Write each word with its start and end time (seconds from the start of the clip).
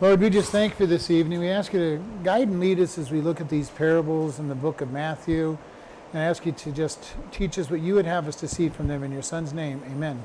Lord, 0.00 0.20
we 0.20 0.30
just 0.30 0.52
thank 0.52 0.78
you 0.78 0.86
this 0.86 1.10
evening. 1.10 1.40
We 1.40 1.48
ask 1.48 1.72
you 1.72 1.80
to 1.80 2.04
guide 2.22 2.46
and 2.46 2.60
lead 2.60 2.78
us 2.78 2.98
as 2.98 3.10
we 3.10 3.20
look 3.20 3.40
at 3.40 3.48
these 3.48 3.68
parables 3.68 4.38
in 4.38 4.46
the 4.46 4.54
book 4.54 4.80
of 4.80 4.92
Matthew. 4.92 5.58
And 6.12 6.22
I 6.22 6.26
ask 6.26 6.46
you 6.46 6.52
to 6.52 6.70
just 6.70 7.14
teach 7.32 7.58
us 7.58 7.68
what 7.68 7.80
you 7.80 7.94
would 7.94 8.06
have 8.06 8.28
us 8.28 8.36
to 8.36 8.46
see 8.46 8.68
from 8.68 8.86
them 8.86 9.02
in 9.02 9.10
your 9.10 9.22
Son's 9.22 9.52
name. 9.52 9.82
Amen. 9.90 10.22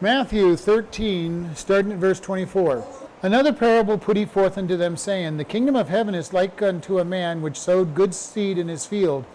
Matthew 0.00 0.56
13, 0.56 1.50
starting 1.54 1.92
at 1.92 1.98
verse 1.98 2.18
24. 2.18 2.86
Another 3.20 3.52
parable 3.52 3.98
put 3.98 4.16
he 4.16 4.24
forth 4.24 4.56
unto 4.56 4.78
them, 4.78 4.96
saying, 4.96 5.36
The 5.36 5.44
kingdom 5.44 5.76
of 5.76 5.90
heaven 5.90 6.14
is 6.14 6.32
like 6.32 6.62
unto 6.62 6.98
a 6.98 7.04
man 7.04 7.42
which 7.42 7.60
sowed 7.60 7.94
good 7.94 8.14
seed 8.14 8.56
in 8.56 8.68
his 8.68 8.86
field. 8.86 9.26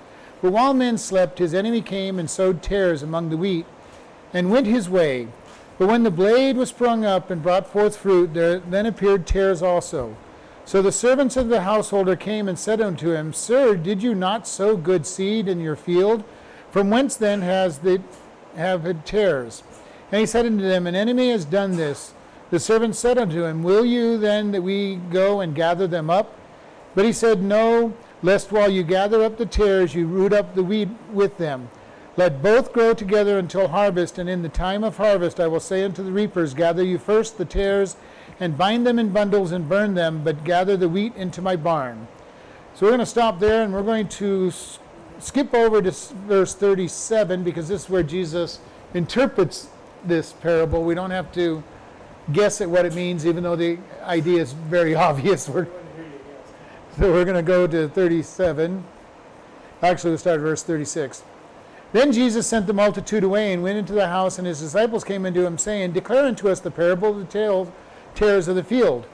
But 0.42 0.54
while 0.54 0.74
men 0.74 0.98
slept, 0.98 1.38
his 1.38 1.54
enemy 1.54 1.84
came 1.84 2.18
and 2.18 2.28
sowed 2.28 2.64
tares 2.64 3.04
among 3.04 3.30
the 3.30 3.38
wheat, 3.38 3.68
and 4.34 4.50
went 4.50 4.66
his 4.66 4.90
way. 4.90 5.28
But 5.82 5.90
when 5.90 6.04
the 6.04 6.12
blade 6.12 6.58
was 6.58 6.70
sprung 6.70 7.06
up 7.06 7.32
and 7.32 7.42
brought 7.42 7.66
forth 7.66 7.98
fruit, 7.98 8.36
there 8.36 8.60
then 8.60 8.86
appeared 8.86 9.26
tares 9.26 9.64
also. 9.64 10.16
So 10.64 10.80
the 10.80 10.92
servants 10.92 11.36
of 11.36 11.50
the 11.50 11.62
householder 11.62 12.16
came 12.16 12.48
and 12.48 12.60
said 12.60 12.80
unto 12.80 13.14
him, 13.14 13.34
Sir, 13.34 13.76
did 13.78 14.04
you 14.04 14.14
not 14.14 14.48
sow 14.48 14.78
good 14.78 15.08
seed 15.08 15.48
in 15.48 15.60
your 15.60 15.76
field? 15.76 16.24
From 16.70 16.92
whence 16.92 17.16
then 17.16 17.42
has 17.42 17.80
the 17.80 18.00
have 18.56 18.86
it 18.86 19.08
tares? 19.08 19.64
And 20.12 20.20
he 20.20 20.28
said 20.28 20.46
unto 20.46 20.64
them, 20.64 20.86
An 20.86 20.94
enemy 20.94 21.32
has 21.32 21.46
done 21.46 21.78
this. 21.78 22.14
The 22.52 22.60
servants 22.60 23.00
said 23.00 23.18
unto 23.18 23.46
him, 23.46 23.64
Will 23.64 23.84
you 23.84 24.20
then 24.20 24.52
that 24.52 24.62
we 24.62 24.98
go 24.98 25.42
and 25.42 25.56
gather 25.56 25.88
them 25.88 26.12
up? 26.12 26.38
But 26.94 27.06
he 27.06 27.12
said, 27.12 27.42
No, 27.42 27.96
lest 28.22 28.52
while 28.52 28.70
you 28.70 28.84
gather 28.84 29.24
up 29.24 29.40
the 29.40 29.48
tares, 29.48 29.96
you 29.96 30.06
root 30.06 30.32
up 30.32 30.54
the 30.54 30.62
wheat 30.62 30.90
with 31.12 31.40
them. 31.40 31.72
Let 32.18 32.42
both 32.42 32.74
grow 32.74 32.94
together 32.94 33.40
until 33.40 33.70
harvest, 33.70 34.18
and 34.18 34.30
in 34.30 34.42
the 34.42 34.50
time 34.50 34.84
of 34.84 34.98
harvest 34.98 35.40
I 35.40 35.48
will 35.48 35.62
say 35.62 35.84
unto 35.84 36.04
the 36.04 36.12
reapers, 36.12 36.54
Gather 36.54 36.84
you 36.84 36.98
first 36.98 37.38
the 37.38 37.46
tares, 37.46 37.96
and 38.40 38.58
bind 38.58 38.86
them 38.86 39.00
in 39.00 39.10
bundles 39.10 39.52
and 39.52 39.70
burn 39.70 39.94
them, 39.94 40.24
but 40.24 40.44
gather 40.44 40.76
the 40.76 40.90
wheat 40.90 41.16
into 41.16 41.42
my 41.42 41.56
barn. 41.56 42.08
So 42.74 42.86
we're 42.86 42.92
going 42.92 43.00
to 43.00 43.06
stop 43.06 43.40
there, 43.40 43.64
and 43.64 43.74
we're 43.74 43.84
going 43.84 44.10
to 44.10 44.52
skip 45.20 45.54
over 45.54 45.82
to 45.82 45.92
verse 45.92 46.54
37 46.54 47.44
because 47.44 47.70
this 47.70 47.84
is 47.84 47.90
where 47.90 48.04
Jesus 48.04 48.60
interprets 48.94 49.70
this 50.04 50.34
parable. 50.34 50.84
We 50.84 50.96
don't 50.96 51.12
have 51.12 51.32
to 51.34 51.64
guess 52.34 52.60
at 52.60 52.70
what 52.70 52.86
it 52.86 52.94
means, 52.94 53.26
even 53.26 53.44
though 53.44 53.56
the 53.56 53.78
idea 54.04 54.42
is 54.42 54.52
very 54.52 54.96
obvious. 55.10 55.48
We're, 55.48 55.68
so 56.98 57.12
we're 57.12 57.26
going 57.26 57.38
to 57.38 57.44
go 57.44 57.68
to 57.68 57.88
37. 57.88 58.84
Actually, 59.82 60.12
we'll 60.12 60.18
start 60.18 60.40
at 60.40 60.42
verse 60.42 60.64
36. 60.64 61.24
Then 61.94 62.14
Jesus 62.14 62.48
sent 62.48 62.68
the 62.68 62.74
multitude 62.74 63.24
away 63.24 63.52
and 63.52 63.62
went 63.62 63.78
into 63.78 63.94
the 63.94 64.08
house, 64.08 64.38
and 64.38 64.48
his 64.48 64.62
disciples 64.62 65.04
came 65.04 65.26
unto 65.26 65.46
him, 65.46 65.58
saying, 65.58 65.92
Declare 65.92 66.26
unto 66.26 66.48
us 66.48 66.62
the 66.62 66.72
parable 66.72 67.10
of 67.10 67.18
the 67.18 67.72
tares 68.16 68.48
of 68.48 68.56
the 68.56 68.64
field. 68.64 69.06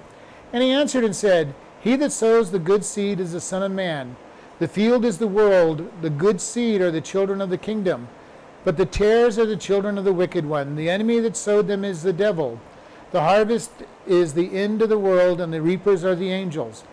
And 0.53 0.61
he 0.61 0.71
answered 0.71 1.03
and 1.03 1.15
said, 1.15 1.55
He 1.81 1.95
that 1.95 2.11
sows 2.11 2.51
the 2.51 2.59
good 2.59 2.85
seed 2.85 3.19
is 3.19 3.31
the 3.31 3.41
Son 3.41 3.63
of 3.63 3.71
Man. 3.71 4.15
The 4.59 4.67
field 4.67 5.05
is 5.05 5.17
the 5.17 5.27
world, 5.27 5.89
the 6.01 6.09
good 6.09 6.39
seed 6.39 6.81
are 6.81 6.91
the 6.91 7.01
children 7.01 7.41
of 7.41 7.49
the 7.49 7.57
kingdom. 7.57 8.07
But 8.63 8.77
the 8.77 8.85
tares 8.85 9.39
are 9.39 9.45
the 9.45 9.55
children 9.55 9.97
of 9.97 10.03
the 10.03 10.13
wicked 10.13 10.45
one. 10.45 10.75
The 10.75 10.89
enemy 10.89 11.19
that 11.21 11.37
sowed 11.37 11.67
them 11.67 11.83
is 11.83 12.03
the 12.03 12.13
devil. 12.13 12.59
The 13.11 13.21
harvest 13.21 13.71
is 14.05 14.33
the 14.33 14.55
end 14.55 14.81
of 14.81 14.89
the 14.89 14.99
world, 14.99 15.41
and 15.41 15.53
the 15.53 15.61
reapers 15.61 16.03
are 16.03 16.15
the 16.15 16.31
angels. 16.31 16.83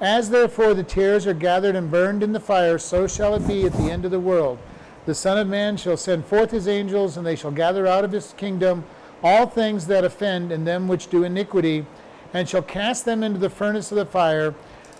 As 0.00 0.30
therefore 0.30 0.74
the 0.74 0.82
tares 0.82 1.26
are 1.26 1.34
gathered 1.34 1.76
and 1.76 1.90
burned 1.90 2.22
in 2.22 2.32
the 2.32 2.40
fire, 2.40 2.78
so 2.78 3.06
shall 3.06 3.34
it 3.34 3.46
be 3.46 3.64
at 3.64 3.72
the 3.72 3.90
end 3.90 4.04
of 4.04 4.10
the 4.10 4.20
world. 4.20 4.58
The 5.06 5.14
Son 5.14 5.38
of 5.38 5.48
Man 5.48 5.76
shall 5.76 5.96
send 5.96 6.26
forth 6.26 6.50
his 6.50 6.68
angels, 6.68 7.16
and 7.16 7.26
they 7.26 7.36
shall 7.36 7.50
gather 7.50 7.86
out 7.86 8.04
of 8.04 8.12
his 8.12 8.34
kingdom 8.36 8.84
all 9.22 9.46
things 9.46 9.86
that 9.86 10.04
offend 10.04 10.52
and 10.52 10.66
them 10.66 10.88
which 10.88 11.08
do 11.08 11.24
iniquity, 11.24 11.86
and 12.32 12.48
shall 12.48 12.62
cast 12.62 13.04
them 13.04 13.22
into 13.22 13.38
the 13.38 13.50
furnace 13.50 13.90
of 13.90 13.96
the 13.96 14.06
fire. 14.06 14.54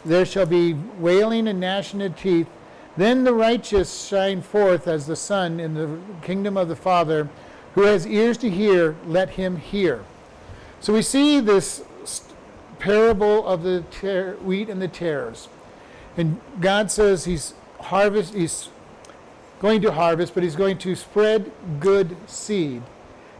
There 0.05 0.25
shall 0.25 0.47
be 0.47 0.75
wailing 0.99 1.47
and 1.47 1.61
gnashing 1.61 2.03
of 2.03 2.17
teeth. 2.19 2.49
Then 2.97 3.25
the 3.25 3.35
righteous 3.35 4.07
shine 4.07 4.43
forth 4.43 4.89
as 4.89 5.07
the 5.07 5.17
sun 5.17 5.61
in 5.61 5.75
the 5.75 5.99
kingdom 6.23 6.57
of 6.57 6.69
the 6.69 6.77
Father. 6.77 7.29
Who 7.75 7.83
has 7.83 8.07
ears 8.07 8.37
to 8.39 8.51
hear, 8.51 8.97
let 9.07 9.31
him 9.31 9.57
hear. 9.57 10.05
So 10.81 10.93
we 10.93 11.03
see 11.03 11.41
this 11.41 11.85
parable 12.79 13.47
of 13.47 13.63
the 13.63 13.83
wheat 14.43 14.69
and 14.69 14.83
the 14.83 14.89
tares. 14.89 15.49
And 16.17 16.41
God 16.61 16.91
says 16.91 17.27
he's 17.27 17.55
harvest 17.79 18.35
he's 18.35 18.69
going 19.61 19.83
to 19.83 19.93
harvest, 19.93 20.35
but 20.35 20.43
he's 20.43 20.57
going 20.57 20.79
to 20.79 20.97
spread 20.97 21.53
good 21.79 22.17
seed. 22.27 22.83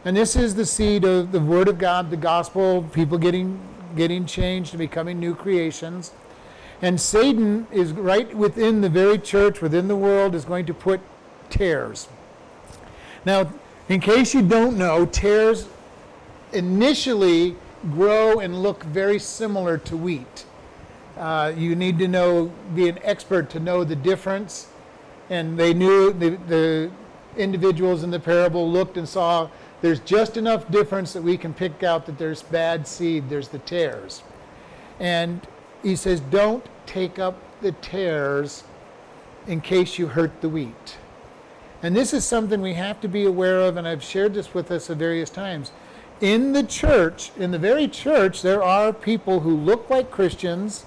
And 0.05 0.15
this 0.15 0.35
is 0.35 0.55
the 0.55 0.65
seed 0.65 1.03
of 1.03 1.31
the 1.31 1.39
Word 1.39 1.67
of 1.67 1.77
God, 1.77 2.09
the 2.09 2.17
gospel, 2.17 2.83
people 2.93 3.17
getting, 3.17 3.59
getting 3.95 4.25
changed 4.25 4.73
and 4.73 4.79
becoming 4.79 5.19
new 5.19 5.35
creations. 5.35 6.11
And 6.81 6.99
Satan 6.99 7.67
is 7.71 7.91
right 7.91 8.35
within 8.35 8.81
the 8.81 8.89
very 8.89 9.17
church, 9.17 9.61
within 9.61 9.87
the 9.87 9.95
world, 9.95 10.33
is 10.33 10.45
going 10.45 10.65
to 10.67 10.73
put 10.73 11.01
tares. 11.49 12.07
Now, 13.25 13.51
in 13.89 13.99
case 13.99 14.33
you 14.33 14.41
don't 14.41 14.77
know, 14.77 15.05
tares 15.05 15.67
initially 16.53 17.55
grow 17.91 18.39
and 18.39 18.61
look 18.61 18.83
very 18.83 19.19
similar 19.19 19.77
to 19.79 19.97
wheat. 19.97 20.45
Uh, 21.17 21.53
you 21.55 21.75
need 21.75 21.99
to 21.99 22.07
know, 22.07 22.51
be 22.73 22.89
an 22.89 22.99
expert 23.03 23.49
to 23.51 23.59
know 23.59 23.83
the 23.83 23.95
difference 23.95 24.70
and 25.31 25.57
they 25.57 25.73
knew 25.73 26.11
the, 26.11 26.31
the 26.49 26.91
individuals 27.37 28.03
in 28.03 28.11
the 28.11 28.19
parable 28.19 28.69
looked 28.69 28.97
and 28.97 29.07
saw 29.07 29.49
there's 29.79 30.01
just 30.01 30.35
enough 30.35 30.69
difference 30.69 31.13
that 31.13 31.23
we 31.23 31.37
can 31.37 31.53
pick 31.53 31.83
out 31.83 32.05
that 32.05 32.17
there's 32.17 32.43
bad 32.43 32.85
seed, 32.85 33.29
there's 33.29 33.47
the 33.47 33.59
tares. 33.59 34.23
And 34.99 35.39
he 35.81 35.95
says, 35.95 36.19
don't 36.19 36.65
take 36.85 37.17
up 37.17 37.37
the 37.61 37.71
tares 37.71 38.65
in 39.47 39.61
case 39.61 39.97
you 39.97 40.07
hurt 40.07 40.41
the 40.41 40.49
wheat. 40.49 40.97
And 41.81 41.95
this 41.95 42.13
is 42.13 42.25
something 42.25 42.61
we 42.61 42.73
have 42.73 42.99
to 42.99 43.07
be 43.07 43.25
aware 43.25 43.61
of, 43.61 43.77
and 43.77 43.87
I've 43.87 44.03
shared 44.03 44.33
this 44.33 44.53
with 44.53 44.69
us 44.69 44.89
at 44.89 44.97
various 44.97 45.29
times. 45.29 45.71
In 46.19 46.51
the 46.51 46.61
church, 46.61 47.31
in 47.37 47.51
the 47.51 47.57
very 47.57 47.87
church, 47.87 48.41
there 48.41 48.61
are 48.61 48.91
people 48.91 49.39
who 49.39 49.55
look 49.55 49.89
like 49.89 50.11
Christians, 50.11 50.83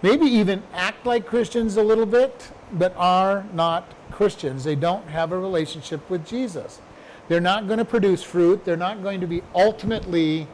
maybe 0.00 0.24
even 0.24 0.62
act 0.72 1.04
like 1.04 1.26
Christians 1.26 1.76
a 1.76 1.82
little 1.82 2.06
bit, 2.06 2.50
but 2.72 2.94
are 2.96 3.44
not 3.52 3.84
Christians. 4.10 4.64
They 4.64 4.74
don't 4.74 5.06
have 5.08 5.32
a 5.32 5.38
relationship 5.38 6.08
with 6.10 6.26
Jesus. 6.26 6.80
They're 7.28 7.40
not 7.40 7.66
going 7.66 7.78
to 7.78 7.84
produce 7.84 8.22
fruit. 8.22 8.64
They're 8.64 8.76
not 8.76 9.02
going 9.02 9.20
to 9.20 9.26
be 9.26 9.42
ultimately 9.54 10.48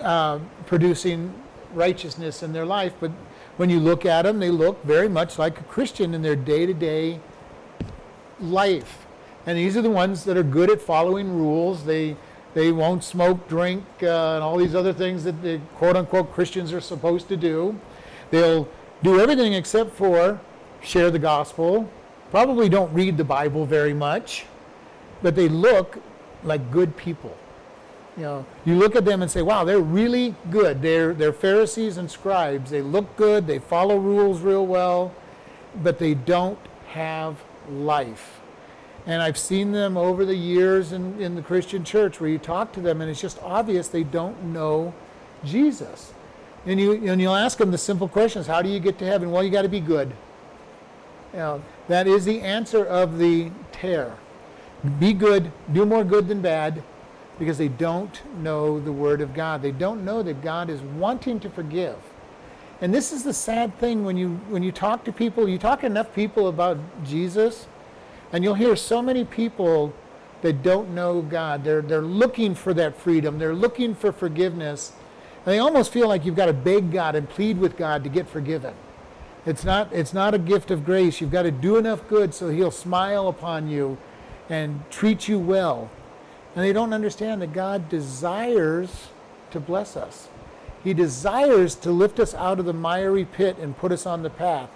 uh, 0.00 0.38
producing 0.66 1.34
righteousness 1.74 2.42
in 2.42 2.52
their 2.52 2.64
life. 2.64 2.94
But 2.98 3.10
when 3.56 3.70
you 3.70 3.78
look 3.78 4.06
at 4.06 4.22
them, 4.22 4.38
they 4.38 4.50
look 4.50 4.82
very 4.84 5.08
much 5.08 5.38
like 5.38 5.60
a 5.60 5.64
Christian 5.64 6.14
in 6.14 6.22
their 6.22 6.36
day 6.36 6.66
to 6.66 6.74
day 6.74 7.20
life. 8.40 9.06
And 9.46 9.58
these 9.58 9.76
are 9.76 9.82
the 9.82 9.90
ones 9.90 10.24
that 10.24 10.36
are 10.36 10.42
good 10.42 10.70
at 10.70 10.80
following 10.80 11.36
rules. 11.36 11.84
They, 11.84 12.16
they 12.54 12.72
won't 12.72 13.04
smoke, 13.04 13.48
drink, 13.48 13.84
uh, 14.02 14.34
and 14.34 14.42
all 14.42 14.56
these 14.56 14.74
other 14.74 14.92
things 14.92 15.24
that 15.24 15.42
the 15.42 15.60
quote 15.76 15.96
unquote 15.96 16.32
Christians 16.32 16.72
are 16.72 16.80
supposed 16.80 17.28
to 17.28 17.36
do. 17.36 17.78
They'll 18.30 18.68
do 19.02 19.20
everything 19.20 19.52
except 19.52 19.90
for 19.90 20.40
share 20.82 21.10
the 21.10 21.18
gospel, 21.18 21.90
probably 22.30 22.68
don't 22.68 22.92
read 22.92 23.16
the 23.16 23.24
Bible 23.24 23.66
very 23.66 23.94
much, 23.94 24.46
but 25.22 25.34
they 25.34 25.48
look 25.48 25.98
like 26.44 26.70
good 26.70 26.96
people. 26.96 27.36
You 28.16 28.22
know, 28.24 28.46
you 28.66 28.74
look 28.74 28.94
at 28.94 29.04
them 29.04 29.22
and 29.22 29.30
say, 29.30 29.40
wow, 29.40 29.64
they're 29.64 29.80
really 29.80 30.34
good. 30.50 30.82
They're, 30.82 31.14
they're 31.14 31.32
Pharisees 31.32 31.96
and 31.96 32.10
scribes. 32.10 32.70
They 32.70 32.82
look 32.82 33.16
good, 33.16 33.46
they 33.46 33.58
follow 33.58 33.96
rules 33.96 34.40
real 34.40 34.66
well, 34.66 35.14
but 35.82 35.98
they 35.98 36.14
don't 36.14 36.58
have 36.88 37.42
life. 37.70 38.40
And 39.06 39.22
I've 39.22 39.38
seen 39.38 39.72
them 39.72 39.96
over 39.96 40.24
the 40.24 40.34
years 40.34 40.92
in, 40.92 41.20
in 41.20 41.34
the 41.34 41.42
Christian 41.42 41.84
church 41.84 42.20
where 42.20 42.30
you 42.30 42.38
talk 42.38 42.72
to 42.74 42.80
them 42.80 43.00
and 43.00 43.10
it's 43.10 43.20
just 43.20 43.42
obvious 43.42 43.88
they 43.88 44.04
don't 44.04 44.40
know 44.44 44.94
Jesus. 45.44 46.12
And, 46.66 46.78
you, 46.78 46.92
and 47.10 47.20
you'll 47.20 47.34
ask 47.34 47.58
them 47.58 47.70
the 47.70 47.78
simple 47.78 48.08
questions 48.08 48.46
How 48.46 48.62
do 48.62 48.68
you 48.68 48.78
get 48.78 48.98
to 48.98 49.06
heaven? 49.06 49.30
Well, 49.30 49.42
you 49.42 49.50
got 49.50 49.62
to 49.62 49.68
be 49.68 49.80
good. 49.80 50.12
That 51.32 52.06
is 52.06 52.24
the 52.24 52.40
answer 52.40 52.84
of 52.84 53.18
the 53.18 53.50
tare. 53.72 54.16
Be 54.98 55.12
good, 55.12 55.52
do 55.72 55.86
more 55.86 56.04
good 56.04 56.28
than 56.28 56.42
bad, 56.42 56.82
because 57.38 57.58
they 57.58 57.68
don't 57.68 58.20
know 58.42 58.78
the 58.80 58.92
Word 58.92 59.20
of 59.20 59.34
God. 59.34 59.62
They 59.62 59.72
don't 59.72 60.04
know 60.04 60.22
that 60.22 60.42
God 60.42 60.68
is 60.68 60.80
wanting 60.80 61.40
to 61.40 61.50
forgive. 61.50 61.96
And 62.80 62.92
this 62.92 63.12
is 63.12 63.22
the 63.22 63.32
sad 63.32 63.78
thing 63.78 64.04
when 64.04 64.16
you 64.16 64.40
when 64.48 64.62
you 64.62 64.72
talk 64.72 65.04
to 65.04 65.12
people, 65.12 65.48
you 65.48 65.56
talk 65.56 65.80
to 65.80 65.86
enough 65.86 66.12
people 66.14 66.48
about 66.48 66.78
Jesus, 67.04 67.66
and 68.32 68.42
you'll 68.42 68.54
hear 68.54 68.74
so 68.74 69.00
many 69.00 69.24
people 69.24 69.92
that 70.42 70.62
don't 70.62 70.90
know 70.90 71.22
God. 71.22 71.62
They're 71.62 71.80
they're 71.82 72.02
looking 72.02 72.56
for 72.56 72.74
that 72.74 72.96
freedom. 72.96 73.38
They're 73.38 73.54
looking 73.54 73.94
for 73.94 74.10
forgiveness. 74.10 74.92
And 75.46 75.54
they 75.54 75.58
almost 75.58 75.92
feel 75.92 76.08
like 76.08 76.24
you've 76.24 76.36
got 76.36 76.46
to 76.46 76.52
beg 76.52 76.92
God 76.92 77.14
and 77.14 77.28
plead 77.28 77.58
with 77.58 77.76
God 77.76 78.04
to 78.04 78.10
get 78.10 78.28
forgiven. 78.28 78.74
It's 79.44 79.64
not, 79.64 79.92
it's 79.92 80.14
not 80.14 80.34
a 80.34 80.38
gift 80.38 80.70
of 80.70 80.84
grace. 80.84 81.20
You've 81.20 81.32
got 81.32 81.42
to 81.42 81.50
do 81.50 81.76
enough 81.76 82.06
good 82.08 82.32
so 82.32 82.48
he'll 82.48 82.70
smile 82.70 83.28
upon 83.28 83.68
you 83.68 83.98
and 84.48 84.82
treat 84.90 85.28
you 85.28 85.38
well. 85.38 85.90
And 86.54 86.64
they 86.64 86.72
don't 86.72 86.92
understand 86.92 87.42
that 87.42 87.52
God 87.52 87.88
desires 87.88 89.08
to 89.50 89.58
bless 89.58 89.96
us. 89.96 90.28
He 90.84 90.94
desires 90.94 91.74
to 91.76 91.90
lift 91.90 92.20
us 92.20 92.34
out 92.34 92.58
of 92.58 92.66
the 92.66 92.72
miry 92.72 93.24
pit 93.24 93.56
and 93.58 93.76
put 93.76 93.92
us 93.92 94.06
on 94.06 94.22
the 94.22 94.30
path. 94.30 94.70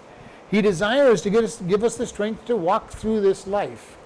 He 0.50 0.62
desires 0.62 1.22
to 1.22 1.44
us, 1.44 1.60
give 1.60 1.82
us 1.82 1.96
the 1.96 2.06
strength 2.06 2.44
to 2.46 2.56
walk 2.56 2.90
through 2.90 3.20
this 3.20 3.46
life. 3.46 3.96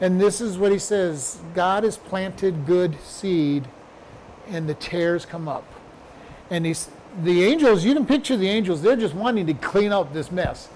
And 0.00 0.20
this 0.20 0.40
is 0.40 0.56
what 0.58 0.72
he 0.72 0.78
says 0.78 1.38
God 1.54 1.84
has 1.84 1.96
planted 1.96 2.66
good 2.66 3.00
seed, 3.02 3.68
and 4.46 4.68
the 4.68 4.74
tares 4.74 5.26
come 5.26 5.48
up. 5.48 5.64
And 6.50 6.64
he's, 6.64 6.88
the 7.22 7.44
angels, 7.44 7.84
you 7.84 7.94
can 7.94 8.06
picture 8.06 8.36
the 8.36 8.48
angels, 8.48 8.82
they're 8.82 8.96
just 8.96 9.14
wanting 9.14 9.46
to 9.46 9.54
clean 9.54 9.92
up 9.92 10.12
this 10.12 10.30
mess. 10.30 10.68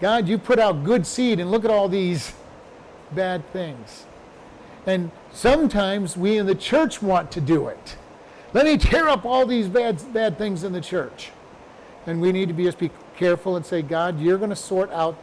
God, 0.00 0.28
you 0.28 0.38
put 0.38 0.58
out 0.58 0.84
good 0.84 1.06
seed, 1.06 1.40
and 1.40 1.50
look 1.50 1.64
at 1.64 1.70
all 1.70 1.88
these 1.88 2.32
bad 3.12 3.50
things. 3.52 4.04
And 4.86 5.10
sometimes 5.32 6.16
we 6.16 6.38
in 6.38 6.46
the 6.46 6.54
church 6.54 7.02
want 7.02 7.30
to 7.32 7.40
do 7.40 7.68
it. 7.68 7.96
Let 8.52 8.66
me 8.66 8.78
tear 8.78 9.08
up 9.08 9.24
all 9.24 9.46
these 9.46 9.68
bad, 9.68 10.00
bad 10.12 10.38
things 10.38 10.64
in 10.64 10.72
the 10.72 10.80
church. 10.80 11.30
And 12.06 12.20
we 12.20 12.32
need 12.32 12.48
to 12.48 12.54
be, 12.54 12.64
just 12.64 12.78
be 12.78 12.90
careful 13.16 13.56
and 13.56 13.64
say, 13.64 13.82
God, 13.82 14.18
you're 14.18 14.38
going 14.38 14.50
to 14.50 14.56
sort 14.56 14.90
out 14.90 15.16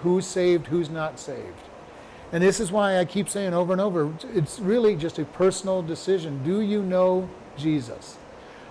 who's 0.00 0.26
saved, 0.26 0.66
who's 0.66 0.90
not 0.90 1.18
saved. 1.18 1.60
And 2.32 2.42
this 2.42 2.60
is 2.60 2.70
why 2.70 2.98
I 2.98 3.04
keep 3.04 3.28
saying 3.28 3.54
over 3.54 3.72
and 3.72 3.80
over 3.80 4.12
it's 4.34 4.58
really 4.58 4.96
just 4.96 5.18
a 5.18 5.24
personal 5.24 5.82
decision. 5.82 6.42
Do 6.44 6.60
you 6.60 6.82
know 6.82 7.28
Jesus? 7.56 8.18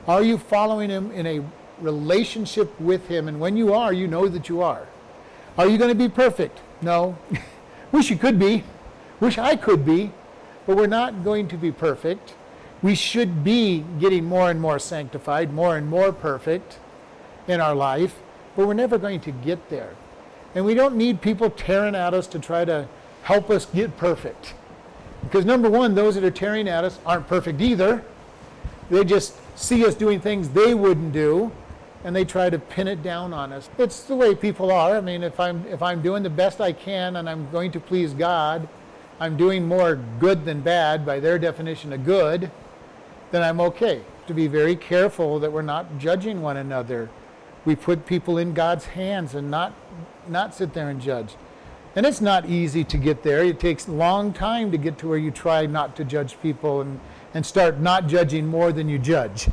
Are 0.07 0.23
you 0.23 0.37
following 0.37 0.89
him 0.89 1.11
in 1.11 1.27
a 1.27 1.43
relationship 1.81 2.79
with 2.79 3.07
him? 3.07 3.27
And 3.27 3.39
when 3.39 3.57
you 3.57 3.73
are, 3.73 3.91
you 3.91 4.07
know 4.07 4.27
that 4.27 4.47
you 4.47 4.61
are. 4.61 4.87
Are 5.57 5.67
you 5.67 5.77
going 5.77 5.89
to 5.89 5.95
be 5.95 6.07
perfect? 6.07 6.59
No. 6.81 7.17
Wish 7.91 8.09
you 8.09 8.17
could 8.17 8.39
be. 8.39 8.63
Wish 9.19 9.37
I 9.37 9.55
could 9.55 9.85
be. 9.85 10.11
But 10.65 10.77
we're 10.77 10.87
not 10.87 11.23
going 11.23 11.47
to 11.49 11.57
be 11.57 11.71
perfect. 11.71 12.35
We 12.81 12.95
should 12.95 13.43
be 13.43 13.83
getting 13.99 14.25
more 14.25 14.49
and 14.51 14.61
more 14.61 14.79
sanctified, 14.79 15.51
more 15.51 15.75
and 15.75 15.87
more 15.87 16.11
perfect 16.11 16.79
in 17.47 17.59
our 17.59 17.73
life, 17.73 18.19
but 18.55 18.67
we're 18.67 18.73
never 18.73 18.97
going 18.97 19.19
to 19.21 19.31
get 19.31 19.69
there. 19.69 19.95
And 20.53 20.65
we 20.65 20.73
don't 20.73 20.95
need 20.95 21.21
people 21.21 21.49
tearing 21.49 21.95
at 21.95 22.13
us 22.13 22.27
to 22.27 22.39
try 22.39 22.65
to 22.65 22.87
help 23.23 23.49
us 23.49 23.65
get 23.65 23.97
perfect. 23.97 24.53
Because 25.23 25.45
number 25.45 25.69
one, 25.69 25.95
those 25.95 26.15
that 26.15 26.23
are 26.23 26.31
tearing 26.31 26.67
at 26.67 26.83
us 26.83 26.99
aren't 27.05 27.27
perfect 27.27 27.61
either. 27.61 28.03
They 28.89 29.03
just 29.03 29.35
see 29.57 29.85
us 29.85 29.95
doing 29.95 30.21
things 30.21 30.49
they 30.49 30.73
wouldn't 30.73 31.11
do 31.11 31.51
and 32.03 32.15
they 32.15 32.23
try 32.23 32.49
to 32.49 32.59
pin 32.59 32.87
it 32.87 33.01
down 33.01 33.33
on 33.33 33.51
us. 33.51 33.69
It's 33.77 34.03
the 34.03 34.15
way 34.15 34.35
people 34.35 34.71
are. 34.71 34.95
I 34.95 35.01
mean, 35.01 35.23
if 35.23 35.39
I'm 35.39 35.65
if 35.65 35.81
I'm 35.81 36.01
doing 36.01 36.23
the 36.23 36.29
best 36.29 36.61
I 36.61 36.71
can 36.71 37.17
and 37.17 37.29
I'm 37.29 37.49
going 37.51 37.71
to 37.71 37.79
please 37.79 38.13
God, 38.13 38.69
I'm 39.19 39.35
doing 39.35 39.67
more 39.67 39.95
good 40.19 40.45
than 40.45 40.61
bad 40.61 41.05
by 41.05 41.19
their 41.19 41.39
definition 41.39 41.91
of 41.91 42.05
good, 42.05 42.51
then 43.31 43.41
I'm 43.41 43.59
okay. 43.59 44.01
To 44.27 44.33
be 44.33 44.47
very 44.47 44.75
careful 44.75 45.39
that 45.39 45.51
we're 45.51 45.61
not 45.61 45.97
judging 45.97 46.41
one 46.41 46.57
another. 46.57 47.09
We 47.65 47.75
put 47.75 48.05
people 48.05 48.37
in 48.37 48.53
God's 48.53 48.85
hands 48.85 49.33
and 49.33 49.49
not 49.49 49.73
not 50.27 50.53
sit 50.53 50.73
there 50.73 50.89
and 50.89 51.01
judge. 51.01 51.35
And 51.95 52.05
it's 52.05 52.21
not 52.21 52.47
easy 52.47 52.83
to 52.83 52.97
get 52.97 53.23
there. 53.23 53.43
It 53.43 53.59
takes 53.59 53.87
a 53.87 53.91
long 53.91 54.31
time 54.31 54.71
to 54.71 54.77
get 54.77 54.99
to 54.99 55.07
where 55.07 55.17
you 55.17 55.31
try 55.31 55.65
not 55.65 55.95
to 55.95 56.05
judge 56.05 56.39
people 56.43 56.81
and, 56.81 56.99
and 57.37 57.45
start 57.45 57.79
not 57.79 58.07
judging 58.07 58.47
more 58.47 58.71
than 58.71 58.89
you 58.89 58.97
judge. 58.97 59.47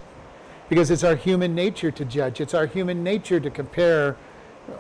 Because 0.71 0.91
it's 0.91 1.05
our 1.05 1.17
human 1.17 1.55
nature 1.55 1.91
to 1.91 2.03
judge. 2.07 2.41
It's 2.41 2.55
our 2.55 2.65
human 2.65 3.05
nature 3.05 3.39
to 3.39 3.51
compare, 3.51 4.17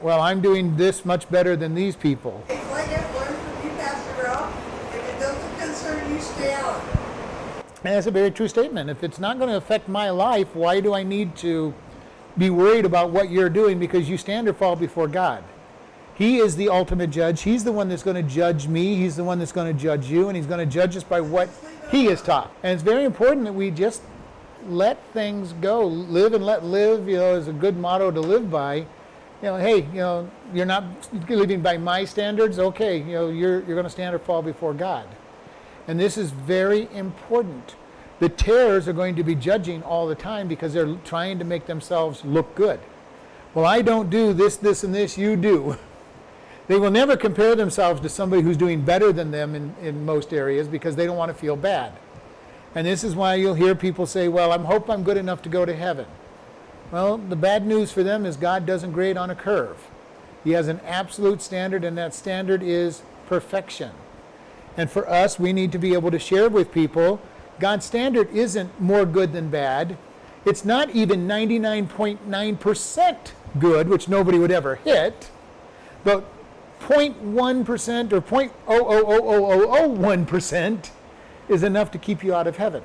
well, 0.01 0.23
I'm 0.23 0.41
doing 0.41 0.79
this 0.79 1.05
much 1.05 1.31
better 1.31 1.55
than 1.55 1.75
these 1.75 1.97
people. 1.97 2.43
If 2.49 2.73
I 2.73 2.87
get 2.87 3.03
one 3.15 3.27
from 3.27 3.69
you, 3.69 3.77
Pastor 3.77 4.23
Ralph, 4.23 4.95
if 4.95 5.07
it 5.07 5.21
doesn't 5.21 5.59
concern 5.59 6.15
you, 6.15 6.19
stay 6.19 6.55
out. 6.55 6.83
And 7.85 7.93
that's 7.95 8.07
a 8.07 8.11
very 8.11 8.31
true 8.31 8.49
statement. 8.49 8.89
If 8.89 9.05
it's 9.05 9.19
not 9.19 9.37
going 9.37 9.51
to 9.51 9.59
affect 9.59 9.87
my 9.87 10.09
life, 10.09 10.57
why 10.57 10.81
do 10.81 10.95
I 10.95 11.03
need 11.03 11.37
to 11.37 11.75
be 12.39 12.49
worried 12.49 12.87
about 12.87 13.11
what 13.11 13.29
you're 13.29 13.51
doing 13.51 13.79
because 13.79 14.09
you 14.09 14.17
stand 14.17 14.49
or 14.49 14.55
fall 14.55 14.77
before 14.77 15.09
God? 15.09 15.45
He 16.15 16.39
is 16.39 16.57
the 16.57 16.69
ultimate 16.69 17.11
judge. 17.11 17.43
He's 17.43 17.65
the 17.65 17.73
one 17.73 17.89
that's 17.89 18.03
going 18.03 18.17
to 18.17 18.23
judge 18.23 18.69
me. 18.69 18.95
He's 18.97 19.17
the 19.17 19.25
one 19.25 19.39
that's 19.39 19.53
going 19.53 19.75
to 19.75 19.81
judge 19.81 20.09
you, 20.09 20.29
and 20.29 20.37
he's 20.37 20.47
going 20.47 20.61
to 20.61 20.73
judge 20.73 20.97
us 20.97 21.03
by 21.03 21.21
what 21.21 21.49
he 21.91 22.07
has 22.07 22.23
taught. 22.23 22.53
And 22.63 22.73
it's 22.73 22.83
very 22.83 23.05
important 23.05 23.45
that 23.45 23.53
we 23.53 23.71
just 23.71 24.03
let 24.69 25.03
things 25.13 25.53
go. 25.55 25.85
Live 25.85 26.33
and 26.33 26.45
let 26.45 26.65
live, 26.65 27.09
you 27.09 27.17
know, 27.17 27.35
is 27.35 27.49
a 27.49 27.53
good 27.53 27.77
motto 27.77 28.11
to 28.11 28.21
live 28.21 28.51
by. 28.51 28.77
You 28.77 29.51
know, 29.51 29.57
hey, 29.57 29.79
you 29.93 29.99
know, 29.99 30.31
you're 30.55 30.67
not 30.67 30.85
living 31.29 31.61
by 31.61 31.77
my 31.77 32.05
standards. 32.05 32.59
Okay, 32.59 32.99
you 32.99 33.13
know, 33.13 33.29
you're 33.29 33.63
you're 33.65 33.75
going 33.75 33.85
to 33.85 33.91
stand 33.91 34.15
or 34.15 34.19
fall 34.19 34.41
before 34.41 34.73
God. 34.73 35.07
And 35.89 35.99
this 35.99 36.17
is 36.17 36.31
very 36.31 36.89
important. 36.95 37.75
The 38.21 38.29
tares 38.29 38.87
are 38.89 38.93
going 38.93 39.17
to 39.17 39.25
be 39.25 39.35
judging 39.35 39.83
all 39.83 40.07
the 40.07 40.15
time 40.15 40.49
because 40.49 40.73
they're 40.73 40.95
trying 41.05 41.39
to 41.41 41.45
make 41.45 41.67
themselves 41.67 42.25
look 42.25 42.55
good. 42.55 42.81
Well, 43.53 43.67
I 43.67 43.83
don't 43.83 44.09
do 44.09 44.33
this, 44.33 44.57
this, 44.57 44.83
and 44.85 44.95
this, 44.95 45.19
you 45.19 45.37
do. 45.37 45.77
They 46.67 46.79
will 46.79 46.91
never 46.91 47.17
compare 47.17 47.55
themselves 47.55 48.01
to 48.01 48.09
somebody 48.09 48.43
who's 48.43 48.57
doing 48.57 48.83
better 48.83 49.13
than 49.13 49.31
them 49.31 49.55
in, 49.55 49.75
in 49.83 50.05
most 50.05 50.33
areas 50.33 50.67
because 50.67 50.97
they 50.97 51.05
don't 51.05 51.17
want 51.17 51.31
to 51.31 51.35
feel 51.35 51.57
bad. 51.57 51.93
And 52.75 52.87
this 52.87 53.05
is 53.05 53.15
why 53.15 53.35
you'll 53.35 53.55
hear 53.55 53.75
people 53.75 54.07
say, 54.07 54.29
Well, 54.29 54.51
I 54.51 54.59
hope 54.59 54.89
I'm 54.89 55.05
good 55.05 55.17
enough 55.17 55.43
to 55.43 55.49
go 55.49 55.65
to 55.65 55.75
heaven. 55.75 56.07
Well, 56.91 57.19
the 57.19 57.37
bad 57.37 57.67
news 57.67 57.93
for 57.93 58.03
them 58.03 58.25
is 58.27 58.37
God 58.37 58.67
doesn't 58.67 58.93
grade 58.93 59.17
on 59.17 59.31
a 59.31 59.35
curve. 59.35 59.77
He 60.43 60.53
has 60.53 60.69
an 60.69 60.81
absolute 60.85 61.41
standard, 61.41 61.85
and 61.85 61.97
that 61.99 62.15
standard 62.15 62.63
is 62.63 63.03
perfection. 63.27 63.93
And 64.77 64.91
for 64.91 65.09
us, 65.09 65.39
we 65.39 65.53
need 65.53 65.73
to 65.73 65.79
be 65.79 65.95
able 65.95 66.11
to 66.11 66.19
share 66.19 66.49
with 66.49 66.73
people 66.73 67.21
God's 67.61 67.85
standard 67.85 68.31
isn't 68.35 68.81
more 68.81 69.07
good 69.07 69.33
than 69.33 69.49
bad. 69.49 69.97
It's 70.45 70.65
not 70.65 70.91
even 70.91 71.29
99.9% 71.29 73.17
good, 73.59 73.89
which 73.89 74.09
nobody 74.09 74.39
would 74.39 74.51
ever 74.51 74.75
hit. 74.77 75.31
But 76.03 76.25
0.1% 76.85 78.13
or 78.13 78.21
0.0000001% 78.21 80.91
is 81.49 81.63
enough 81.63 81.91
to 81.91 81.97
keep 81.99 82.23
you 82.23 82.35
out 82.35 82.47
of 82.47 82.59
heaven 82.59 82.83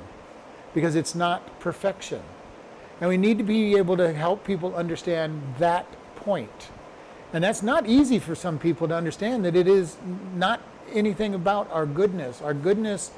because 0.74 0.94
it's 0.94 1.14
not 1.14 1.60
perfection. 1.60 2.22
And 3.00 3.10
we 3.10 3.18
need 3.18 3.38
to 3.38 3.44
be 3.44 3.76
able 3.76 3.96
to 3.98 4.12
help 4.12 4.44
people 4.44 4.74
understand 4.74 5.40
that 5.58 5.86
point. 6.16 6.70
And 7.32 7.44
that's 7.44 7.62
not 7.62 7.86
easy 7.86 8.18
for 8.18 8.34
some 8.34 8.58
people 8.58 8.88
to 8.88 8.94
understand 8.94 9.44
that 9.44 9.54
it 9.54 9.68
is 9.68 9.96
not 10.34 10.60
anything 10.92 11.34
about 11.34 11.70
our 11.70 11.86
goodness. 11.86 12.42
Our 12.42 12.54
goodness 12.54 13.12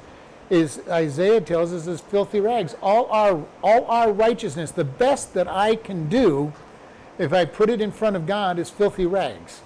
is 0.49 0.81
Isaiah 0.89 1.41
tells 1.41 1.73
us 1.73 1.87
is 1.87 2.01
filthy 2.01 2.39
rags. 2.39 2.75
All 2.81 3.07
our 3.09 3.43
all 3.63 3.85
our 3.85 4.11
righteousness, 4.11 4.71
the 4.71 4.83
best 4.83 5.33
that 5.33 5.47
I 5.47 5.75
can 5.75 6.09
do 6.09 6.53
if 7.17 7.33
I 7.33 7.45
put 7.45 7.69
it 7.69 7.81
in 7.81 7.91
front 7.91 8.15
of 8.15 8.27
God 8.27 8.59
is 8.59 8.69
filthy 8.69 9.05
rags. 9.05 9.61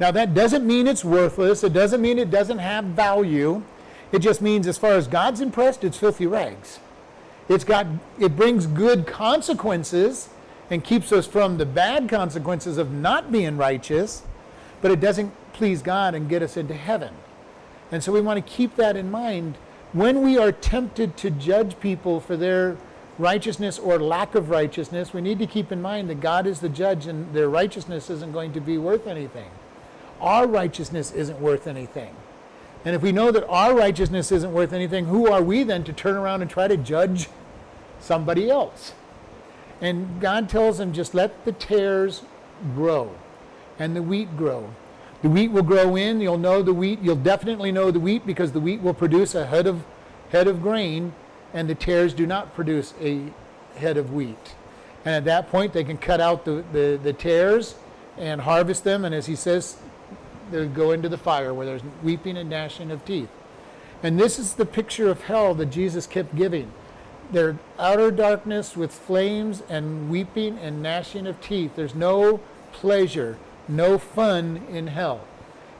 Now, 0.00 0.10
that 0.10 0.34
doesn't 0.34 0.66
mean 0.66 0.86
it's 0.86 1.04
worthless. 1.04 1.62
It 1.62 1.72
doesn't 1.72 2.00
mean 2.00 2.18
it 2.18 2.30
doesn't 2.30 2.58
have 2.58 2.84
value. 2.84 3.62
It 4.10 4.20
just 4.20 4.42
means, 4.42 4.66
as 4.66 4.78
far 4.78 4.92
as 4.92 5.06
God's 5.06 5.40
impressed, 5.40 5.84
it's 5.84 5.98
filthy 5.98 6.26
rags. 6.26 6.80
It's 7.48 7.64
got, 7.64 7.86
it 8.18 8.36
brings 8.36 8.66
good 8.66 9.06
consequences 9.06 10.28
and 10.70 10.82
keeps 10.82 11.12
us 11.12 11.26
from 11.26 11.58
the 11.58 11.66
bad 11.66 12.08
consequences 12.08 12.78
of 12.78 12.92
not 12.92 13.30
being 13.30 13.56
righteous, 13.56 14.22
but 14.80 14.90
it 14.90 15.00
doesn't 15.00 15.32
please 15.52 15.82
God 15.82 16.14
and 16.14 16.28
get 16.28 16.42
us 16.42 16.56
into 16.56 16.74
heaven. 16.74 17.14
And 17.90 18.02
so 18.02 18.12
we 18.12 18.20
want 18.20 18.44
to 18.44 18.52
keep 18.52 18.76
that 18.76 18.96
in 18.96 19.10
mind 19.10 19.56
when 19.92 20.22
we 20.22 20.38
are 20.38 20.52
tempted 20.52 21.16
to 21.18 21.30
judge 21.30 21.78
people 21.80 22.20
for 22.20 22.36
their 22.36 22.76
righteousness 23.18 23.78
or 23.78 23.98
lack 23.98 24.34
of 24.34 24.48
righteousness. 24.48 25.12
We 25.12 25.20
need 25.20 25.38
to 25.40 25.46
keep 25.46 25.70
in 25.70 25.82
mind 25.82 26.08
that 26.08 26.20
God 26.20 26.46
is 26.46 26.60
the 26.60 26.70
judge 26.70 27.06
and 27.06 27.32
their 27.34 27.48
righteousness 27.48 28.08
isn't 28.08 28.32
going 28.32 28.54
to 28.54 28.60
be 28.60 28.78
worth 28.78 29.06
anything 29.06 29.50
our 30.22 30.46
righteousness 30.46 31.12
isn't 31.12 31.40
worth 31.40 31.66
anything. 31.66 32.14
And 32.84 32.96
if 32.96 33.02
we 33.02 33.12
know 33.12 33.30
that 33.30 33.46
our 33.48 33.74
righteousness 33.74 34.32
isn't 34.32 34.52
worth 34.52 34.72
anything, 34.72 35.06
who 35.06 35.30
are 35.30 35.42
we 35.42 35.62
then 35.62 35.84
to 35.84 35.92
turn 35.92 36.16
around 36.16 36.42
and 36.42 36.50
try 36.50 36.68
to 36.68 36.76
judge 36.76 37.28
somebody 38.00 38.50
else? 38.50 38.94
And 39.80 40.20
God 40.20 40.48
tells 40.48 40.78
them 40.78 40.92
just 40.92 41.14
let 41.14 41.44
the 41.44 41.52
tares 41.52 42.22
grow 42.74 43.14
and 43.78 43.94
the 43.94 44.02
wheat 44.02 44.36
grow. 44.36 44.72
The 45.22 45.28
wheat 45.28 45.48
will 45.48 45.62
grow 45.62 45.96
in, 45.96 46.20
you'll 46.20 46.38
know 46.38 46.62
the 46.62 46.74
wheat, 46.74 47.00
you'll 47.00 47.16
definitely 47.16 47.70
know 47.70 47.90
the 47.90 48.00
wheat 48.00 48.26
because 48.26 48.52
the 48.52 48.60
wheat 48.60 48.80
will 48.80 48.94
produce 48.94 49.34
a 49.34 49.46
head 49.46 49.66
of 49.66 49.84
head 50.30 50.48
of 50.48 50.62
grain 50.62 51.12
and 51.52 51.68
the 51.68 51.74
tares 51.74 52.14
do 52.14 52.26
not 52.26 52.54
produce 52.54 52.94
a 53.00 53.22
head 53.76 53.96
of 53.96 54.12
wheat. 54.12 54.54
And 55.04 55.14
at 55.14 55.24
that 55.26 55.50
point 55.50 55.72
they 55.72 55.84
can 55.84 55.98
cut 55.98 56.20
out 56.20 56.44
the, 56.44 56.64
the, 56.72 56.98
the 57.02 57.12
tares 57.12 57.74
and 58.16 58.40
harvest 58.40 58.84
them 58.84 59.04
and 59.04 59.14
as 59.14 59.26
he 59.26 59.36
says 59.36 59.76
they 60.52 60.66
go 60.66 60.92
into 60.92 61.08
the 61.08 61.18
fire 61.18 61.52
where 61.52 61.66
there's 61.66 61.82
weeping 62.02 62.36
and 62.36 62.48
gnashing 62.48 62.90
of 62.90 63.04
teeth. 63.04 63.28
And 64.02 64.18
this 64.18 64.38
is 64.38 64.54
the 64.54 64.66
picture 64.66 65.10
of 65.10 65.22
hell 65.22 65.54
that 65.54 65.66
Jesus 65.66 66.06
kept 66.06 66.34
giving. 66.34 66.72
Their 67.30 67.58
outer 67.78 68.10
darkness 68.10 68.76
with 68.76 68.92
flames 68.92 69.62
and 69.68 70.10
weeping 70.10 70.58
and 70.58 70.82
gnashing 70.82 71.26
of 71.26 71.40
teeth. 71.40 71.72
There's 71.76 71.94
no 71.94 72.40
pleasure, 72.72 73.38
no 73.68 73.98
fun 73.98 74.62
in 74.68 74.88
hell. 74.88 75.24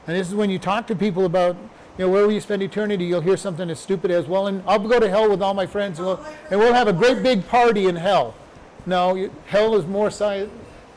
And 0.07 0.15
this 0.15 0.27
is 0.27 0.35
when 0.35 0.49
you 0.49 0.59
talk 0.59 0.87
to 0.87 0.95
people 0.95 1.25
about, 1.25 1.55
you 1.97 2.05
know, 2.05 2.09
where 2.09 2.25
will 2.25 2.33
you 2.33 2.41
spend 2.41 2.63
eternity? 2.63 3.05
You'll 3.05 3.21
hear 3.21 3.37
something 3.37 3.69
as 3.69 3.79
stupid 3.79 4.09
as, 4.09 4.25
well, 4.25 4.47
and 4.47 4.63
I'll 4.67 4.79
go 4.79 4.99
to 4.99 5.09
hell 5.09 5.29
with 5.29 5.41
all 5.41 5.53
my 5.53 5.65
friends, 5.65 5.99
and 5.99 6.07
we'll, 6.07 6.25
and 6.49 6.59
we'll 6.59 6.73
have 6.73 6.87
a 6.87 6.93
great 6.93 7.21
big 7.23 7.47
party 7.47 7.87
in 7.87 7.95
hell. 7.95 8.33
No, 8.85 9.29
hell 9.45 9.75
is 9.75 9.85
more 9.85 10.11
si- 10.11 10.49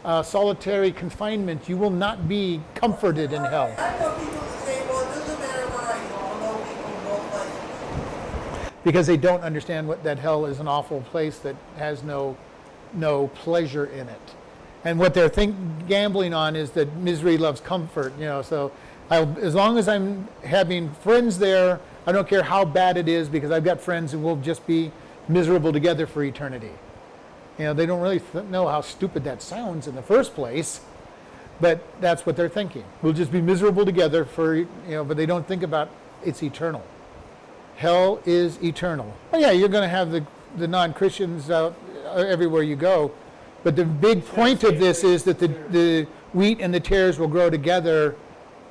uh, 0.07 0.23
solitary 0.23 0.93
confinement. 0.93 1.69
You 1.69 1.77
will 1.77 1.91
not 1.91 2.29
be 2.29 2.63
comforted 2.75 3.33
in 3.33 3.45
hell. 3.45 3.75
Because 8.85 9.09
they 9.09 9.17
don't 9.17 9.43
understand 9.43 9.89
what 9.89 10.05
that 10.05 10.19
hell 10.19 10.47
is 10.47 10.61
an 10.61 10.69
awful 10.69 11.01
place 11.03 11.39
that 11.41 11.57
has 11.77 12.03
no 12.03 12.37
no 12.95 13.27
pleasure 13.29 13.87
in 13.87 14.09
it 14.09 14.35
and 14.85 15.01
what 15.01 15.13
they're 15.13 15.29
think 15.29 15.57
gambling 15.89 16.33
on 16.33 16.55
is 16.55 16.71
that 16.71 16.95
misery 16.97 17.37
loves 17.37 17.61
comfort 17.61 18.13
you 18.19 18.25
know 18.25 18.41
so 18.41 18.71
I, 19.11 19.23
as 19.23 19.55
long 19.55 19.77
as 19.79 19.89
i'm 19.89 20.29
having 20.45 20.93
friends 20.95 21.39
there 21.39 21.81
i 22.07 22.13
don't 22.13 22.29
care 22.29 22.45
how 22.45 22.65
bad 22.65 22.97
it 22.97 23.09
is 23.09 23.29
because 23.29 23.51
i've 23.51 23.65
got 23.65 23.81
friends 23.81 24.13
who 24.13 24.21
will 24.21 24.37
just 24.37 24.65
be 24.67 24.93
miserable 25.29 25.73
together 25.73 26.07
for 26.07 26.23
eternity 26.23 26.71
you 27.59 27.65
know 27.65 27.75
they 27.75 27.87
don't 27.87 28.01
really 28.01 28.21
th- 28.21 28.45
know 28.45 28.69
how 28.69 28.81
stupid 28.81 29.25
that 29.25 29.43
sounds 29.43 29.87
in 29.87 29.95
the 29.95 30.03
first 30.03 30.35
place 30.35 30.81
but 31.61 31.81
that's 32.01 32.27
what 32.27 32.37
they're 32.37 32.49
thinking 32.49 32.85
we'll 33.03 33.13
just 33.13 33.33
be 33.33 33.41
miserable 33.41 33.85
together 33.85 34.25
for 34.25 34.55
you 34.55 34.69
know 34.89 35.05
but 35.05 35.17
they 35.17 35.27
don't 35.27 35.47
think 35.47 35.63
about 35.63 35.89
it's 36.25 36.43
eternal 36.43 36.85
hell 37.77 38.21
is 38.25 38.63
eternal. 38.63 39.15
Oh 39.33 39.39
yeah, 39.39 39.51
you're 39.51 39.69
going 39.69 39.83
to 39.83 39.89
have 39.89 40.11
the, 40.11 40.27
the 40.57 40.67
non-Christians 40.67 41.51
out 41.51 41.75
uh, 42.07 42.15
everywhere 42.15 42.63
you 42.63 42.77
go, 42.77 43.13
but 43.63 43.77
the 43.77 43.85
big 43.85 44.25
point 44.25 44.65
of 44.65 44.79
this 44.79 45.05
is 45.05 45.25
that 45.25 45.39
the, 45.39 45.49
the 45.71 46.07
wheat 46.33 46.61
and 46.61 46.73
the 46.75 46.81
tares 46.81 47.19
will 47.19 47.29
grow 47.29 47.51
together 47.51 48.17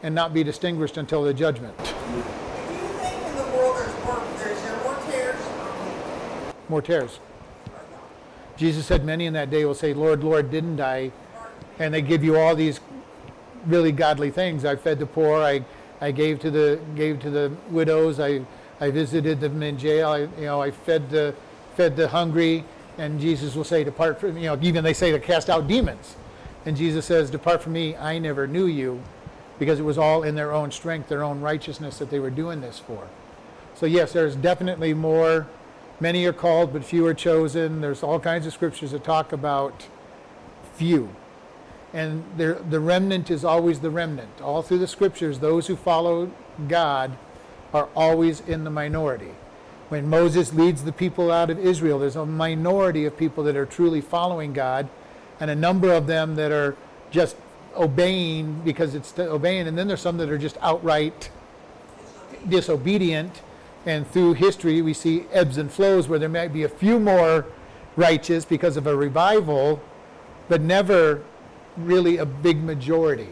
and 0.03 0.13
not 0.13 0.33
be 0.33 0.43
distinguished 0.43 0.97
until 0.97 1.23
the 1.23 1.33
judgment. 1.33 1.77
Do 1.77 1.83
you 1.83 2.21
think 2.99 3.25
in 3.25 3.35
the 3.35 3.43
world 3.55 3.77
there's 3.77 4.05
more, 4.05 4.23
there's 4.37 4.83
more 4.83 4.95
tares 5.11 6.69
More 6.69 6.81
tares. 6.81 7.19
Jesus 8.57 8.85
said, 8.85 9.03
Many 9.03 9.25
in 9.25 9.33
that 9.33 9.49
day 9.49 9.65
will 9.65 9.75
say, 9.75 9.93
Lord, 9.93 10.23
Lord, 10.23 10.49
didn't 10.49 10.79
I? 10.79 11.11
And 11.79 11.93
they 11.93 12.01
give 12.01 12.23
you 12.23 12.37
all 12.37 12.55
these 12.55 12.79
really 13.65 13.91
godly 13.91 14.31
things. 14.31 14.65
I 14.65 14.75
fed 14.75 14.99
the 14.99 15.05
poor. 15.05 15.41
I, 15.41 15.65
I 16.01 16.11
gave 16.11 16.39
to 16.41 16.51
the 16.51 16.79
gave 16.95 17.19
to 17.21 17.29
the 17.29 17.51
widows. 17.69 18.19
I, 18.19 18.45
I 18.79 18.91
visited 18.91 19.39
them 19.39 19.61
in 19.61 19.77
jail. 19.77 20.09
I, 20.09 20.19
you 20.19 20.45
know, 20.45 20.61
I 20.61 20.71
fed 20.71 21.09
the 21.09 21.35
fed 21.75 21.95
the 21.95 22.07
hungry. 22.07 22.63
And 22.97 23.19
Jesus 23.19 23.55
will 23.55 23.65
say, 23.65 23.83
"Depart 23.83 24.19
from 24.19 24.37
you 24.37 24.45
know." 24.45 24.57
Even 24.61 24.83
they 24.83 24.93
say 24.93 25.11
to 25.11 25.19
cast 25.19 25.49
out 25.49 25.67
demons, 25.67 26.15
and 26.65 26.77
Jesus 26.77 27.05
says, 27.05 27.29
"Depart 27.29 27.61
from 27.61 27.73
me. 27.73 27.95
I 27.97 28.19
never 28.19 28.47
knew 28.47 28.67
you," 28.67 29.01
because 29.59 29.79
it 29.79 29.83
was 29.83 29.97
all 29.97 30.23
in 30.23 30.35
their 30.35 30.53
own 30.53 30.71
strength, 30.71 31.09
their 31.09 31.23
own 31.23 31.41
righteousness 31.41 31.97
that 31.97 32.09
they 32.09 32.19
were 32.19 32.29
doing 32.29 32.61
this 32.61 32.79
for. 32.79 33.07
So 33.73 33.85
yes, 33.85 34.13
there's 34.13 34.35
definitely 34.35 34.93
more. 34.93 35.47
Many 35.99 36.25
are 36.25 36.33
called, 36.33 36.73
but 36.73 36.83
few 36.83 37.05
are 37.07 37.13
chosen. 37.13 37.81
There's 37.81 38.03
all 38.03 38.19
kinds 38.19 38.45
of 38.45 38.53
scriptures 38.53 38.91
that 38.91 39.03
talk 39.03 39.31
about 39.31 39.87
few. 40.75 41.15
And 41.93 42.23
the 42.37 42.79
remnant 42.79 43.31
is 43.31 43.45
always 43.45 43.79
the 43.79 43.89
remnant. 43.89 44.41
All 44.41 44.61
through 44.61 44.79
the 44.79 44.87
scriptures, 44.87 45.39
those 45.39 45.67
who 45.67 45.77
follow 45.77 46.29
God 46.67 47.17
are 47.73 47.87
always 47.95 48.41
in 48.41 48.65
the 48.65 48.69
minority. 48.69 49.31
When 49.87 50.09
Moses 50.09 50.53
leads 50.53 50.83
the 50.83 50.91
people 50.91 51.31
out 51.31 51.49
of 51.49 51.59
Israel, 51.59 51.99
there's 51.99 52.15
a 52.15 52.25
minority 52.25 53.05
of 53.05 53.15
people 53.15 53.43
that 53.45 53.55
are 53.55 53.65
truly 53.65 54.01
following 54.01 54.51
God, 54.51 54.89
and 55.39 55.49
a 55.49 55.55
number 55.55 55.93
of 55.93 56.07
them 56.07 56.35
that 56.35 56.51
are 56.51 56.75
just 57.11 57.37
obeying 57.75 58.61
because 58.65 58.95
it's 58.95 59.17
obeying, 59.17 59.67
and 59.67 59.77
then 59.77 59.87
there's 59.87 60.01
some 60.01 60.17
that 60.17 60.29
are 60.29 60.37
just 60.37 60.57
outright 60.61 61.29
disobedient. 62.49 63.41
And 63.85 64.07
through 64.09 64.33
history, 64.33 64.81
we 64.81 64.93
see 64.93 65.25
ebbs 65.31 65.57
and 65.57 65.71
flows 65.71 66.07
where 66.07 66.17
there 66.17 66.29
might 66.29 66.51
be 66.51 66.63
a 66.63 66.69
few 66.69 66.99
more 66.99 67.45
righteous 67.95 68.43
because 68.43 68.77
of 68.77 68.87
a 68.87 68.95
revival, 68.95 69.81
but 70.49 70.61
never 70.61 71.21
really 71.77 72.17
a 72.17 72.25
big 72.25 72.63
majority. 72.63 73.29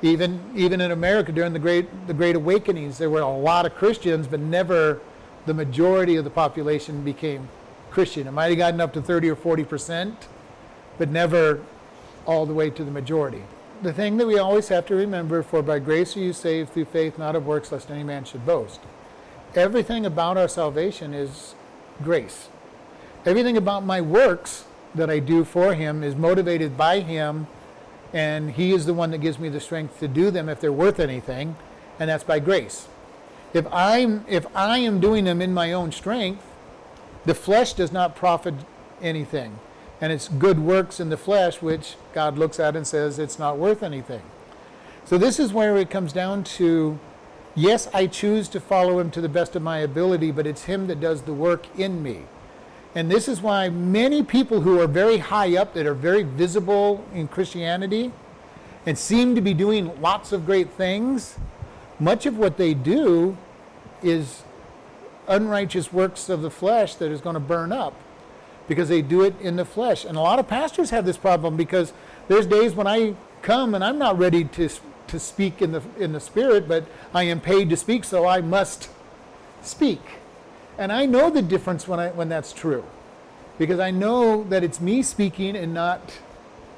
Even 0.00 0.40
even 0.54 0.80
in 0.80 0.92
America 0.92 1.32
during 1.32 1.52
the 1.52 1.58
great 1.58 2.06
the 2.06 2.14
Great 2.14 2.36
Awakenings, 2.36 2.98
there 2.98 3.10
were 3.10 3.20
a 3.20 3.36
lot 3.36 3.66
of 3.66 3.74
Christians, 3.74 4.28
but 4.28 4.38
never 4.38 5.00
the 5.46 5.54
majority 5.54 6.14
of 6.14 6.24
the 6.24 6.30
population 6.30 7.02
became 7.02 7.48
Christian. 7.90 8.28
It 8.28 8.32
might 8.32 8.48
have 8.48 8.58
gotten 8.58 8.80
up 8.80 8.92
to 8.92 9.02
30 9.02 9.30
or 9.30 9.36
40 9.36 9.64
percent, 9.64 10.28
but 10.98 11.08
never 11.08 11.60
all 12.26 12.46
the 12.46 12.54
way 12.54 12.70
to 12.70 12.84
the 12.84 12.90
majority. 12.90 13.42
The 13.82 13.92
thing 13.92 14.16
that 14.18 14.26
we 14.26 14.38
always 14.38 14.68
have 14.68 14.86
to 14.86 14.94
remember: 14.94 15.42
for 15.42 15.62
by 15.62 15.80
grace 15.80 16.16
are 16.16 16.20
you 16.20 16.32
saved 16.32 16.72
through 16.72 16.84
faith, 16.84 17.18
not 17.18 17.34
of 17.34 17.46
works, 17.46 17.72
lest 17.72 17.90
any 17.90 18.04
man 18.04 18.24
should 18.24 18.46
boast. 18.46 18.80
Everything 19.54 20.04
about 20.04 20.36
our 20.36 20.48
salvation 20.48 21.14
is 21.14 21.54
grace. 22.02 22.48
Everything 23.24 23.56
about 23.56 23.84
my 23.84 24.00
works 24.00 24.64
that 24.94 25.08
I 25.08 25.18
do 25.18 25.44
for 25.44 25.74
Him 25.74 26.02
is 26.02 26.14
motivated 26.14 26.76
by 26.76 27.00
Him, 27.00 27.46
and 28.12 28.50
He 28.52 28.72
is 28.72 28.84
the 28.84 28.94
one 28.94 29.10
that 29.10 29.18
gives 29.18 29.38
me 29.38 29.48
the 29.48 29.60
strength 29.60 29.98
to 30.00 30.08
do 30.08 30.30
them 30.30 30.48
if 30.48 30.60
they're 30.60 30.72
worth 30.72 31.00
anything, 31.00 31.56
and 31.98 32.10
that's 32.10 32.24
by 32.24 32.38
grace. 32.38 32.88
If 33.54 33.66
I'm 33.72 34.24
if 34.28 34.46
I 34.54 34.78
am 34.78 35.00
doing 35.00 35.24
them 35.24 35.40
in 35.40 35.54
my 35.54 35.72
own 35.72 35.92
strength, 35.92 36.44
the 37.24 37.34
flesh 37.34 37.72
does 37.72 37.90
not 37.90 38.14
profit 38.14 38.54
anything, 39.00 39.58
and 40.00 40.12
it's 40.12 40.28
good 40.28 40.58
works 40.58 41.00
in 41.00 41.08
the 41.08 41.16
flesh 41.16 41.62
which 41.62 41.96
God 42.12 42.36
looks 42.36 42.60
at 42.60 42.76
and 42.76 42.86
says 42.86 43.18
it's 43.18 43.38
not 43.38 43.56
worth 43.56 43.82
anything. 43.82 44.22
So 45.06 45.16
this 45.16 45.40
is 45.40 45.54
where 45.54 45.78
it 45.78 45.88
comes 45.88 46.12
down 46.12 46.44
to 46.44 46.98
yes, 47.58 47.88
I 47.92 48.06
choose 48.06 48.48
to 48.50 48.60
follow 48.60 48.98
him 48.98 49.10
to 49.10 49.20
the 49.20 49.28
best 49.28 49.56
of 49.56 49.62
my 49.62 49.78
ability, 49.78 50.30
but 50.30 50.46
it's 50.46 50.64
him 50.64 50.86
that 50.86 51.00
does 51.00 51.22
the 51.22 51.32
work 51.32 51.66
in 51.78 52.02
me. 52.02 52.22
And 52.94 53.10
this 53.10 53.28
is 53.28 53.42
why 53.42 53.68
many 53.68 54.22
people 54.22 54.62
who 54.62 54.80
are 54.80 54.86
very 54.86 55.18
high 55.18 55.56
up, 55.56 55.74
that 55.74 55.86
are 55.86 55.94
very 55.94 56.22
visible 56.22 57.04
in 57.12 57.28
Christianity, 57.28 58.12
and 58.86 58.96
seem 58.96 59.34
to 59.34 59.40
be 59.40 59.54
doing 59.54 60.00
lots 60.00 60.32
of 60.32 60.46
great 60.46 60.70
things, 60.70 61.38
much 62.00 62.26
of 62.26 62.38
what 62.38 62.56
they 62.56 62.74
do 62.74 63.36
is 64.02 64.42
unrighteous 65.26 65.92
works 65.92 66.28
of 66.28 66.42
the 66.42 66.50
flesh 66.50 66.94
that 66.94 67.10
is 67.10 67.20
going 67.20 67.34
to 67.34 67.40
burn 67.40 67.72
up 67.72 67.94
because 68.66 68.88
they 68.88 69.02
do 69.02 69.22
it 69.22 69.38
in 69.40 69.56
the 69.56 69.64
flesh. 69.64 70.04
And 70.04 70.16
a 70.16 70.20
lot 70.20 70.38
of 70.38 70.46
pastors 70.46 70.90
have 70.90 71.04
this 71.04 71.16
problem 71.16 71.56
because 71.56 71.92
there's 72.28 72.46
days 72.46 72.74
when 72.74 72.86
I 72.86 73.14
come 73.42 73.74
and 73.74 73.82
I'm 73.82 73.98
not 73.98 74.18
ready 74.18 74.44
to 74.44 74.68
to 75.08 75.18
speak 75.18 75.60
in 75.60 75.72
the 75.72 75.82
in 75.98 76.12
the 76.12 76.20
spirit, 76.20 76.68
but 76.68 76.84
I 77.12 77.24
am 77.24 77.40
paid 77.40 77.70
to 77.70 77.76
speak, 77.76 78.04
so 78.04 78.26
I 78.26 78.40
must 78.40 78.88
speak. 79.62 80.00
And 80.78 80.92
I 80.92 81.06
know 81.06 81.30
the 81.30 81.42
difference 81.42 81.88
when 81.88 81.98
I 81.98 82.08
when 82.10 82.28
that's 82.28 82.52
true. 82.52 82.84
Because 83.58 83.80
I 83.80 83.90
know 83.90 84.44
that 84.44 84.62
it's 84.62 84.80
me 84.80 85.02
speaking 85.02 85.56
and 85.56 85.74
not 85.74 86.00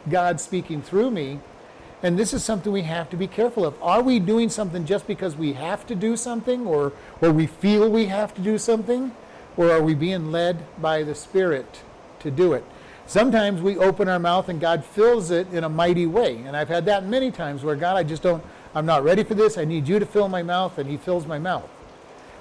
God 0.08 0.40
speaking 0.40 0.80
through 0.80 1.10
me. 1.10 1.40
And 2.02 2.18
this 2.18 2.32
is 2.32 2.42
something 2.42 2.72
we 2.72 2.82
have 2.82 3.10
to 3.10 3.16
be 3.16 3.26
careful 3.26 3.66
of. 3.66 3.74
Are 3.82 4.00
we 4.00 4.18
doing 4.18 4.48
something 4.48 4.86
just 4.86 5.06
because 5.06 5.36
we 5.36 5.52
have 5.52 5.86
to 5.88 5.94
do 5.94 6.16
something 6.16 6.66
or 6.66 6.92
or 7.20 7.30
we 7.30 7.46
feel 7.46 7.90
we 7.90 8.06
have 8.06 8.34
to 8.34 8.40
do 8.40 8.56
something? 8.56 9.12
Or 9.56 9.70
are 9.70 9.82
we 9.82 9.94
being 9.94 10.32
led 10.32 10.64
by 10.80 11.02
the 11.02 11.14
Spirit 11.14 11.82
to 12.20 12.30
do 12.30 12.54
it? 12.54 12.64
Sometimes 13.10 13.60
we 13.60 13.76
open 13.76 14.06
our 14.06 14.20
mouth 14.20 14.48
and 14.48 14.60
God 14.60 14.84
fills 14.84 15.32
it 15.32 15.52
in 15.52 15.64
a 15.64 15.68
mighty 15.68 16.06
way. 16.06 16.36
And 16.46 16.56
I've 16.56 16.68
had 16.68 16.84
that 16.84 17.04
many 17.04 17.32
times 17.32 17.64
where 17.64 17.74
God, 17.74 17.96
I 17.96 18.04
just 18.04 18.22
don't, 18.22 18.40
I'm 18.72 18.86
not 18.86 19.02
ready 19.02 19.24
for 19.24 19.34
this. 19.34 19.58
I 19.58 19.64
need 19.64 19.88
you 19.88 19.98
to 19.98 20.06
fill 20.06 20.28
my 20.28 20.44
mouth. 20.44 20.78
And 20.78 20.88
He 20.88 20.96
fills 20.96 21.26
my 21.26 21.36
mouth. 21.36 21.68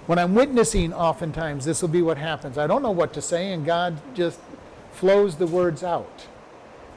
When 0.06 0.20
I'm 0.20 0.36
witnessing, 0.36 0.94
oftentimes 0.94 1.66
this 1.66 1.82
will 1.82 1.90
be 1.90 2.04
what 2.04 2.20
happens. 2.20 2.60
I 2.60 2.68
don't 2.68 2.84
know 2.84 2.92
what 2.92 3.14
to 3.14 3.22
say, 3.22 3.52
and 3.52 3.66
God 3.66 4.00
just 4.14 4.40
flows 4.92 5.38
the 5.38 5.48
words 5.48 5.84
out. 5.84 6.28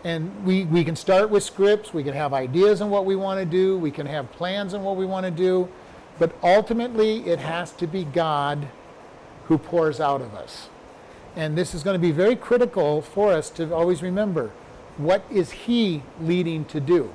And 0.04 0.44
we, 0.44 0.64
we 0.64 0.84
can 0.84 0.94
start 0.94 1.30
with 1.30 1.42
scripts, 1.42 1.94
we 1.94 2.04
can 2.04 2.12
have 2.12 2.34
ideas 2.34 2.82
on 2.82 2.90
what 2.90 3.06
we 3.06 3.16
want 3.16 3.40
to 3.40 3.46
do, 3.46 3.78
we 3.78 3.90
can 3.90 4.04
have 4.04 4.30
plans 4.32 4.74
on 4.74 4.82
what 4.82 4.96
we 4.96 5.06
want 5.06 5.24
to 5.24 5.30
do, 5.30 5.66
but 6.18 6.34
ultimately 6.42 7.26
it 7.26 7.38
has 7.38 7.72
to 7.72 7.86
be 7.86 8.04
God 8.04 8.68
who 9.46 9.56
pours 9.56 9.98
out 9.98 10.20
of 10.20 10.34
us. 10.34 10.68
And 11.34 11.56
this 11.56 11.74
is 11.74 11.82
going 11.82 11.94
to 11.94 11.98
be 11.98 12.12
very 12.12 12.36
critical 12.36 13.00
for 13.00 13.32
us 13.32 13.48
to 13.50 13.74
always 13.74 14.02
remember 14.02 14.50
what 14.98 15.24
is 15.30 15.50
He 15.50 16.02
leading 16.20 16.64
to 16.66 16.80
do? 16.80 17.12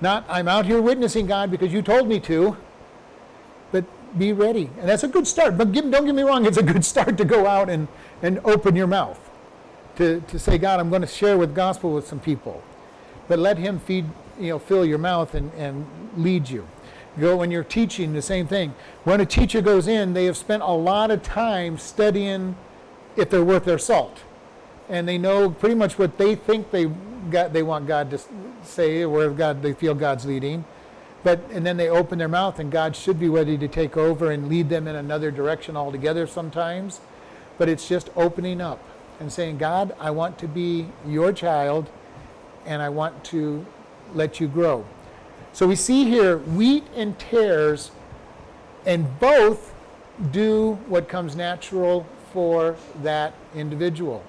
Not, 0.00 0.24
I'm 0.28 0.48
out 0.48 0.64
here 0.66 0.80
witnessing 0.80 1.26
God 1.26 1.50
because 1.50 1.72
you 1.72 1.82
told 1.82 2.08
me 2.08 2.18
to, 2.20 2.56
but 3.70 3.84
be 4.18 4.32
ready. 4.32 4.70
And 4.78 4.88
that's 4.88 5.04
a 5.04 5.08
good 5.08 5.26
start. 5.26 5.58
But 5.58 5.72
give, 5.72 5.90
don't 5.90 6.06
get 6.06 6.14
me 6.14 6.22
wrong, 6.22 6.46
it's 6.46 6.56
a 6.56 6.62
good 6.62 6.84
start 6.84 7.18
to 7.18 7.24
go 7.24 7.46
out 7.46 7.68
and, 7.68 7.88
and 8.22 8.38
open 8.44 8.74
your 8.74 8.86
mouth. 8.86 9.18
To, 9.96 10.22
to 10.28 10.38
say, 10.38 10.56
God, 10.56 10.80
I'm 10.80 10.88
going 10.88 11.02
to 11.02 11.08
share 11.08 11.36
with 11.36 11.54
gospel 11.54 11.92
with 11.92 12.06
some 12.06 12.20
people. 12.20 12.62
But 13.28 13.38
let 13.38 13.58
Him 13.58 13.78
feed, 13.78 14.06
you 14.38 14.48
know, 14.48 14.58
fill 14.58 14.86
your 14.86 14.98
mouth 14.98 15.34
and, 15.34 15.52
and 15.54 15.86
lead 16.16 16.48
you. 16.48 16.66
Go 17.18 17.36
when 17.36 17.50
you're 17.50 17.64
teaching, 17.64 18.14
the 18.14 18.22
same 18.22 18.46
thing. 18.46 18.74
When 19.04 19.20
a 19.20 19.26
teacher 19.26 19.60
goes 19.60 19.86
in, 19.86 20.14
they 20.14 20.24
have 20.24 20.36
spent 20.36 20.62
a 20.62 20.72
lot 20.72 21.10
of 21.10 21.22
time 21.22 21.76
studying 21.76 22.56
if 23.16 23.30
they're 23.30 23.44
worth 23.44 23.64
their 23.64 23.78
salt. 23.78 24.18
And 24.88 25.06
they 25.06 25.18
know 25.18 25.50
pretty 25.50 25.74
much 25.74 25.98
what 25.98 26.18
they 26.18 26.34
think 26.34 26.70
they 26.70 26.86
got 27.30 27.52
they 27.52 27.62
want 27.62 27.86
God 27.86 28.10
to 28.10 28.18
say, 28.62 29.04
where 29.06 29.30
God 29.30 29.62
they 29.62 29.72
feel 29.72 29.94
God's 29.94 30.26
leading. 30.26 30.64
But 31.22 31.40
and 31.50 31.64
then 31.66 31.76
they 31.76 31.88
open 31.88 32.18
their 32.18 32.28
mouth 32.28 32.58
and 32.58 32.72
God 32.72 32.96
should 32.96 33.20
be 33.20 33.28
ready 33.28 33.58
to 33.58 33.68
take 33.68 33.96
over 33.96 34.30
and 34.30 34.48
lead 34.48 34.68
them 34.68 34.88
in 34.88 34.96
another 34.96 35.30
direction 35.30 35.76
altogether 35.76 36.26
sometimes. 36.26 37.00
But 37.58 37.68
it's 37.68 37.86
just 37.86 38.10
opening 38.16 38.60
up. 38.60 38.80
and 39.20 39.30
saying, 39.30 39.58
God, 39.58 39.94
I 40.00 40.10
want 40.10 40.38
to 40.38 40.48
be 40.48 40.88
your 41.06 41.32
child 41.32 41.88
and 42.66 42.82
I 42.82 42.88
want 42.88 43.22
to 43.24 43.64
let 44.14 44.40
you 44.40 44.48
grow. 44.48 44.84
So 45.52 45.66
we 45.66 45.76
see 45.76 46.04
here 46.04 46.38
wheat 46.38 46.84
and 46.96 47.18
tares, 47.18 47.90
and 48.86 49.18
both 49.18 49.74
do 50.30 50.78
what 50.86 51.08
comes 51.08 51.36
natural 51.36 52.06
for 52.32 52.76
that 53.02 53.34
individual. 53.54 54.22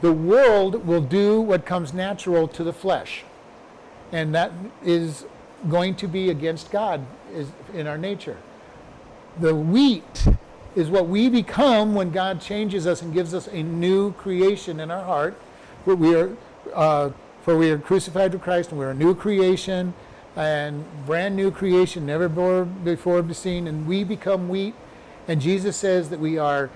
The 0.00 0.12
world 0.12 0.86
will 0.86 1.00
do 1.00 1.40
what 1.40 1.64
comes 1.64 1.94
natural 1.94 2.48
to 2.48 2.64
the 2.64 2.72
flesh, 2.72 3.24
and 4.12 4.34
that 4.34 4.52
is 4.84 5.24
going 5.68 5.94
to 5.96 6.06
be 6.06 6.30
against 6.30 6.70
God 6.70 7.04
is 7.32 7.48
in 7.72 7.86
our 7.86 7.98
nature. 7.98 8.36
The 9.40 9.54
wheat 9.54 10.26
is 10.74 10.90
what 10.90 11.08
we 11.08 11.28
become 11.28 11.94
when 11.94 12.10
God 12.10 12.40
changes 12.40 12.86
us 12.86 13.00
and 13.00 13.12
gives 13.12 13.32
us 13.32 13.46
a 13.48 13.62
new 13.62 14.12
creation 14.12 14.80
in 14.80 14.90
our 14.90 15.02
heart. 15.02 15.36
We 15.86 16.14
are, 16.14 16.36
uh, 16.74 17.10
for 17.42 17.56
we 17.56 17.70
are 17.70 17.78
crucified 17.78 18.32
with 18.32 18.42
Christ, 18.42 18.70
and 18.70 18.78
we're 18.78 18.90
a 18.90 18.94
new 18.94 19.14
creation, 19.14 19.94
and 20.36 20.84
brand 21.06 21.34
new 21.34 21.50
creation, 21.50 22.04
never 22.04 22.28
before 22.28 22.64
before 22.66 23.32
seen, 23.32 23.66
and 23.66 23.86
we 23.86 24.04
become 24.04 24.48
wheat. 24.48 24.74
And 25.26 25.40
Jesus 25.40 25.76
says 25.76 26.10
that 26.10 26.20
we 26.20 26.38
are 26.38 26.70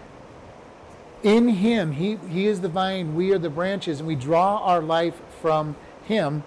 in 1.23 1.49
Him. 1.49 1.93
He, 1.93 2.17
he 2.29 2.47
is 2.47 2.61
the 2.61 2.69
vine, 2.69 3.15
we 3.15 3.33
are 3.33 3.39
the 3.39 3.51
branches, 3.51 4.01
and 4.01 4.07
we 4.07 4.15
draw 4.15 4.59
our 4.59 4.81
life 4.81 5.21
from 5.41 5.77
Him. 6.05 6.43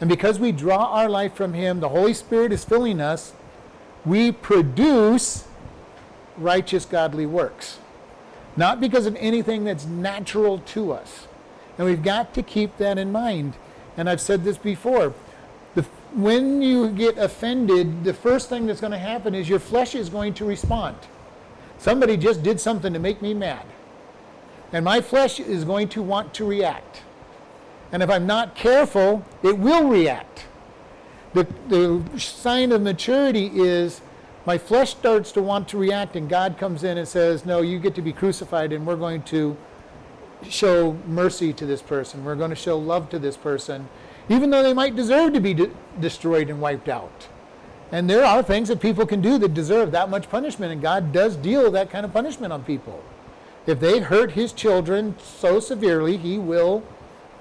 And 0.00 0.08
because 0.08 0.38
we 0.38 0.52
draw 0.52 0.86
our 0.86 1.08
life 1.08 1.34
from 1.34 1.54
Him, 1.54 1.80
the 1.80 1.88
Holy 1.88 2.14
Spirit 2.14 2.52
is 2.52 2.64
filling 2.64 3.00
us, 3.00 3.32
we 4.04 4.32
produce 4.32 5.46
righteous, 6.36 6.84
godly 6.84 7.26
works. 7.26 7.78
Not 8.56 8.80
because 8.80 9.06
of 9.06 9.16
anything 9.16 9.64
that's 9.64 9.86
natural 9.86 10.58
to 10.58 10.92
us. 10.92 11.26
And 11.76 11.86
we've 11.86 12.02
got 12.02 12.34
to 12.34 12.42
keep 12.42 12.76
that 12.78 12.98
in 12.98 13.12
mind. 13.12 13.54
And 13.96 14.08
I've 14.08 14.20
said 14.20 14.44
this 14.44 14.58
before. 14.58 15.14
The, 15.74 15.82
when 16.14 16.62
you 16.62 16.90
get 16.90 17.18
offended, 17.18 18.04
the 18.04 18.14
first 18.14 18.48
thing 18.48 18.66
that's 18.66 18.80
going 18.80 18.92
to 18.92 18.98
happen 18.98 19.34
is 19.34 19.48
your 19.48 19.58
flesh 19.58 19.94
is 19.94 20.08
going 20.08 20.34
to 20.34 20.44
respond. 20.44 20.96
Somebody 21.78 22.16
just 22.16 22.42
did 22.42 22.60
something 22.60 22.92
to 22.92 22.98
make 22.98 23.22
me 23.22 23.34
mad. 23.34 23.64
And 24.72 24.84
my 24.84 25.00
flesh 25.00 25.40
is 25.40 25.64
going 25.64 25.88
to 25.90 26.02
want 26.02 26.34
to 26.34 26.44
react. 26.44 27.02
And 27.90 28.02
if 28.02 28.10
I'm 28.10 28.26
not 28.26 28.54
careful, 28.54 29.24
it 29.42 29.58
will 29.58 29.88
react. 29.88 30.46
The, 31.32 31.46
the 31.68 32.18
sign 32.18 32.72
of 32.72 32.82
maturity 32.82 33.50
is 33.54 34.00
my 34.46 34.58
flesh 34.58 34.90
starts 34.90 35.32
to 35.32 35.42
want 35.42 35.68
to 35.68 35.78
react, 35.78 36.16
and 36.16 36.28
God 36.28 36.58
comes 36.58 36.84
in 36.84 36.98
and 36.98 37.06
says, 37.06 37.44
No, 37.44 37.60
you 37.60 37.78
get 37.78 37.94
to 37.96 38.02
be 38.02 38.12
crucified, 38.12 38.72
and 38.72 38.86
we're 38.86 38.96
going 38.96 39.22
to 39.24 39.56
show 40.48 40.96
mercy 41.06 41.52
to 41.52 41.66
this 41.66 41.82
person. 41.82 42.24
We're 42.24 42.36
going 42.36 42.50
to 42.50 42.56
show 42.56 42.78
love 42.78 43.10
to 43.10 43.18
this 43.18 43.36
person, 43.36 43.88
even 44.28 44.50
though 44.50 44.62
they 44.62 44.74
might 44.74 44.96
deserve 44.96 45.32
to 45.34 45.40
be 45.40 45.54
de- 45.54 45.70
destroyed 46.00 46.48
and 46.48 46.60
wiped 46.60 46.88
out. 46.88 47.28
And 47.90 48.08
there 48.08 48.24
are 48.24 48.42
things 48.42 48.68
that 48.68 48.80
people 48.80 49.06
can 49.06 49.20
do 49.20 49.38
that 49.38 49.54
deserve 49.54 49.92
that 49.92 50.10
much 50.10 50.30
punishment, 50.30 50.72
and 50.72 50.82
God 50.82 51.12
does 51.12 51.36
deal 51.36 51.70
that 51.70 51.90
kind 51.90 52.04
of 52.04 52.12
punishment 52.12 52.52
on 52.52 52.64
people. 52.64 53.02
If 53.68 53.80
they 53.80 53.98
hurt 53.98 54.30
his 54.30 54.54
children 54.54 55.14
so 55.22 55.60
severely, 55.60 56.16
he 56.16 56.38
will 56.38 56.82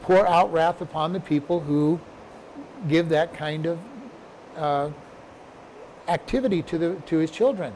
pour 0.01 0.27
out 0.27 0.51
wrath 0.51 0.81
upon 0.81 1.13
the 1.13 1.21
people 1.21 1.61
who 1.61 2.01
give 2.89 3.07
that 3.09 3.33
kind 3.33 3.65
of 3.65 3.79
uh, 4.57 4.89
activity 6.09 6.61
to, 6.63 6.77
the, 6.77 6.95
to 7.05 7.19
his 7.19 7.31
children. 7.31 7.73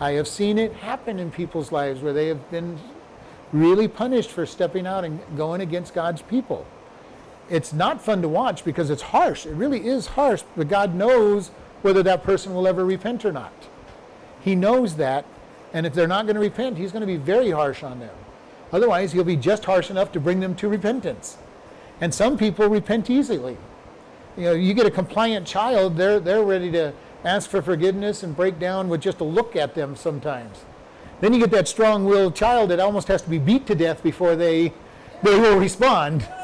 I 0.00 0.12
have 0.12 0.26
seen 0.26 0.56
it 0.56 0.72
happen 0.72 1.18
in 1.18 1.30
people's 1.30 1.70
lives 1.70 2.00
where 2.00 2.14
they 2.14 2.28
have 2.28 2.50
been 2.50 2.78
really 3.52 3.88
punished 3.88 4.30
for 4.30 4.46
stepping 4.46 4.86
out 4.86 5.04
and 5.04 5.20
going 5.36 5.60
against 5.60 5.92
God's 5.92 6.22
people. 6.22 6.66
It's 7.50 7.74
not 7.74 8.00
fun 8.00 8.22
to 8.22 8.28
watch 8.28 8.64
because 8.64 8.88
it's 8.88 9.02
harsh. 9.02 9.44
It 9.44 9.52
really 9.52 9.86
is 9.86 10.06
harsh, 10.06 10.44
but 10.56 10.66
God 10.66 10.94
knows 10.94 11.48
whether 11.82 12.02
that 12.04 12.24
person 12.24 12.54
will 12.54 12.66
ever 12.66 12.86
repent 12.86 13.26
or 13.26 13.32
not. 13.32 13.52
He 14.40 14.54
knows 14.54 14.96
that, 14.96 15.26
and 15.72 15.86
if 15.86 15.94
they're 15.94 16.08
not 16.08 16.26
going 16.26 16.34
to 16.34 16.40
repent, 16.40 16.76
he's 16.76 16.92
going 16.92 17.00
to 17.00 17.06
be 17.06 17.16
very 17.16 17.50
harsh 17.50 17.82
on 17.82 17.98
them. 17.98 18.14
Otherwise, 18.72 19.12
he'll 19.12 19.24
be 19.24 19.36
just 19.36 19.64
harsh 19.64 19.90
enough 19.90 20.12
to 20.12 20.20
bring 20.20 20.40
them 20.40 20.54
to 20.56 20.68
repentance. 20.68 21.36
And 22.00 22.12
some 22.12 22.36
people 22.36 22.68
repent 22.68 23.10
easily. 23.10 23.56
You 24.36 24.44
know, 24.44 24.52
you 24.52 24.74
get 24.74 24.86
a 24.86 24.90
compliant 24.90 25.46
child, 25.46 25.96
they're, 25.96 26.18
they're 26.18 26.42
ready 26.42 26.70
to 26.72 26.92
ask 27.24 27.48
for 27.48 27.62
forgiveness 27.62 28.22
and 28.22 28.34
break 28.34 28.58
down 28.58 28.88
with 28.88 29.00
just 29.00 29.20
a 29.20 29.24
look 29.24 29.56
at 29.56 29.74
them 29.74 29.94
sometimes. 29.94 30.64
Then 31.20 31.32
you 31.32 31.38
get 31.38 31.50
that 31.52 31.68
strong 31.68 32.04
willed 32.04 32.34
child 32.34 32.70
that 32.70 32.80
almost 32.80 33.08
has 33.08 33.22
to 33.22 33.30
be 33.30 33.38
beat 33.38 33.66
to 33.66 33.74
death 33.74 34.02
before 34.02 34.34
they, 34.34 34.72
they 35.22 35.38
will 35.38 35.58
respond. 35.58 36.26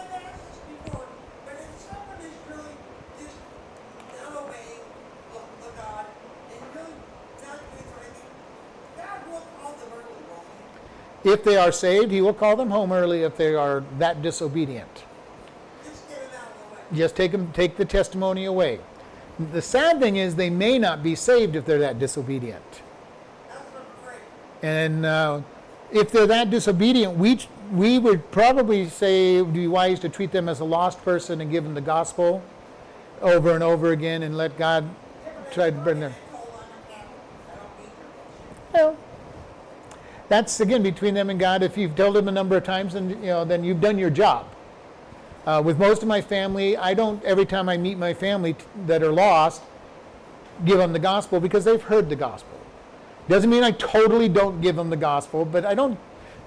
If 11.28 11.44
they 11.44 11.56
are 11.56 11.72
saved, 11.72 12.10
he 12.10 12.22
will 12.22 12.32
call 12.32 12.56
them 12.56 12.70
home 12.70 12.90
early 12.90 13.22
if 13.22 13.36
they 13.36 13.54
are 13.54 13.84
that 13.98 14.22
disobedient. 14.22 15.04
Just 16.94 17.16
take 17.16 17.32
them, 17.32 17.52
take 17.52 17.76
the 17.76 17.84
testimony 17.84 18.46
away. 18.46 18.80
The 19.52 19.60
sad 19.60 20.00
thing 20.00 20.16
is 20.16 20.36
they 20.36 20.48
may 20.48 20.78
not 20.78 21.02
be 21.02 21.14
saved 21.14 21.54
if 21.54 21.66
they're 21.66 21.78
that 21.80 21.98
disobedient. 21.98 22.82
And 24.62 25.04
uh, 25.04 25.42
if 25.92 26.10
they're 26.10 26.26
that 26.26 26.50
disobedient, 26.50 27.16
we 27.16 27.40
we 27.70 27.98
would 27.98 28.30
probably 28.30 28.88
say 28.88 29.36
it 29.36 29.42
would 29.42 29.52
be 29.52 29.68
wise 29.68 30.00
to 30.00 30.08
treat 30.08 30.32
them 30.32 30.48
as 30.48 30.60
a 30.60 30.64
lost 30.64 31.04
person 31.04 31.42
and 31.42 31.50
give 31.50 31.64
them 31.64 31.74
the 31.74 31.82
gospel 31.82 32.42
over 33.20 33.52
and 33.52 33.62
over 33.62 33.92
again 33.92 34.22
and 34.22 34.36
let 34.36 34.56
God 34.56 34.88
try 35.52 35.70
to 35.70 35.76
bring 35.76 36.00
them. 36.00 36.14
Well, 38.72 38.96
that's 40.28 40.60
again 40.60 40.82
between 40.82 41.14
them 41.14 41.30
and 41.30 41.40
God. 41.40 41.62
If 41.62 41.76
you've 41.76 41.96
told 41.96 42.16
them 42.16 42.28
a 42.28 42.32
number 42.32 42.56
of 42.56 42.64
times, 42.64 42.94
then 42.94 43.10
you 43.10 43.16
know, 43.16 43.44
then 43.44 43.64
you've 43.64 43.80
done 43.80 43.98
your 43.98 44.10
job. 44.10 44.46
Uh, 45.46 45.62
with 45.64 45.78
most 45.78 46.02
of 46.02 46.08
my 46.08 46.20
family, 46.20 46.76
I 46.76 46.92
don't 46.94 47.22
every 47.24 47.46
time 47.46 47.68
I 47.68 47.78
meet 47.78 47.96
my 47.96 48.12
family 48.12 48.52
t- 48.52 48.64
that 48.86 49.02
are 49.02 49.12
lost, 49.12 49.62
give 50.64 50.78
them 50.78 50.92
the 50.92 50.98
gospel 50.98 51.40
because 51.40 51.64
they've 51.64 51.82
heard 51.82 52.10
the 52.10 52.16
gospel. 52.16 52.58
Doesn't 53.28 53.48
mean 53.48 53.62
I 53.62 53.70
totally 53.72 54.28
don't 54.28 54.60
give 54.60 54.76
them 54.76 54.90
the 54.90 54.96
gospel, 54.96 55.44
but 55.44 55.64
I 55.64 55.74
don't. 55.74 55.98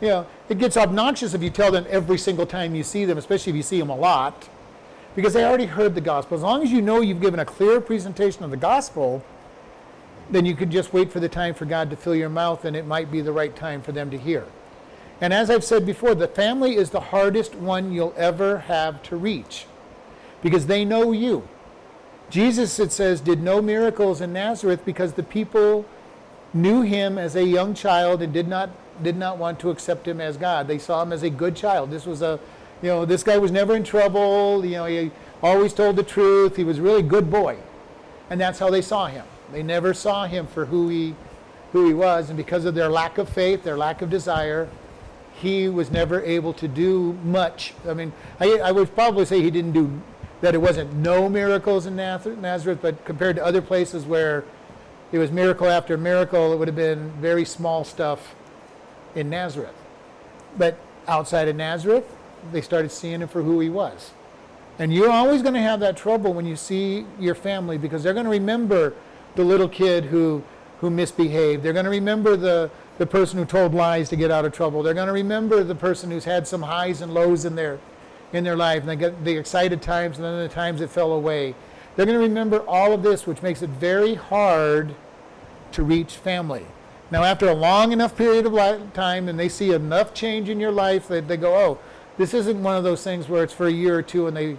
You 0.01 0.07
know, 0.07 0.27
it 0.49 0.57
gets 0.57 0.77
obnoxious 0.77 1.35
if 1.35 1.43
you 1.43 1.51
tell 1.51 1.71
them 1.71 1.85
every 1.87 2.17
single 2.17 2.47
time 2.47 2.73
you 2.73 2.81
see 2.81 3.05
them, 3.05 3.19
especially 3.19 3.51
if 3.51 3.55
you 3.55 3.63
see 3.63 3.79
them 3.79 3.91
a 3.91 3.95
lot, 3.95 4.49
because 5.15 5.33
they 5.33 5.45
already 5.45 5.67
heard 5.67 5.93
the 5.93 6.01
gospel. 6.01 6.37
As 6.37 6.43
long 6.43 6.63
as 6.63 6.71
you 6.71 6.81
know 6.81 7.01
you've 7.01 7.21
given 7.21 7.39
a 7.39 7.45
clear 7.45 7.79
presentation 7.79 8.43
of 8.43 8.49
the 8.49 8.57
gospel, 8.57 9.23
then 10.31 10.45
you 10.45 10.55
could 10.55 10.71
just 10.71 10.93
wait 10.93 11.11
for 11.11 11.19
the 11.19 11.29
time 11.29 11.53
for 11.53 11.65
God 11.65 11.89
to 11.89 11.95
fill 11.95 12.15
your 12.15 12.29
mouth, 12.29 12.65
and 12.65 12.75
it 12.75 12.87
might 12.87 13.11
be 13.11 13.21
the 13.21 13.31
right 13.31 13.55
time 13.55 13.81
for 13.81 13.91
them 13.91 14.09
to 14.11 14.17
hear. 14.17 14.45
And 15.19 15.33
as 15.33 15.51
I've 15.51 15.63
said 15.63 15.85
before, 15.85 16.15
the 16.15 16.27
family 16.27 16.75
is 16.75 16.89
the 16.89 16.99
hardest 16.99 17.53
one 17.53 17.91
you'll 17.91 18.15
ever 18.17 18.59
have 18.59 19.03
to 19.03 19.15
reach 19.15 19.67
because 20.41 20.65
they 20.65 20.83
know 20.83 21.11
you. 21.11 21.47
Jesus, 22.31 22.79
it 22.79 22.91
says, 22.91 23.21
did 23.21 23.43
no 23.43 23.61
miracles 23.61 24.21
in 24.21 24.33
Nazareth 24.33 24.83
because 24.85 25.13
the 25.13 25.23
people 25.23 25.85
knew 26.53 26.81
him 26.81 27.17
as 27.17 27.35
a 27.35 27.43
young 27.43 27.73
child 27.73 28.21
and 28.21 28.33
did 28.33 28.47
not 28.47 28.69
did 29.03 29.17
not 29.17 29.37
want 29.37 29.59
to 29.59 29.69
accept 29.69 30.07
him 30.07 30.21
as 30.21 30.37
God. 30.37 30.67
They 30.67 30.77
saw 30.77 31.01
him 31.01 31.11
as 31.11 31.23
a 31.23 31.29
good 31.29 31.55
child. 31.55 31.89
This 31.89 32.05
was 32.05 32.21
a, 32.21 32.39
you 32.81 32.89
know, 32.89 33.05
this 33.05 33.23
guy 33.23 33.37
was 33.37 33.51
never 33.51 33.75
in 33.75 33.83
trouble. 33.83 34.63
You 34.63 34.71
know, 34.71 34.85
he 34.85 35.11
always 35.41 35.73
told 35.73 35.95
the 35.95 36.03
truth. 36.03 36.55
He 36.55 36.63
was 36.63 36.77
a 36.77 36.81
really 36.81 37.01
good 37.01 37.31
boy, 37.31 37.57
and 38.29 38.39
that's 38.39 38.59
how 38.59 38.69
they 38.69 38.81
saw 38.81 39.07
him. 39.07 39.25
They 39.51 39.63
never 39.63 39.93
saw 39.93 40.25
him 40.25 40.47
for 40.47 40.65
who 40.65 40.89
he, 40.89 41.15
who 41.71 41.87
he 41.87 41.93
was, 41.93 42.29
and 42.29 42.37
because 42.37 42.65
of 42.65 42.75
their 42.75 42.89
lack 42.89 43.17
of 43.17 43.29
faith, 43.29 43.63
their 43.63 43.77
lack 43.77 44.01
of 44.01 44.09
desire, 44.09 44.69
he 45.33 45.67
was 45.67 45.91
never 45.91 46.21
able 46.21 46.53
to 46.53 46.67
do 46.67 47.13
much. 47.23 47.73
I 47.87 47.93
mean, 47.93 48.13
I, 48.39 48.59
I 48.59 48.71
would 48.71 48.93
probably 48.93 49.25
say 49.25 49.41
he 49.41 49.51
didn't 49.51 49.71
do 49.71 50.01
that. 50.41 50.53
It 50.53 50.59
wasn't 50.59 50.93
no 50.93 51.29
miracles 51.29 51.85
in 51.85 51.95
Nazareth, 51.95 52.79
but 52.81 53.03
compared 53.05 53.35
to 53.37 53.45
other 53.45 53.61
places 53.61 54.05
where 54.05 54.43
it 55.11 55.17
was 55.17 55.31
miracle 55.31 55.67
after 55.67 55.97
miracle, 55.97 56.53
it 56.53 56.57
would 56.57 56.67
have 56.67 56.75
been 56.75 57.11
very 57.19 57.45
small 57.45 57.83
stuff 57.83 58.35
in 59.15 59.29
Nazareth. 59.29 59.75
But 60.57 60.77
outside 61.07 61.47
of 61.47 61.55
Nazareth, 61.55 62.05
they 62.51 62.61
started 62.61 62.91
seeing 62.91 63.21
him 63.21 63.27
for 63.27 63.43
who 63.43 63.59
he 63.59 63.69
was. 63.69 64.11
And 64.79 64.93
you're 64.93 65.11
always 65.11 65.41
going 65.41 65.53
to 65.53 65.61
have 65.61 65.79
that 65.81 65.97
trouble 65.97 66.33
when 66.33 66.45
you 66.45 66.55
see 66.55 67.05
your 67.19 67.35
family 67.35 67.77
because 67.77 68.03
they're 68.03 68.13
going 68.13 68.25
to 68.25 68.31
remember 68.31 68.93
the 69.35 69.43
little 69.43 69.69
kid 69.69 70.05
who, 70.05 70.43
who 70.79 70.89
misbehaved. 70.89 71.63
They're 71.63 71.73
going 71.73 71.85
to 71.85 71.91
remember 71.91 72.35
the, 72.35 72.69
the 72.97 73.05
person 73.05 73.39
who 73.39 73.45
told 73.45 73.73
lies 73.73 74.09
to 74.09 74.15
get 74.15 74.31
out 74.31 74.45
of 74.45 74.53
trouble. 74.53 74.83
They're 74.83 74.93
going 74.93 75.07
to 75.07 75.13
remember 75.13 75.63
the 75.63 75.75
person 75.75 76.11
who's 76.11 76.25
had 76.25 76.47
some 76.47 76.63
highs 76.63 77.01
and 77.01 77.13
lows 77.13 77.45
in 77.45 77.55
their, 77.55 77.79
in 78.33 78.43
their 78.43 78.55
life. 78.55 78.81
And 78.81 78.89
they 78.89 78.95
get 78.95 79.23
the 79.23 79.37
excited 79.37 79.81
times 79.81 80.17
and 80.17 80.25
then 80.25 80.37
the 80.39 80.49
times 80.49 80.79
that 80.79 80.89
fell 80.89 81.13
away. 81.13 81.55
They're 81.95 82.05
going 82.05 82.17
to 82.17 82.23
remember 82.23 82.59
all 82.67 82.93
of 82.93 83.03
this, 83.03 83.27
which 83.27 83.41
makes 83.41 83.61
it 83.61 83.69
very 83.69 84.15
hard 84.15 84.95
to 85.73 85.83
reach 85.83 86.15
family. 86.15 86.65
Now, 87.09 87.23
after 87.23 87.49
a 87.49 87.53
long 87.53 87.91
enough 87.91 88.15
period 88.15 88.45
of 88.45 88.93
time 88.93 89.27
and 89.27 89.37
they 89.37 89.49
see 89.49 89.73
enough 89.73 90.13
change 90.13 90.47
in 90.47 90.59
your 90.59 90.71
life 90.71 91.07
that 91.09 91.27
they 91.27 91.37
go, 91.37 91.55
oh, 91.55 91.79
This 92.17 92.33
isn't 92.33 92.61
one 92.61 92.77
of 92.77 92.83
those 92.83 93.03
things 93.03 93.27
where 93.27 93.43
it's 93.43 93.53
for 93.53 93.67
a 93.67 93.71
year 93.71 93.97
or 93.97 94.01
two 94.01 94.27
and 94.27 94.35
they 94.35 94.57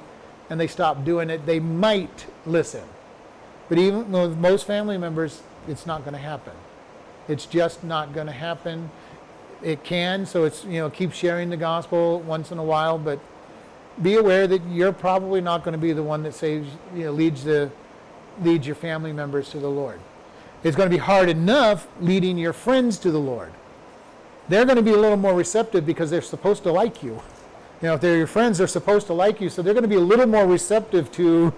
and 0.51 0.61
they 0.61 0.67
stop 0.67 1.03
doing 1.03 1.31
it. 1.31 1.47
They 1.47 1.61
might 1.61 2.27
listen. 2.45 2.83
But 3.73 3.79
even 3.79 4.13
with 4.13 4.37
most 4.37 4.67
family 4.67 4.99
members, 4.99 5.41
it's 5.67 5.87
not 5.87 6.03
going 6.03 6.13
to 6.13 6.19
happen. 6.19 6.53
It's 7.27 7.47
just 7.47 7.83
not 7.83 8.13
going 8.13 8.27
to 8.27 8.33
happen. 8.35 8.91
It 9.63 9.83
can, 9.83 10.27
so 10.27 10.45
it's 10.45 10.63
you 10.67 10.73
know 10.73 10.91
keep 10.91 11.11
sharing 11.15 11.49
the 11.49 11.57
gospel 11.57 12.21
once 12.21 12.53
in 12.53 12.59
a 12.59 12.63
while, 12.63 12.99
but 12.99 13.19
be 14.03 14.17
aware 14.17 14.47
that 14.47 14.61
you're 14.69 14.93
probably 14.93 15.41
not 15.41 15.65
going 15.65 15.73
to 15.73 15.79
be 15.79 15.95
the 15.95 16.03
one 16.03 16.23
that 16.25 16.35
saves 16.35 16.69
you 16.95 17.05
know 17.05 17.13
leads 17.13 17.45
the 17.45 17.71
leads 18.43 18.67
your 18.67 18.77
family 18.77 19.11
members 19.11 19.49
to 19.53 19.59
the 19.59 19.71
Lord. 19.71 20.01
It's 20.63 20.77
going 20.77 20.91
to 20.91 20.95
be 20.95 21.01
hard 21.01 21.31
enough 21.31 21.89
leading 21.99 22.37
your 22.37 22.53
friends 22.53 22.99
to 22.99 23.11
the 23.11 23.21
Lord. 23.21 23.55
They're 24.51 24.67
going 24.67 24.77
to 24.77 24.83
be 24.83 24.93
a 24.93 24.99
little 24.99 25.17
more 25.17 25.33
receptive 25.33 25.87
because 25.87 26.11
they're 26.11 26.21
supposed 26.21 26.63
to 26.65 26.73
like 26.73 27.03
you. 27.03 27.23
You 27.81 27.89
know, 27.89 27.95
if 27.95 28.03
they're 28.03 28.19
your 28.19 28.27
friends, 28.27 28.59
they're 28.59 28.67
supposed 28.67 29.07
to 29.07 29.15
like 29.15 29.41
you, 29.41 29.49
so 29.49 29.63
they're 29.63 29.73
going 29.73 29.81
to 29.81 29.89
be 29.89 29.95
a 29.95 30.01
little 30.01 30.27
more 30.27 30.47
receptive 30.47 31.11
to 31.13 31.55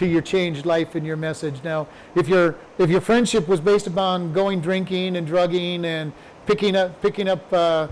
to 0.00 0.06
your 0.06 0.22
changed 0.22 0.64
life 0.64 0.94
and 0.94 1.06
your 1.06 1.16
message. 1.16 1.62
Now, 1.62 1.86
if 2.14 2.26
your 2.26 2.56
if 2.78 2.88
your 2.88 3.02
friendship 3.02 3.46
was 3.46 3.60
based 3.60 3.86
upon 3.86 4.32
going 4.32 4.62
drinking 4.62 5.14
and 5.14 5.26
drugging 5.26 5.84
and 5.84 6.12
picking 6.46 6.74
up 6.74 7.00
picking 7.02 7.28
up 7.28 7.52
uh, 7.52 7.88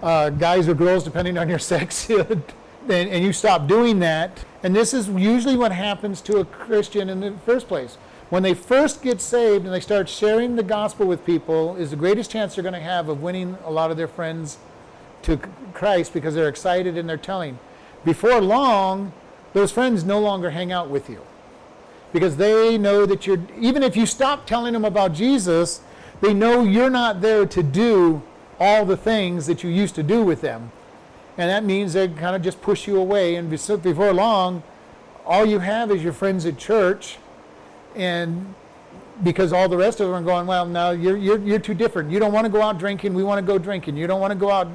uh, 0.00 0.30
guys 0.30 0.68
or 0.68 0.74
girls 0.74 1.02
depending 1.02 1.36
on 1.36 1.48
your 1.48 1.58
sex, 1.72 2.08
and, 2.08 2.44
and 2.88 3.24
you 3.24 3.32
stop 3.32 3.66
doing 3.66 3.98
that, 3.98 4.44
and 4.62 4.74
this 4.74 4.94
is 4.94 5.08
usually 5.08 5.56
what 5.56 5.72
happens 5.72 6.20
to 6.22 6.36
a 6.36 6.44
Christian 6.44 7.10
in 7.10 7.18
the 7.18 7.32
first 7.44 7.66
place. 7.66 7.96
When 8.30 8.44
they 8.44 8.54
first 8.54 9.02
get 9.02 9.20
saved 9.20 9.64
and 9.64 9.74
they 9.74 9.80
start 9.80 10.08
sharing 10.08 10.54
the 10.54 10.62
gospel 10.62 11.06
with 11.06 11.26
people, 11.26 11.74
is 11.74 11.90
the 11.90 11.96
greatest 11.96 12.30
chance 12.30 12.54
they're 12.54 12.62
going 12.62 12.72
to 12.72 12.80
have 12.80 13.08
of 13.08 13.20
winning 13.20 13.58
a 13.64 13.70
lot 13.70 13.90
of 13.90 13.96
their 13.96 14.08
friends 14.08 14.58
to 15.22 15.38
Christ 15.74 16.14
because 16.14 16.34
they're 16.34 16.48
excited 16.48 16.96
and 16.96 17.08
they're 17.08 17.16
telling. 17.16 17.58
Before 18.04 18.40
long, 18.40 19.12
those 19.54 19.72
friends 19.72 20.04
no 20.04 20.20
longer 20.20 20.50
hang 20.50 20.70
out 20.70 20.88
with 20.88 21.10
you 21.10 21.20
because 22.12 22.36
they 22.36 22.78
know 22.78 23.06
that 23.06 23.26
you're, 23.26 23.40
even 23.58 23.82
if 23.82 23.96
you 23.96 24.06
stop 24.06 24.46
telling 24.46 24.72
them 24.72 24.84
about 24.84 25.12
Jesus, 25.12 25.80
they 26.20 26.34
know 26.34 26.62
you're 26.62 26.90
not 26.90 27.20
there 27.20 27.46
to 27.46 27.62
do 27.62 28.22
all 28.60 28.84
the 28.84 28.96
things 28.96 29.46
that 29.46 29.64
you 29.64 29.70
used 29.70 29.94
to 29.94 30.02
do 30.02 30.22
with 30.22 30.40
them. 30.40 30.70
And 31.38 31.48
that 31.50 31.64
means 31.64 31.94
they 31.94 32.08
kind 32.08 32.36
of 32.36 32.42
just 32.42 32.60
push 32.60 32.86
you 32.86 32.98
away. 32.98 33.36
And 33.36 33.48
before 33.48 34.12
long, 34.12 34.62
all 35.24 35.46
you 35.46 35.58
have 35.58 35.90
is 35.90 36.02
your 36.02 36.12
friends 36.12 36.44
at 36.44 36.58
church. 36.58 37.18
And 37.96 38.54
because 39.22 39.52
all 39.52 39.68
the 39.68 39.76
rest 39.76 40.00
of 40.00 40.08
them 40.08 40.16
are 40.16 40.26
going, 40.26 40.46
well, 40.46 40.66
now 40.66 40.90
you're, 40.90 41.16
you're, 41.16 41.38
you're 41.38 41.58
too 41.58 41.74
different. 41.74 42.10
You 42.10 42.18
don't 42.18 42.32
want 42.32 42.44
to 42.44 42.52
go 42.52 42.60
out 42.60 42.78
drinking. 42.78 43.14
We 43.14 43.24
want 43.24 43.44
to 43.44 43.46
go 43.46 43.58
drinking. 43.58 43.96
You 43.96 44.06
don't 44.06 44.20
want 44.20 44.32
to 44.32 44.38
go 44.38 44.50
out 44.50 44.68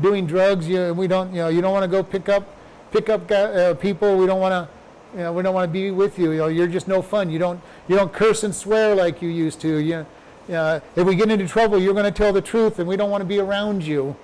doing 0.00 0.26
drugs. 0.26 0.66
You, 0.66 0.94
we 0.94 1.06
don't, 1.06 1.30
you 1.30 1.38
know, 1.38 1.48
you 1.48 1.60
don't 1.60 1.72
want 1.72 1.84
to 1.84 1.88
go 1.88 2.02
pick 2.02 2.28
up 2.28 2.54
pick 2.90 3.08
up 3.08 3.30
uh, 3.30 3.74
people. 3.74 4.16
We 4.16 4.26
don't 4.26 4.40
want 4.40 4.52
to, 4.52 4.77
you 5.14 5.20
know, 5.20 5.32
we 5.32 5.42
don't 5.42 5.54
want 5.54 5.68
to 5.68 5.72
be 5.72 5.90
with 5.90 6.18
you. 6.18 6.32
You 6.32 6.38
know, 6.38 6.46
you're 6.48 6.66
just 6.66 6.88
no 6.88 7.02
fun. 7.02 7.30
You 7.30 7.38
don't, 7.38 7.60
you 7.88 7.96
don't 7.96 8.12
curse 8.12 8.44
and 8.44 8.54
swear 8.54 8.94
like 8.94 9.22
you 9.22 9.28
used 9.28 9.60
to. 9.62 9.78
You, 9.78 10.06
uh, 10.54 10.80
if 10.96 11.06
we 11.06 11.14
get 11.14 11.30
into 11.30 11.46
trouble, 11.46 11.78
you're 11.78 11.94
going 11.94 12.04
to 12.04 12.10
tell 12.10 12.32
the 12.32 12.40
truth, 12.40 12.78
and 12.78 12.88
we 12.88 12.96
don't 12.96 13.10
want 13.10 13.20
to 13.20 13.26
be 13.26 13.38
around 13.38 13.82
you. 13.82 14.16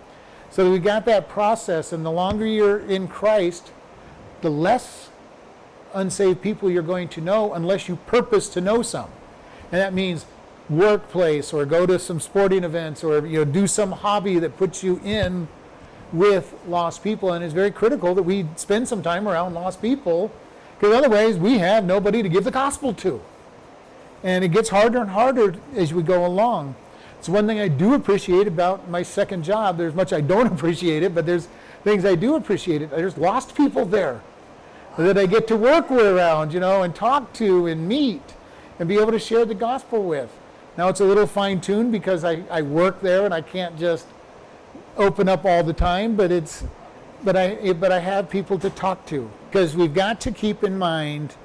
So 0.50 0.70
we 0.70 0.78
got 0.78 1.04
that 1.06 1.28
process, 1.28 1.92
and 1.92 2.04
the 2.04 2.10
longer 2.10 2.46
you're 2.46 2.80
in 2.80 3.08
Christ, 3.08 3.72
the 4.40 4.50
less 4.50 5.10
unsaved 5.92 6.42
people 6.42 6.70
you're 6.70 6.82
going 6.82 7.08
to 7.08 7.20
know, 7.20 7.54
unless 7.54 7.88
you 7.88 7.96
purpose 8.06 8.48
to 8.50 8.60
know 8.60 8.82
some, 8.82 9.10
and 9.72 9.80
that 9.80 9.92
means 9.92 10.26
workplace 10.70 11.52
or 11.52 11.66
go 11.66 11.86
to 11.86 11.98
some 11.98 12.20
sporting 12.20 12.64
events 12.64 13.04
or 13.04 13.26
you 13.26 13.38
know 13.38 13.44
do 13.44 13.66
some 13.66 13.92
hobby 13.92 14.38
that 14.38 14.56
puts 14.56 14.82
you 14.82 14.98
in 15.04 15.46
with 16.12 16.54
lost 16.68 17.02
people, 17.02 17.32
and 17.32 17.44
it's 17.44 17.54
very 17.54 17.70
critical 17.70 18.14
that 18.14 18.22
we 18.22 18.46
spend 18.56 18.86
some 18.86 19.02
time 19.02 19.26
around 19.26 19.54
lost 19.54 19.82
people, 19.82 20.30
because 20.84 20.98
otherwise 20.98 21.38
we 21.38 21.56
have 21.56 21.84
nobody 21.86 22.22
to 22.22 22.28
give 22.28 22.44
the 22.44 22.50
gospel 22.50 22.92
to. 22.92 23.22
And 24.22 24.44
it 24.44 24.48
gets 24.48 24.68
harder 24.68 24.98
and 24.98 25.08
harder 25.08 25.54
as 25.74 25.94
we 25.94 26.02
go 26.02 26.26
along. 26.26 26.74
It's 27.18 27.28
one 27.28 27.46
thing 27.46 27.58
I 27.58 27.68
do 27.68 27.94
appreciate 27.94 28.46
about 28.46 28.90
my 28.90 29.02
second 29.02 29.44
job. 29.44 29.78
There's 29.78 29.94
much 29.94 30.12
I 30.12 30.20
don't 30.20 30.46
appreciate 30.52 31.02
it, 31.02 31.14
but 31.14 31.24
there's 31.24 31.48
things 31.84 32.04
I 32.04 32.16
do 32.16 32.34
appreciate 32.34 32.82
it. 32.82 32.90
There's 32.90 33.16
lost 33.16 33.54
people 33.54 33.86
there 33.86 34.20
that 34.98 35.16
I 35.16 35.24
get 35.24 35.48
to 35.48 35.56
work 35.56 35.90
around, 35.90 36.52
you 36.52 36.60
know, 36.60 36.82
and 36.82 36.94
talk 36.94 37.32
to 37.34 37.66
and 37.66 37.88
meet 37.88 38.34
and 38.78 38.86
be 38.86 38.98
able 38.98 39.12
to 39.12 39.18
share 39.18 39.46
the 39.46 39.54
gospel 39.54 40.02
with. 40.04 40.30
Now 40.76 40.88
it's 40.88 41.00
a 41.00 41.04
little 41.04 41.26
fine 41.26 41.62
tuned 41.62 41.92
because 41.92 42.24
I, 42.24 42.42
I 42.50 42.60
work 42.60 43.00
there 43.00 43.24
and 43.24 43.32
I 43.32 43.40
can't 43.40 43.78
just 43.78 44.06
open 44.98 45.30
up 45.30 45.46
all 45.46 45.62
the 45.62 45.72
time, 45.72 46.14
but 46.14 46.30
it's 46.30 46.64
but 47.24 47.36
I 47.36 47.46
eh, 47.54 47.72
but 47.72 47.90
I 47.90 48.00
have 48.00 48.28
people 48.28 48.58
to 48.58 48.70
talk 48.70 49.06
to 49.06 49.30
because 49.50 49.74
we've 49.74 49.94
got 49.94 50.20
to 50.22 50.30
keep 50.30 50.62
in 50.62 50.78
mind 50.78 51.36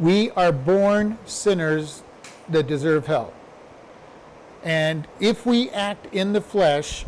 we 0.00 0.30
are 0.32 0.52
born 0.52 1.18
sinners 1.26 2.02
that 2.48 2.66
deserve 2.66 3.06
hell. 3.06 3.32
And 4.64 5.06
if 5.20 5.44
we 5.44 5.70
act 5.70 6.12
in 6.14 6.32
the 6.32 6.40
flesh, 6.40 7.04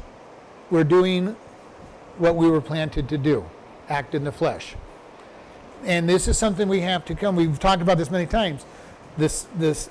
we're 0.70 0.84
doing 0.84 1.36
what 2.18 2.36
we 2.36 2.50
were 2.50 2.60
planted 2.60 3.08
to 3.08 3.18
do, 3.18 3.44
act 3.88 4.14
in 4.14 4.24
the 4.24 4.32
flesh. 4.32 4.76
And 5.84 6.08
this 6.08 6.28
is 6.28 6.36
something 6.36 6.68
we 6.68 6.80
have 6.80 7.04
to 7.06 7.14
come. 7.14 7.36
We've 7.36 7.58
talked 7.58 7.80
about 7.80 7.96
this 7.96 8.10
many 8.10 8.26
times. 8.26 8.66
This 9.16 9.46
this 9.56 9.88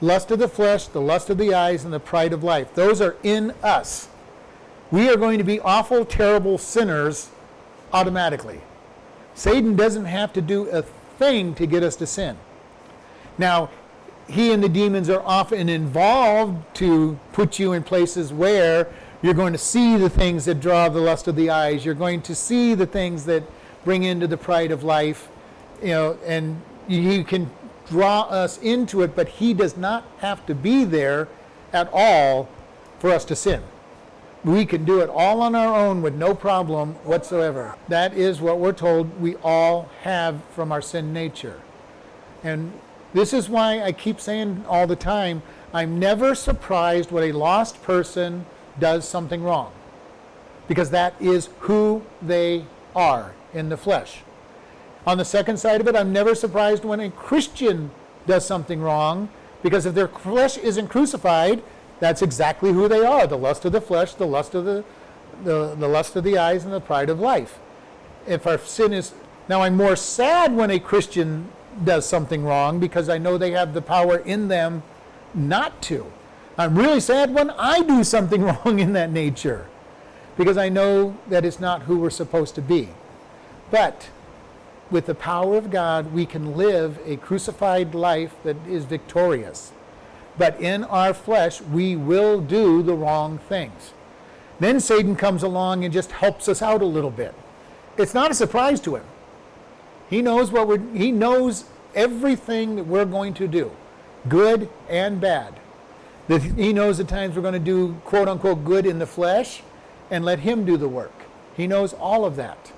lust 0.00 0.30
of 0.30 0.38
the 0.38 0.48
flesh, 0.48 0.86
the 0.86 1.00
lust 1.00 1.30
of 1.30 1.38
the 1.38 1.54
eyes, 1.54 1.84
and 1.84 1.92
the 1.92 2.00
pride 2.00 2.32
of 2.32 2.42
life. 2.42 2.74
Those 2.74 3.00
are 3.00 3.16
in 3.22 3.52
us 3.62 4.08
we 4.90 5.08
are 5.08 5.16
going 5.16 5.38
to 5.38 5.44
be 5.44 5.60
awful, 5.60 6.04
terrible 6.04 6.58
sinners 6.58 7.30
automatically. 7.96 8.60
Satan 9.34 9.74
doesn't 9.74 10.04
have 10.04 10.30
to 10.34 10.42
do 10.42 10.68
a 10.68 10.82
thing 10.82 11.54
to 11.54 11.66
get 11.66 11.82
us 11.82 11.96
to 11.96 12.06
sin. 12.06 12.36
Now, 13.38 13.70
he 14.28 14.52
and 14.52 14.62
the 14.62 14.68
demons 14.68 15.08
are 15.08 15.22
often 15.24 15.70
involved 15.70 16.62
to 16.76 17.18
put 17.32 17.58
you 17.58 17.72
in 17.72 17.82
places 17.82 18.34
where 18.34 18.88
you're 19.22 19.34
going 19.34 19.54
to 19.54 19.58
see 19.58 19.96
the 19.96 20.10
things 20.10 20.44
that 20.44 20.60
draw 20.60 20.90
the 20.90 21.00
lust 21.00 21.26
of 21.26 21.36
the 21.36 21.48
eyes. 21.48 21.86
You're 21.86 21.94
going 21.94 22.20
to 22.22 22.34
see 22.34 22.74
the 22.74 22.86
things 22.86 23.24
that 23.24 23.42
bring 23.82 24.02
into 24.02 24.26
the 24.26 24.36
pride 24.36 24.72
of 24.72 24.82
life. 24.82 25.28
You 25.80 25.88
know, 25.88 26.18
and 26.26 26.60
he 26.88 27.24
can 27.24 27.50
draw 27.88 28.22
us 28.22 28.58
into 28.58 29.00
it, 29.00 29.16
but 29.16 29.28
he 29.28 29.54
does 29.54 29.76
not 29.76 30.04
have 30.18 30.44
to 30.46 30.54
be 30.54 30.84
there 30.84 31.28
at 31.72 31.88
all 31.94 32.48
for 32.98 33.10
us 33.10 33.24
to 33.26 33.36
sin 33.36 33.62
we 34.46 34.64
can 34.64 34.84
do 34.84 35.00
it 35.00 35.08
all 35.08 35.42
on 35.42 35.56
our 35.56 35.74
own 35.74 36.02
with 36.02 36.14
no 36.14 36.32
problem 36.32 36.94
whatsoever. 37.02 37.74
That 37.88 38.14
is 38.14 38.40
what 38.40 38.60
we're 38.60 38.72
told 38.72 39.20
we 39.20 39.34
all 39.42 39.88
have 40.02 40.40
from 40.52 40.70
our 40.70 40.80
sin 40.80 41.12
nature. 41.12 41.60
And 42.44 42.72
this 43.12 43.32
is 43.32 43.48
why 43.48 43.82
I 43.82 43.90
keep 43.90 44.20
saying 44.20 44.64
all 44.68 44.86
the 44.86 44.94
time 44.94 45.42
I'm 45.74 45.98
never 45.98 46.36
surprised 46.36 47.10
when 47.10 47.24
a 47.24 47.32
lost 47.32 47.82
person 47.82 48.46
does 48.78 49.06
something 49.06 49.42
wrong. 49.42 49.72
Because 50.68 50.90
that 50.90 51.14
is 51.20 51.48
who 51.60 52.02
they 52.22 52.66
are 52.94 53.34
in 53.52 53.68
the 53.68 53.76
flesh. 53.76 54.20
On 55.08 55.18
the 55.18 55.24
second 55.24 55.56
side 55.56 55.80
of 55.80 55.88
it, 55.88 55.96
I'm 55.96 56.12
never 56.12 56.36
surprised 56.36 56.84
when 56.84 57.00
a 57.00 57.10
Christian 57.10 57.90
does 58.28 58.46
something 58.46 58.80
wrong 58.80 59.28
because 59.62 59.86
if 59.86 59.94
their 59.96 60.08
flesh 60.08 60.56
isn't 60.58 60.86
crucified, 60.86 61.64
that's 62.00 62.22
exactly 62.22 62.72
who 62.72 62.88
they 62.88 63.04
are 63.04 63.26
the 63.26 63.38
lust 63.38 63.64
of 63.64 63.72
the 63.72 63.80
flesh, 63.80 64.14
the 64.14 64.26
lust 64.26 64.54
of 64.54 64.64
the, 64.64 64.84
the, 65.44 65.74
the 65.74 65.88
lust 65.88 66.16
of 66.16 66.24
the 66.24 66.38
eyes, 66.38 66.64
and 66.64 66.72
the 66.72 66.80
pride 66.80 67.10
of 67.10 67.20
life. 67.20 67.58
If 68.26 68.46
our 68.46 68.58
sin 68.58 68.92
is. 68.92 69.12
Now, 69.48 69.62
I'm 69.62 69.76
more 69.76 69.94
sad 69.94 70.54
when 70.56 70.70
a 70.70 70.80
Christian 70.80 71.48
does 71.84 72.06
something 72.06 72.44
wrong 72.44 72.80
because 72.80 73.08
I 73.08 73.18
know 73.18 73.38
they 73.38 73.52
have 73.52 73.74
the 73.74 73.82
power 73.82 74.18
in 74.18 74.48
them 74.48 74.82
not 75.34 75.80
to. 75.82 76.10
I'm 76.58 76.76
really 76.76 77.00
sad 77.00 77.32
when 77.32 77.50
I 77.50 77.82
do 77.82 78.02
something 78.02 78.42
wrong 78.64 78.78
in 78.80 78.92
that 78.94 79.10
nature 79.10 79.66
because 80.36 80.56
I 80.58 80.68
know 80.68 81.16
that 81.28 81.44
it's 81.44 81.60
not 81.60 81.82
who 81.82 81.98
we're 81.98 82.10
supposed 82.10 82.54
to 82.56 82.62
be. 82.62 82.88
But 83.70 84.08
with 84.90 85.06
the 85.06 85.14
power 85.14 85.56
of 85.56 85.70
God, 85.70 86.12
we 86.12 86.26
can 86.26 86.56
live 86.56 86.98
a 87.04 87.16
crucified 87.16 87.94
life 87.94 88.34
that 88.42 88.56
is 88.66 88.84
victorious 88.84 89.72
but 90.38 90.60
in 90.60 90.84
our 90.84 91.14
flesh, 91.14 91.60
we 91.60 91.96
will 91.96 92.40
do 92.40 92.82
the 92.82 92.94
wrong 92.94 93.38
things. 93.38 93.92
Then 94.60 94.80
Satan 94.80 95.16
comes 95.16 95.42
along 95.42 95.84
and 95.84 95.92
just 95.92 96.12
helps 96.12 96.48
us 96.48 96.62
out 96.62 96.82
a 96.82 96.86
little 96.86 97.10
bit. 97.10 97.34
It's 97.96 98.14
not 98.14 98.30
a 98.30 98.34
surprise 98.34 98.80
to 98.82 98.96
him. 98.96 99.04
He 100.08 100.22
knows 100.22 100.52
what 100.52 100.68
we're, 100.68 100.80
he 100.94 101.10
knows 101.10 101.64
everything 101.94 102.76
that 102.76 102.86
we're 102.86 103.04
going 103.04 103.34
to 103.34 103.48
do, 103.48 103.70
good 104.28 104.68
and 104.88 105.20
bad. 105.20 105.58
That 106.28 106.42
he 106.42 106.72
knows 106.72 106.98
the 106.98 107.04
times 107.04 107.36
we're 107.36 107.42
going 107.42 107.54
to 107.54 107.60
do 107.60 107.94
quote 108.04 108.28
unquote 108.28 108.64
good 108.64 108.86
in 108.86 108.98
the 108.98 109.06
flesh 109.06 109.62
and 110.10 110.24
let 110.24 110.40
him 110.40 110.64
do 110.64 110.76
the 110.76 110.88
work. 110.88 111.12
He 111.56 111.66
knows 111.66 111.92
all 111.94 112.24
of 112.24 112.36
that. 112.36 112.72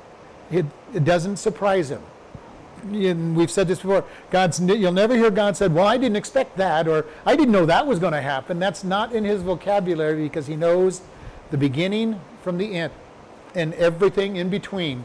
It, 0.51 0.67
it 0.95 1.05
doesn't 1.05 1.37
surprise 1.37 1.91
him 1.91 2.03
and 2.85 3.37
we've 3.37 3.51
said 3.51 3.69
this 3.69 3.79
before 3.79 4.05
god's 4.31 4.61
you'll 4.61 4.93
never 4.93 5.15
hear 5.17 5.31
god 5.31 5.57
said 5.57 5.73
well 5.75 5.87
i 5.87 5.97
didn't 5.97 6.17
expect 6.17 6.57
that 6.57 6.89
or 6.89 7.05
i 7.27 7.37
didn't 7.37 7.53
know 7.53 7.67
that 7.67 7.87
was 7.87 7.99
going 7.99 8.13
to 8.13 8.21
happen 8.21 8.59
that's 8.59 8.85
not 8.85 9.13
in 9.13 9.25
his 9.25 9.43
vocabulary 9.43 10.23
because 10.23 10.47
he 10.47 10.57
knows 10.57 11.03
the 11.51 11.59
beginning 11.59 12.21
from 12.43 12.59
the 12.59 12.75
end 12.75 12.93
and 13.55 13.75
everything 13.75 14.37
in 14.37 14.49
between 14.49 15.05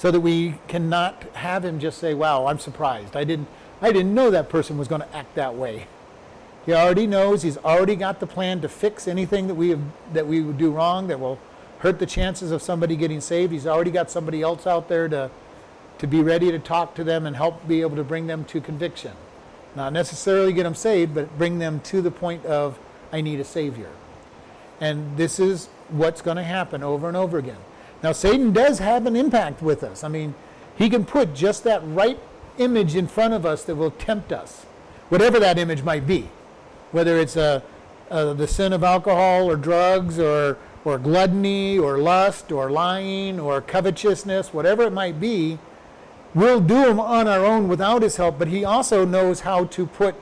so 0.00 0.10
that 0.10 0.20
we 0.20 0.54
cannot 0.66 1.24
have 1.34 1.62
him 1.62 1.78
just 1.78 1.98
say, 1.98 2.14
"Wow, 2.14 2.46
I'm 2.46 2.58
surprised. 2.58 3.14
I 3.14 3.24
didn't 3.24 3.48
I 3.82 3.92
didn't 3.92 4.14
know 4.14 4.30
that 4.30 4.48
person 4.48 4.78
was 4.78 4.88
going 4.88 5.02
to 5.02 5.14
act 5.14 5.34
that 5.34 5.54
way." 5.54 5.88
He 6.64 6.72
already 6.72 7.06
knows. 7.06 7.42
He's 7.42 7.58
already 7.58 7.96
got 7.96 8.18
the 8.18 8.26
plan 8.26 8.62
to 8.62 8.68
fix 8.70 9.06
anything 9.06 9.46
that 9.48 9.56
we 9.56 9.68
have, 9.68 9.80
that 10.14 10.26
we 10.26 10.40
would 10.40 10.56
do 10.56 10.70
wrong 10.70 11.08
that 11.08 11.20
will 11.20 11.38
hurt 11.80 11.98
the 11.98 12.06
chances 12.06 12.50
of 12.50 12.62
somebody 12.62 12.96
getting 12.96 13.20
saved. 13.20 13.52
He's 13.52 13.66
already 13.66 13.90
got 13.90 14.10
somebody 14.10 14.40
else 14.40 14.66
out 14.66 14.88
there 14.88 15.06
to 15.08 15.30
to 16.00 16.06
be 16.06 16.22
ready 16.22 16.50
to 16.50 16.58
talk 16.58 16.94
to 16.94 17.04
them 17.04 17.26
and 17.26 17.36
help 17.36 17.68
be 17.68 17.82
able 17.82 17.94
to 17.94 18.02
bring 18.02 18.26
them 18.26 18.42
to 18.46 18.58
conviction. 18.58 19.12
Not 19.76 19.92
necessarily 19.92 20.54
get 20.54 20.62
them 20.62 20.74
saved, 20.74 21.14
but 21.14 21.36
bring 21.36 21.58
them 21.58 21.80
to 21.80 22.00
the 22.00 22.10
point 22.10 22.46
of 22.46 22.78
I 23.12 23.20
need 23.20 23.38
a 23.38 23.44
savior. 23.44 23.90
And 24.80 25.18
this 25.18 25.38
is 25.38 25.68
what's 25.90 26.22
going 26.22 26.38
to 26.38 26.42
happen 26.42 26.82
over 26.82 27.06
and 27.06 27.18
over 27.18 27.36
again. 27.36 27.58
Now, 28.02 28.12
Satan 28.12 28.50
does 28.54 28.78
have 28.78 29.04
an 29.04 29.14
impact 29.14 29.60
with 29.60 29.82
us. 29.82 30.02
I 30.02 30.08
mean, 30.08 30.34
he 30.74 30.88
can 30.88 31.04
put 31.04 31.34
just 31.34 31.64
that 31.64 31.82
right 31.84 32.18
image 32.56 32.96
in 32.96 33.06
front 33.06 33.34
of 33.34 33.44
us 33.44 33.62
that 33.64 33.76
will 33.76 33.90
tempt 33.90 34.32
us, 34.32 34.64
whatever 35.10 35.38
that 35.38 35.58
image 35.58 35.82
might 35.82 36.06
be, 36.06 36.30
whether 36.92 37.18
it's 37.18 37.36
a, 37.36 37.62
a, 38.08 38.32
the 38.32 38.48
sin 38.48 38.72
of 38.72 38.82
alcohol 38.82 39.50
or 39.50 39.56
drugs 39.56 40.18
or, 40.18 40.56
or 40.82 40.98
gluttony 40.98 41.78
or 41.78 41.98
lust 41.98 42.50
or 42.50 42.70
lying 42.70 43.38
or 43.38 43.60
covetousness, 43.60 44.54
whatever 44.54 44.84
it 44.84 44.94
might 44.94 45.20
be. 45.20 45.58
We'll 46.34 46.60
do 46.60 46.84
them 46.84 47.00
on 47.00 47.26
our 47.26 47.44
own 47.44 47.68
without 47.68 48.02
his 48.02 48.16
help, 48.16 48.38
but 48.38 48.48
he 48.48 48.64
also 48.64 49.04
knows 49.04 49.40
how 49.40 49.64
to 49.64 49.86
put 49.86 50.14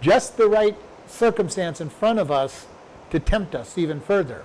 just 0.00 0.36
the 0.36 0.48
right 0.48 0.76
circumstance 1.06 1.80
in 1.80 1.88
front 1.88 2.18
of 2.18 2.30
us 2.30 2.66
to 3.10 3.20
tempt 3.20 3.54
us 3.54 3.78
even 3.78 4.00
further. 4.00 4.44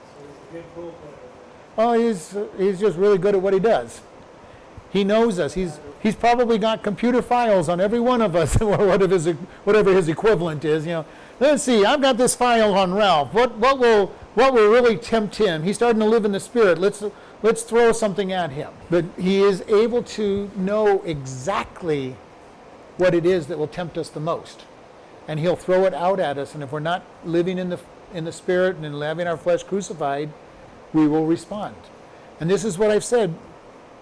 Oh, 1.77 1.93
he's, 1.93 2.35
he's 2.57 2.79
just 2.79 2.97
really 2.97 3.17
good 3.17 3.35
at 3.35 3.41
what 3.41 3.53
he 3.53 3.59
does. 3.59 4.01
He 4.91 5.03
knows 5.03 5.39
us. 5.39 5.55
He's, 5.55 5.79
he's 6.01 6.15
probably 6.15 6.57
got 6.57 6.83
computer 6.83 7.21
files 7.21 7.67
on 7.67 7.81
every 7.81 7.99
one 7.99 8.21
of 8.21 8.35
us, 8.35 8.55
whatever 8.59 9.07
his, 9.07 9.27
whatever 9.63 9.93
his 9.93 10.07
equivalent 10.07 10.63
is. 10.63 10.85
You 10.85 10.93
know, 10.93 11.05
let's 11.39 11.63
see. 11.63 11.83
I've 11.83 12.01
got 12.01 12.17
this 12.17 12.35
file 12.35 12.73
on 12.75 12.93
Ralph. 12.93 13.33
What, 13.33 13.57
what 13.57 13.79
will 13.79 14.13
what 14.35 14.53
will 14.53 14.69
really 14.69 14.97
tempt 14.97 15.37
him? 15.37 15.63
He's 15.63 15.77
starting 15.77 16.01
to 16.01 16.05
live 16.05 16.25
in 16.25 16.33
the 16.33 16.41
spirit. 16.41 16.77
Let's 16.77 17.03
let's 17.45 17.61
throw 17.61 17.91
something 17.91 18.31
at 18.31 18.51
him. 18.51 18.73
But 18.89 19.05
he 19.19 19.41
is 19.41 19.61
able 19.67 20.01
to 20.03 20.49
know 20.55 21.03
exactly 21.03 22.15
what 22.97 23.13
it 23.13 23.25
is 23.25 23.47
that 23.47 23.59
will 23.59 23.67
tempt 23.67 23.97
us 23.99 24.09
the 24.09 24.19
most, 24.19 24.65
and 25.27 25.39
he'll 25.39 25.55
throw 25.55 25.85
it 25.85 25.93
out 25.93 26.19
at 26.19 26.39
us. 26.39 26.55
And 26.55 26.63
if 26.63 26.71
we're 26.71 26.79
not 26.79 27.03
living 27.23 27.59
in 27.59 27.69
the 27.69 27.79
in 28.13 28.25
the 28.25 28.31
spirit 28.31 28.77
and 28.77 29.03
having 29.03 29.27
our 29.27 29.37
flesh 29.37 29.63
crucified, 29.63 30.31
we 30.91 31.07
will 31.07 31.25
respond. 31.25 31.75
And 32.39 32.49
this 32.49 32.65
is 32.65 32.77
what 32.77 32.89
I've 32.89 33.03
said. 33.03 33.35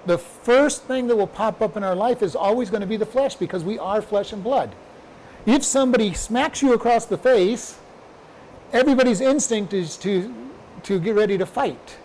The 0.06 0.18
first 0.18 0.84
thing 0.84 1.08
that 1.08 1.16
will 1.16 1.28
pop 1.28 1.62
up 1.62 1.76
in 1.76 1.84
our 1.84 1.96
life 1.96 2.22
is 2.22 2.36
always 2.36 2.70
going 2.70 2.82
to 2.82 2.88
be 2.88 2.98
the 2.98 3.06
flesh 3.06 3.36
because 3.36 3.64
we 3.64 3.80
are 3.80 4.02
flesh 4.02 4.32
and 4.32 4.44
blood. 4.44 4.76
If 5.46 5.64
somebody 5.64 6.14
smacks 6.14 6.62
you 6.62 6.74
across 6.74 7.06
the 7.06 7.18
face, 7.18 7.80
everybody's 8.72 9.22
instinct 9.22 9.74
is 9.74 9.98
to, 9.98 10.34
to 10.84 11.00
get 11.00 11.16
ready 11.16 11.38
to 11.38 11.46
fight. 11.46 11.98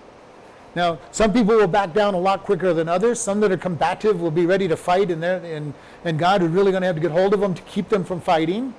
Now, 0.79 1.01
some 1.11 1.33
people 1.33 1.57
will 1.57 1.67
back 1.67 1.93
down 1.93 2.15
a 2.15 2.21
lot 2.21 2.45
quicker 2.45 2.73
than 2.73 2.89
others. 2.89 3.19
Some 3.19 3.41
that 3.41 3.51
are 3.51 3.57
combative 3.57 4.21
will 4.21 4.31
be 4.31 4.47
ready 4.47 4.69
to 4.69 4.77
fight, 4.77 5.11
and, 5.11 5.25
and, 5.25 5.75
and 6.05 6.19
God 6.21 6.41
is 6.41 6.51
really 6.51 6.71
going 6.71 6.83
to 6.83 6.87
have 6.87 6.95
to 6.95 7.03
get 7.03 7.11
hold 7.11 7.35
of 7.35 7.41
them 7.41 7.53
to 7.53 7.63
keep 7.63 7.89
them 7.89 8.05
from 8.05 8.21
fighting. 8.21 8.75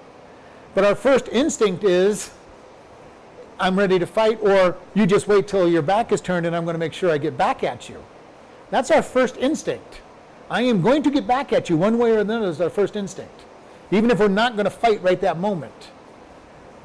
But 0.74 0.86
our 0.86 0.96
first 0.96 1.28
instinct 1.28 1.84
is 1.84 2.32
I'm 3.60 3.78
ready 3.78 4.00
to 4.00 4.06
fight, 4.06 4.40
or 4.42 4.78
you 4.94 5.06
just 5.06 5.28
wait 5.28 5.50
till 5.50 5.68
your 5.68 5.82
back 5.82 6.14
is 6.14 6.22
turned 6.22 6.46
and 6.46 6.56
I'm 6.56 6.64
going 6.64 6.74
to 6.74 6.80
make 6.80 6.94
sure 6.94 7.12
I 7.12 7.18
get 7.18 7.38
back 7.38 7.66
at 7.66 7.90
you. 7.90 8.02
That's 8.70 8.92
our 8.92 9.02
first 9.02 9.36
instinct. 9.36 10.00
I 10.50 10.62
am 10.62 10.82
going 10.82 11.04
to 11.04 11.12
get 11.12 11.28
back 11.28 11.52
at 11.52 11.70
you 11.70 11.76
one 11.76 11.98
way 11.98 12.14
or 12.14 12.20
another 12.20 12.48
is 12.48 12.62
our 12.62 12.70
first 12.70 12.96
instinct, 12.96 13.42
even 13.92 14.10
if 14.10 14.20
we're 14.20 14.30
not 14.30 14.54
going 14.54 14.64
to 14.64 14.72
fight 14.72 15.04
right 15.04 15.20
that 15.20 15.38
moment. 15.38 15.90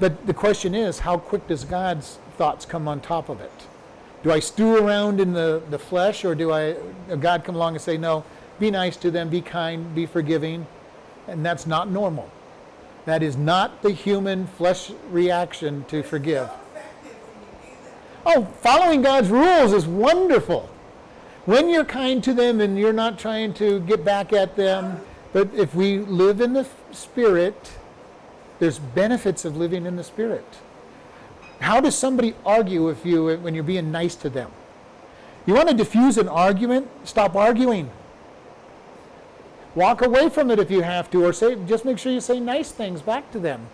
But 0.01 0.27
the 0.27 0.35
question 0.35 0.75
is, 0.75 0.99
how 0.99 1.19
quick 1.19 1.47
does 1.47 1.65
God's 1.65 2.19
thoughts 2.37 2.67
come 2.67 2.89
on 2.89 3.01
top 3.01 3.29
of 3.29 3.41
it? 3.41 3.53
Do 4.25 4.33
I 4.33 4.41
stew 4.41 4.79
around 4.79 5.21
in 5.21 5.35
the, 5.35 5.63
the 5.69 5.79
flesh, 5.79 6.25
or 6.25 6.35
do 6.35 6.51
I 6.51 6.77
God 7.21 7.45
come 7.45 7.55
along 7.55 7.75
and 7.75 7.83
say, 7.83 7.99
no, 7.99 8.25
be 8.59 8.71
nice 8.71 8.97
to 8.97 9.11
them, 9.11 9.29
be 9.29 9.43
kind, 9.43 9.95
be 9.95 10.07
forgiving? 10.07 10.67
And 11.29 11.45
that's 11.45 11.67
not 11.67 11.91
normal. 11.91 12.31
That 13.05 13.23
is 13.23 13.37
not 13.37 13.83
the 13.83 13.91
human 13.91 14.47
flesh 14.47 14.91
reaction 15.11 15.85
to 15.89 16.03
forgive. 16.03 16.49
Oh, 18.25 18.47
following 18.63 19.03
God's 19.03 19.29
rules 19.29 19.75
is 19.75 19.87
wonderful. 19.87 20.71
When 21.45 21.69
you're 21.69 21.85
kind 21.85 22.25
to 22.25 22.33
them 22.33 22.63
and 22.63 22.79
you're 22.79 22.95
not 22.95 23.19
trying 23.19 23.53
to 23.55 23.81
get 23.81 24.07
back 24.07 24.33
at 24.33 24.57
them, 24.57 25.03
but 25.35 25.53
if 25.53 25.75
we 25.75 25.99
live 25.99 26.41
in 26.41 26.55
the 26.55 26.67
Spirit, 26.93 27.73
there's 28.59 28.79
benefits 28.79 29.45
of 29.45 29.55
living 29.55 29.85
in 29.85 29.97
the 29.97 30.05
Spirit. 30.05 30.47
How 31.61 31.81
does 31.81 31.97
somebody 31.97 32.35
argue 32.45 32.85
with 32.85 33.07
you 33.07 33.37
when 33.39 33.55
you're 33.55 33.65
being 33.65 33.91
nice 33.91 34.15
to 34.17 34.29
them? 34.29 34.51
You 35.47 35.55
want 35.55 35.69
to 35.69 35.75
diffuse 35.75 36.19
an 36.19 36.29
argument? 36.29 36.89
Stop 37.05 37.35
arguing. 37.35 37.91
Walk 39.75 40.03
away 40.03 40.29
from 40.29 40.51
it 40.51 40.59
if 40.59 40.71
you 40.71 40.83
have 40.83 41.11
to, 41.11 41.25
or 41.25 41.33
say 41.33 41.57
just 41.67 41.85
make 41.85 41.99
sure 41.99 42.13
you 42.13 42.21
say 42.21 42.39
nice 42.39 42.71
things 42.71 43.03
back 43.03 43.31
to 43.33 43.39
them 43.39 43.67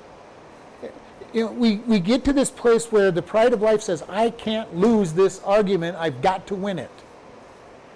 you 1.33 1.45
know, 1.45 1.53
we, 1.53 1.77
we 1.77 2.01
get 2.01 2.25
to 2.25 2.33
this 2.33 2.51
place 2.51 2.91
where 2.91 3.11
the 3.11 3.23
pride 3.23 3.53
of 3.53 3.63
life 3.63 3.83
says, 3.83 4.03
I 4.09 4.31
can't 4.31 4.75
lose 4.77 5.13
this 5.13 5.41
argument, 5.45 5.97
I've 5.97 6.23
got 6.23 6.47
to 6.49 6.55
win 6.55 6.79
it. 6.79 6.91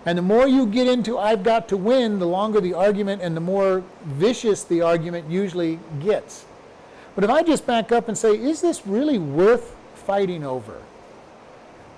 And 0.06 0.18
the 0.18 0.22
more 0.22 0.46
you 0.46 0.66
get 0.66 0.86
into 0.86 1.18
I've 1.18 1.42
got 1.42 1.68
to 1.68 1.76
win, 1.76 2.18
the 2.18 2.26
longer 2.26 2.60
the 2.60 2.74
argument 2.74 3.22
and 3.22 3.36
the 3.36 3.40
more 3.40 3.82
vicious 4.04 4.62
the 4.62 4.82
argument 4.82 5.30
usually 5.30 5.80
gets. 6.00 6.44
But 7.14 7.24
if 7.24 7.30
I 7.30 7.42
just 7.42 7.66
back 7.66 7.92
up 7.92 8.08
and 8.08 8.18
say, 8.18 8.32
is 8.32 8.60
this 8.60 8.86
really 8.86 9.18
worth 9.18 9.76
fighting 9.94 10.44
over? 10.44 10.82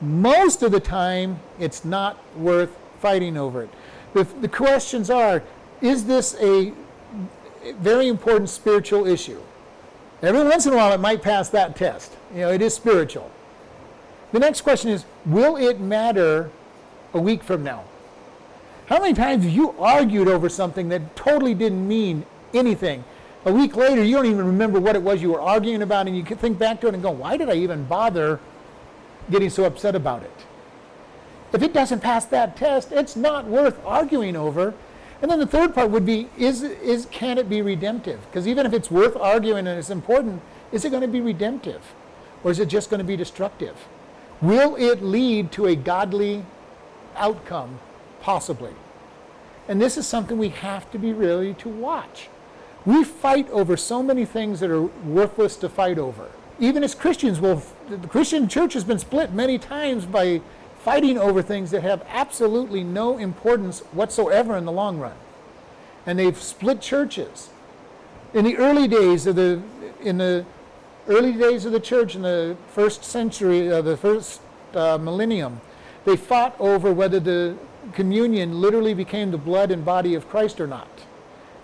Most 0.00 0.62
of 0.62 0.72
the 0.72 0.80
time, 0.80 1.40
it's 1.58 1.84
not 1.84 2.18
worth 2.36 2.76
fighting 3.00 3.36
over 3.36 3.62
it. 3.62 3.70
The, 4.12 4.24
the 4.24 4.48
questions 4.48 5.10
are, 5.10 5.42
is 5.80 6.04
this 6.04 6.36
a 6.40 6.72
very 7.78 8.08
important 8.08 8.50
spiritual 8.50 9.06
issue? 9.06 9.40
Every 10.22 10.42
once 10.42 10.66
in 10.66 10.72
a 10.72 10.76
while, 10.76 10.92
it 10.92 11.00
might 11.00 11.22
pass 11.22 11.48
that 11.50 11.76
test. 11.76 12.16
You 12.32 12.40
know, 12.40 12.52
it 12.52 12.62
is 12.62 12.74
spiritual. 12.74 13.30
The 14.32 14.38
next 14.38 14.62
question 14.62 14.90
is 14.90 15.04
Will 15.24 15.56
it 15.56 15.80
matter 15.80 16.50
a 17.14 17.20
week 17.20 17.42
from 17.42 17.62
now? 17.62 17.84
How 18.86 19.00
many 19.00 19.14
times 19.14 19.44
have 19.44 19.52
you 19.52 19.74
argued 19.78 20.28
over 20.28 20.48
something 20.48 20.88
that 20.90 21.16
totally 21.16 21.54
didn't 21.54 21.86
mean 21.86 22.24
anything? 22.54 23.04
A 23.46 23.52
week 23.52 23.76
later, 23.76 24.04
you 24.04 24.16
don't 24.16 24.26
even 24.26 24.46
remember 24.46 24.78
what 24.78 24.94
it 24.94 25.02
was 25.02 25.22
you 25.22 25.30
were 25.30 25.40
arguing 25.40 25.80
about, 25.80 26.06
and 26.06 26.16
you 26.16 26.22
can 26.24 26.36
think 26.36 26.58
back 26.58 26.80
to 26.82 26.88
it 26.88 26.94
and 26.94 27.02
go, 27.02 27.10
Why 27.10 27.38
did 27.38 27.48
I 27.48 27.54
even 27.54 27.84
bother 27.84 28.38
getting 29.30 29.48
so 29.48 29.64
upset 29.64 29.94
about 29.94 30.22
it? 30.22 30.44
If 31.54 31.62
it 31.62 31.72
doesn't 31.72 32.00
pass 32.00 32.26
that 32.26 32.56
test, 32.56 32.92
it's 32.92 33.16
not 33.16 33.46
worth 33.46 33.80
arguing 33.86 34.36
over 34.36 34.74
and 35.22 35.30
then 35.30 35.38
the 35.38 35.46
third 35.46 35.74
part 35.74 35.90
would 35.90 36.04
be 36.04 36.28
is, 36.36 36.62
is 36.62 37.06
can 37.10 37.38
it 37.38 37.48
be 37.48 37.62
redemptive? 37.62 38.20
Because 38.26 38.46
even 38.46 38.66
if 38.66 38.72
it's 38.72 38.90
worth 38.90 39.16
arguing 39.16 39.66
and 39.66 39.78
it's 39.78 39.90
important, 39.90 40.42
is 40.72 40.84
it 40.84 40.90
going 40.90 41.02
to 41.02 41.08
be 41.08 41.20
redemptive? 41.20 41.80
Or 42.44 42.50
is 42.50 42.58
it 42.58 42.68
just 42.68 42.90
going 42.90 42.98
to 42.98 43.04
be 43.04 43.16
destructive? 43.16 43.76
Will 44.42 44.76
it 44.76 45.02
lead 45.02 45.52
to 45.52 45.66
a 45.66 45.74
godly 45.74 46.44
outcome? 47.16 47.78
Possibly. 48.20 48.72
And 49.68 49.80
this 49.80 49.96
is 49.96 50.06
something 50.06 50.36
we 50.36 50.50
have 50.50 50.90
to 50.92 50.98
be 50.98 51.12
really 51.12 51.54
to 51.54 51.68
watch. 51.68 52.28
We 52.86 53.02
fight 53.02 53.50
over 53.50 53.76
so 53.76 54.00
many 54.00 54.24
things 54.24 54.60
that 54.60 54.70
are 54.70 54.82
worthless 54.82 55.56
to 55.56 55.68
fight 55.68 55.98
over. 55.98 56.30
Even 56.60 56.84
as 56.84 56.94
Christians, 56.94 57.40
well, 57.40 57.62
the 57.88 57.98
Christian 58.06 58.48
church 58.48 58.72
has 58.74 58.84
been 58.84 59.00
split 59.00 59.32
many 59.32 59.58
times 59.58 60.06
by 60.06 60.40
fighting 60.78 61.18
over 61.18 61.42
things 61.42 61.72
that 61.72 61.82
have 61.82 62.06
absolutely 62.08 62.84
no 62.84 63.18
importance 63.18 63.80
whatsoever 63.90 64.56
in 64.56 64.64
the 64.64 64.72
long 64.72 64.98
run. 64.98 65.16
And 66.06 66.16
they've 66.16 66.40
split 66.40 66.80
churches. 66.80 67.50
In 68.32 68.44
the 68.44 68.56
early 68.56 68.86
days 68.86 69.26
of 69.26 69.34
the 69.34 69.60
in 70.00 70.18
the 70.18 70.46
early 71.08 71.32
days 71.32 71.64
of 71.64 71.72
the 71.72 71.80
church 71.80 72.14
in 72.14 72.22
the 72.22 72.56
first 72.68 73.02
century, 73.02 73.70
uh, 73.70 73.82
the 73.82 73.96
first 73.96 74.40
uh, 74.74 74.96
millennium, 74.98 75.60
they 76.04 76.16
fought 76.16 76.54
over 76.60 76.92
whether 76.92 77.18
the 77.18 77.56
communion 77.92 78.60
literally 78.60 78.94
became 78.94 79.32
the 79.32 79.38
blood 79.38 79.72
and 79.72 79.84
body 79.84 80.14
of 80.14 80.28
Christ 80.28 80.60
or 80.60 80.68
not. 80.68 80.95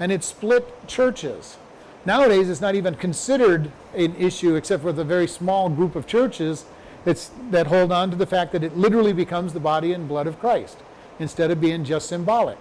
And 0.03 0.11
it 0.11 0.25
split 0.25 0.89
churches. 0.89 1.59
Nowadays, 2.05 2.51
it's 2.51 2.61
not 2.61 2.75
even 2.75 2.97
considered 2.97 3.71
an 3.95 4.17
issue 4.17 4.57
except 4.57 4.83
for 4.83 4.91
the 4.91 5.05
very 5.05 5.29
small 5.29 5.69
group 5.69 5.95
of 5.95 6.09
churches 6.09 6.65
that 7.05 7.69
hold 7.69 7.93
on 7.93 8.11
to 8.11 8.17
the 8.17 8.27
fact 8.27 8.51
that 8.51 8.65
it 8.65 8.77
literally 8.77 9.13
becomes 9.13 9.53
the 9.53 9.61
body 9.61 9.93
and 9.93 10.09
blood 10.09 10.27
of 10.27 10.41
Christ 10.41 10.79
instead 11.21 11.53
of 11.53 11.61
being 11.61 11.85
just 11.85 12.09
symbolic. 12.09 12.59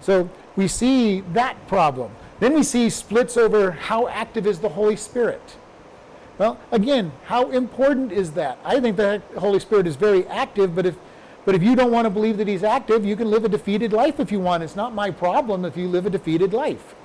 So 0.00 0.30
we 0.54 0.68
see 0.68 1.22
that 1.32 1.66
problem. 1.66 2.12
Then 2.38 2.54
we 2.54 2.62
see 2.62 2.90
splits 2.90 3.36
over 3.36 3.72
how 3.72 4.06
active 4.06 4.46
is 4.46 4.60
the 4.60 4.68
Holy 4.68 4.94
Spirit. 4.94 5.56
Well, 6.38 6.60
again, 6.70 7.10
how 7.24 7.50
important 7.50 8.12
is 8.12 8.34
that? 8.34 8.58
I 8.64 8.78
think 8.78 8.96
the 8.96 9.20
Holy 9.38 9.58
Spirit 9.58 9.88
is 9.88 9.96
very 9.96 10.24
active, 10.28 10.76
but 10.76 10.86
if 10.86 10.94
but 11.46 11.54
if 11.54 11.62
you 11.62 11.76
don't 11.76 11.92
want 11.92 12.06
to 12.06 12.10
believe 12.10 12.38
that 12.38 12.48
he's 12.48 12.64
active, 12.64 13.04
you 13.04 13.14
can 13.14 13.30
live 13.30 13.44
a 13.44 13.48
defeated 13.48 13.92
life 13.92 14.18
if 14.18 14.32
you 14.32 14.40
want. 14.40 14.64
It's 14.64 14.74
not 14.74 14.92
my 14.92 15.12
problem 15.12 15.64
if 15.64 15.76
you 15.76 15.86
live 15.86 16.04
a 16.04 16.10
defeated 16.10 16.52
life. 16.52 16.96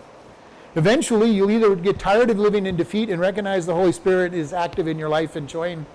Eventually, 0.75 1.29
you'll 1.29 1.51
either 1.51 1.75
get 1.75 1.99
tired 1.99 2.31
of 2.31 2.39
living 2.39 2.65
in 2.65 2.75
defeat 2.75 3.11
and 3.11 3.21
recognize 3.21 3.67
the 3.67 3.75
Holy 3.75 3.91
Spirit 3.91 4.33
is 4.33 4.51
active 4.51 4.87
in 4.87 4.97
your 4.97 5.09
life 5.09 5.35
and 5.35 5.47
join, 5.47 5.85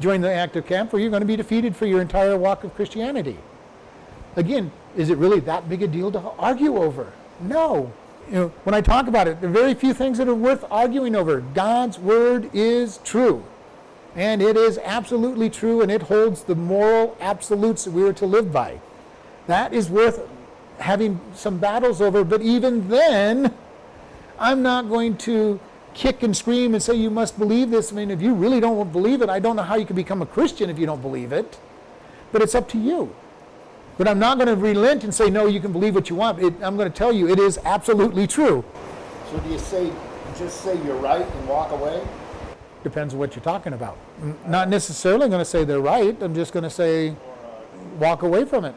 join 0.00 0.20
the 0.20 0.32
active 0.32 0.66
camp, 0.66 0.92
or 0.92 0.98
you're 0.98 1.10
going 1.10 1.20
to 1.20 1.26
be 1.26 1.36
defeated 1.36 1.76
for 1.76 1.86
your 1.86 2.00
entire 2.00 2.36
walk 2.36 2.64
of 2.64 2.74
Christianity. 2.74 3.38
Again, 4.34 4.72
is 4.96 5.08
it 5.08 5.16
really 5.16 5.38
that 5.40 5.68
big 5.68 5.82
a 5.82 5.86
deal 5.86 6.10
to 6.10 6.18
argue 6.38 6.78
over? 6.78 7.12
No. 7.40 7.92
You 8.28 8.34
know, 8.34 8.48
when 8.64 8.74
I 8.74 8.80
talk 8.80 9.06
about 9.06 9.28
it, 9.28 9.40
there 9.40 9.48
are 9.48 9.52
very 9.52 9.74
few 9.74 9.94
things 9.94 10.18
that 10.18 10.26
are 10.26 10.34
worth 10.34 10.64
arguing 10.72 11.14
over. 11.14 11.40
God's 11.40 12.00
word 12.00 12.50
is 12.52 12.98
true. 13.04 13.44
And 14.14 14.42
it 14.42 14.56
is 14.56 14.78
absolutely 14.82 15.48
true, 15.48 15.80
and 15.80 15.90
it 15.90 16.02
holds 16.02 16.44
the 16.44 16.54
moral 16.54 17.16
absolutes 17.20 17.84
that 17.84 17.92
we 17.92 18.02
are 18.02 18.12
to 18.14 18.26
live 18.26 18.52
by. 18.52 18.80
That 19.46 19.72
is 19.72 19.88
worth 19.88 20.28
having 20.78 21.20
some 21.34 21.58
battles 21.58 22.00
over, 22.00 22.24
but 22.24 22.42
even 22.42 22.88
then, 22.88 23.54
I'm 24.38 24.62
not 24.62 24.88
going 24.88 25.16
to 25.18 25.58
kick 25.94 26.22
and 26.22 26.36
scream 26.36 26.74
and 26.74 26.82
say 26.82 26.94
you 26.94 27.10
must 27.10 27.38
believe 27.38 27.70
this. 27.70 27.92
I 27.92 27.96
mean, 27.96 28.10
if 28.10 28.20
you 28.20 28.34
really 28.34 28.60
don't 28.60 28.92
believe 28.92 29.22
it, 29.22 29.28
I 29.28 29.38
don't 29.38 29.56
know 29.56 29.62
how 29.62 29.76
you 29.76 29.86
can 29.86 29.96
become 29.96 30.22
a 30.22 30.26
Christian 30.26 30.68
if 30.68 30.78
you 30.78 30.86
don't 30.86 31.02
believe 31.02 31.32
it. 31.32 31.58
But 32.32 32.42
it's 32.42 32.54
up 32.54 32.68
to 32.70 32.78
you. 32.78 33.14
But 33.98 34.08
I'm 34.08 34.18
not 34.18 34.38
going 34.38 34.48
to 34.48 34.56
relent 34.56 35.04
and 35.04 35.14
say, 35.14 35.28
no, 35.28 35.46
you 35.46 35.60
can 35.60 35.70
believe 35.70 35.94
what 35.94 36.08
you 36.08 36.16
want. 36.16 36.38
It, 36.42 36.54
I'm 36.62 36.76
going 36.76 36.90
to 36.90 36.96
tell 36.96 37.12
you 37.12 37.28
it 37.28 37.38
is 37.38 37.58
absolutely 37.64 38.26
true. 38.26 38.64
So 39.30 39.38
do 39.38 39.50
you 39.50 39.58
say, 39.58 39.92
just 40.38 40.62
say 40.62 40.82
you're 40.84 40.96
right 40.96 41.26
and 41.26 41.48
walk 41.48 41.70
away? 41.72 42.02
Depends 42.82 43.14
on 43.14 43.20
what 43.20 43.34
you're 43.36 43.44
talking 43.44 43.72
about. 43.74 43.96
N- 44.22 44.36
Not 44.46 44.68
necessarily 44.68 45.28
going 45.28 45.38
to 45.40 45.44
say 45.44 45.64
they're 45.64 45.80
right. 45.80 46.20
I'm 46.22 46.34
just 46.34 46.52
going 46.52 46.64
to 46.64 46.70
say 46.70 47.14
walk 47.98 48.22
away 48.22 48.44
from 48.44 48.64
it. 48.64 48.74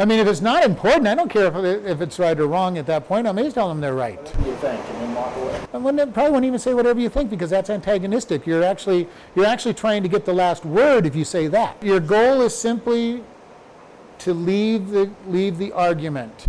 I 0.00 0.04
mean, 0.04 0.20
if 0.20 0.28
it's 0.28 0.40
not 0.40 0.62
important, 0.62 1.08
I 1.08 1.16
don't 1.16 1.28
care 1.28 1.46
if, 1.46 1.56
it- 1.56 1.84
if 1.84 2.00
it's 2.00 2.18
right 2.20 2.38
or 2.38 2.46
wrong 2.46 2.78
at 2.78 2.86
that 2.86 3.08
point. 3.08 3.26
I 3.26 3.32
may 3.32 3.42
just 3.42 3.54
tell 3.56 3.68
them 3.68 3.80
they're 3.80 3.94
right. 3.94 4.16
What 4.20 4.44
do 4.44 4.50
you 4.50 4.56
think? 4.58 4.80
And 4.90 5.00
then 5.02 5.14
walk 5.14 5.36
away? 5.36 5.60
I 5.74 5.76
wouldn't, 5.78 6.14
probably 6.14 6.30
wouldn't 6.30 6.46
even 6.46 6.58
say 6.60 6.72
whatever 6.74 7.00
you 7.00 7.08
think 7.08 7.28
because 7.30 7.50
that's 7.50 7.68
antagonistic. 7.70 8.46
You're 8.46 8.62
actually 8.62 9.08
you're 9.34 9.44
actually 9.46 9.74
trying 9.74 10.04
to 10.04 10.08
get 10.08 10.24
the 10.24 10.32
last 10.32 10.64
word 10.64 11.04
if 11.06 11.16
you 11.16 11.24
say 11.24 11.48
that. 11.48 11.82
Your 11.82 11.98
goal 12.00 12.42
is 12.42 12.56
simply 12.56 13.24
to 14.20 14.32
leave 14.32 14.90
the 14.90 15.10
leave 15.26 15.58
the 15.58 15.72
argument. 15.72 16.46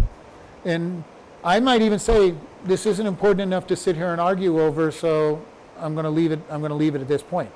And 0.63 1.03
I 1.43 1.59
might 1.59 1.81
even 1.81 1.97
say 1.99 2.35
this 2.65 2.85
isn't 2.85 3.05
important 3.07 3.41
enough 3.41 3.65
to 3.67 3.75
sit 3.75 3.95
here 3.95 4.11
and 4.11 4.21
argue 4.21 4.59
over, 4.61 4.91
so 4.91 5.41
I'm 5.79 5.93
going 5.93 6.05
to 6.05 6.09
leave 6.09 6.31
it. 6.31 6.39
I'm 6.49 6.59
going 6.59 6.71
to 6.71 6.75
leave 6.75 6.95
it 6.95 7.01
at 7.01 7.07
this 7.07 7.21
point, 7.21 7.51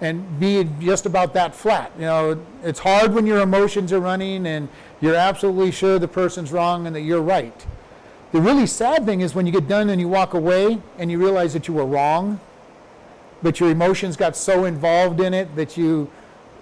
and 0.00 0.38
be 0.38 0.68
just 0.80 1.06
about 1.06 1.34
that 1.34 1.54
flat. 1.54 1.92
You 1.96 2.04
know, 2.04 2.46
it's 2.62 2.78
hard 2.78 3.14
when 3.14 3.26
your 3.26 3.40
emotions 3.40 3.92
are 3.92 4.00
running 4.00 4.46
and 4.46 4.68
you're 5.00 5.14
absolutely 5.14 5.72
sure 5.72 5.98
the 5.98 6.08
person's 6.08 6.52
wrong 6.52 6.86
and 6.86 6.94
that 6.96 7.02
you're 7.02 7.22
right. 7.22 7.66
The 8.32 8.40
really 8.40 8.66
sad 8.66 9.04
thing 9.06 9.20
is 9.20 9.34
when 9.34 9.46
you 9.46 9.52
get 9.52 9.68
done 9.68 9.88
and 9.90 10.00
you 10.00 10.08
walk 10.08 10.34
away 10.34 10.80
and 10.98 11.10
you 11.10 11.18
realize 11.18 11.52
that 11.52 11.68
you 11.68 11.74
were 11.74 11.86
wrong, 11.86 12.40
but 13.42 13.60
your 13.60 13.70
emotions 13.70 14.16
got 14.16 14.36
so 14.36 14.64
involved 14.64 15.20
in 15.20 15.32
it 15.32 15.54
that 15.56 15.76
you 15.76 16.10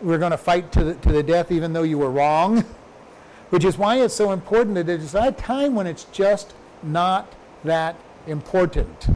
were 0.02 0.18
going 0.18 0.32
to 0.32 0.36
fight 0.36 0.70
to 0.72 0.84
the, 0.84 0.94
to 0.96 1.12
the 1.12 1.22
death 1.22 1.50
even 1.50 1.72
though 1.72 1.82
you 1.82 1.98
were 1.98 2.10
wrong. 2.10 2.64
Which 3.50 3.64
is 3.64 3.78
why 3.78 4.00
it's 4.00 4.14
so 4.14 4.32
important 4.32 4.74
that 4.74 4.86
there's 4.86 5.14
a 5.14 5.30
time 5.32 5.74
when 5.74 5.86
it's 5.86 6.04
just 6.04 6.54
not 6.82 7.32
that 7.62 7.96
important. 8.26 9.08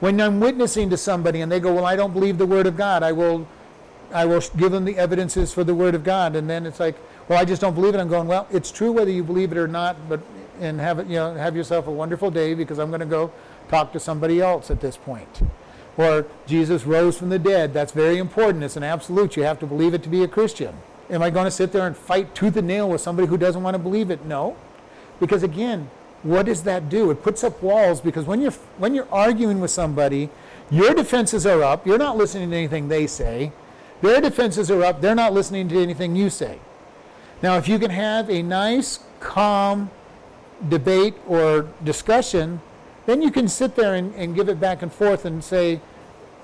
When 0.00 0.20
I'm 0.20 0.40
witnessing 0.40 0.90
to 0.90 0.96
somebody 0.96 1.40
and 1.40 1.50
they 1.50 1.60
go, 1.60 1.72
Well, 1.72 1.86
I 1.86 1.96
don't 1.96 2.12
believe 2.12 2.38
the 2.38 2.46
Word 2.46 2.66
of 2.66 2.76
God, 2.76 3.02
I 3.02 3.12
will, 3.12 3.46
I 4.12 4.24
will 4.24 4.42
give 4.56 4.72
them 4.72 4.84
the 4.84 4.96
evidences 4.98 5.52
for 5.52 5.64
the 5.64 5.74
Word 5.74 5.94
of 5.94 6.04
God. 6.04 6.36
And 6.36 6.48
then 6.48 6.66
it's 6.66 6.80
like, 6.80 6.96
Well, 7.28 7.38
I 7.38 7.44
just 7.44 7.60
don't 7.60 7.74
believe 7.74 7.94
it. 7.94 7.98
I'm 7.98 8.08
going, 8.08 8.28
Well, 8.28 8.46
it's 8.50 8.70
true 8.70 8.92
whether 8.92 9.10
you 9.10 9.24
believe 9.24 9.52
it 9.52 9.58
or 9.58 9.68
not, 9.68 10.08
but 10.08 10.20
and 10.60 10.80
have 10.80 10.98
it, 10.98 11.06
you 11.06 11.16
know, 11.16 11.34
have 11.34 11.56
yourself 11.56 11.86
a 11.86 11.90
wonderful 11.90 12.30
day 12.30 12.54
because 12.54 12.78
I'm 12.78 12.88
going 12.88 13.00
to 13.00 13.06
go 13.06 13.30
talk 13.68 13.92
to 13.92 14.00
somebody 14.00 14.40
else 14.40 14.70
at 14.70 14.80
this 14.80 14.96
point. 14.96 15.42
Or 15.96 16.26
Jesus 16.46 16.84
rose 16.84 17.16
from 17.16 17.30
the 17.30 17.38
dead. 17.38 17.72
That's 17.72 17.92
very 17.92 18.18
important. 18.18 18.64
It's 18.64 18.76
an 18.76 18.82
absolute. 18.82 19.36
You 19.36 19.44
have 19.44 19.58
to 19.60 19.66
believe 19.66 19.94
it 19.94 20.02
to 20.02 20.08
be 20.08 20.22
a 20.22 20.28
Christian. 20.28 20.74
Am 21.08 21.22
I 21.22 21.30
going 21.30 21.46
to 21.46 21.50
sit 21.50 21.72
there 21.72 21.86
and 21.86 21.96
fight 21.96 22.34
tooth 22.34 22.56
and 22.56 22.66
nail 22.66 22.88
with 22.88 23.00
somebody 23.00 23.28
who 23.28 23.38
doesn't 23.38 23.62
want 23.62 23.74
to 23.74 23.78
believe 23.78 24.10
it? 24.10 24.24
No. 24.24 24.56
Because 25.20 25.42
again, 25.42 25.90
what 26.26 26.46
does 26.46 26.62
that 26.64 26.88
do? 26.88 27.10
It 27.10 27.22
puts 27.22 27.44
up 27.44 27.62
walls 27.62 28.00
because 28.00 28.26
when 28.26 28.40
you're 28.40 28.52
when 28.78 28.94
you're 28.94 29.08
arguing 29.12 29.60
with 29.60 29.70
somebody, 29.70 30.28
your 30.70 30.94
defenses 30.94 31.46
are 31.46 31.62
up. 31.62 31.86
You're 31.86 31.98
not 31.98 32.16
listening 32.16 32.50
to 32.50 32.56
anything 32.56 32.88
they 32.88 33.06
say. 33.06 33.52
Their 34.02 34.20
defenses 34.20 34.70
are 34.70 34.82
up. 34.82 35.00
They're 35.00 35.14
not 35.14 35.32
listening 35.32 35.68
to 35.68 35.80
anything 35.80 36.16
you 36.16 36.28
say. 36.28 36.58
Now, 37.42 37.56
if 37.56 37.68
you 37.68 37.78
can 37.78 37.90
have 37.90 38.28
a 38.28 38.42
nice, 38.42 39.00
calm 39.20 39.90
debate 40.68 41.14
or 41.26 41.68
discussion, 41.84 42.60
then 43.06 43.22
you 43.22 43.30
can 43.30 43.46
sit 43.48 43.76
there 43.76 43.94
and, 43.94 44.14
and 44.14 44.34
give 44.34 44.48
it 44.48 44.58
back 44.58 44.82
and 44.82 44.92
forth 44.92 45.24
and 45.24 45.42
say, 45.42 45.80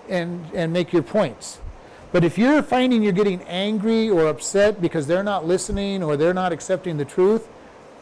and, 0.08 0.44
and 0.54 0.72
make 0.72 0.92
your 0.92 1.02
points. 1.02 1.60
But 2.12 2.24
if 2.24 2.36
you're 2.36 2.62
finding 2.62 3.02
you're 3.02 3.12
getting 3.12 3.42
angry 3.42 4.10
or 4.10 4.26
upset 4.26 4.80
because 4.80 5.06
they're 5.06 5.22
not 5.22 5.46
listening 5.46 6.02
or 6.02 6.16
they're 6.16 6.34
not 6.34 6.52
accepting 6.52 6.98
the 6.98 7.06
truth, 7.06 7.48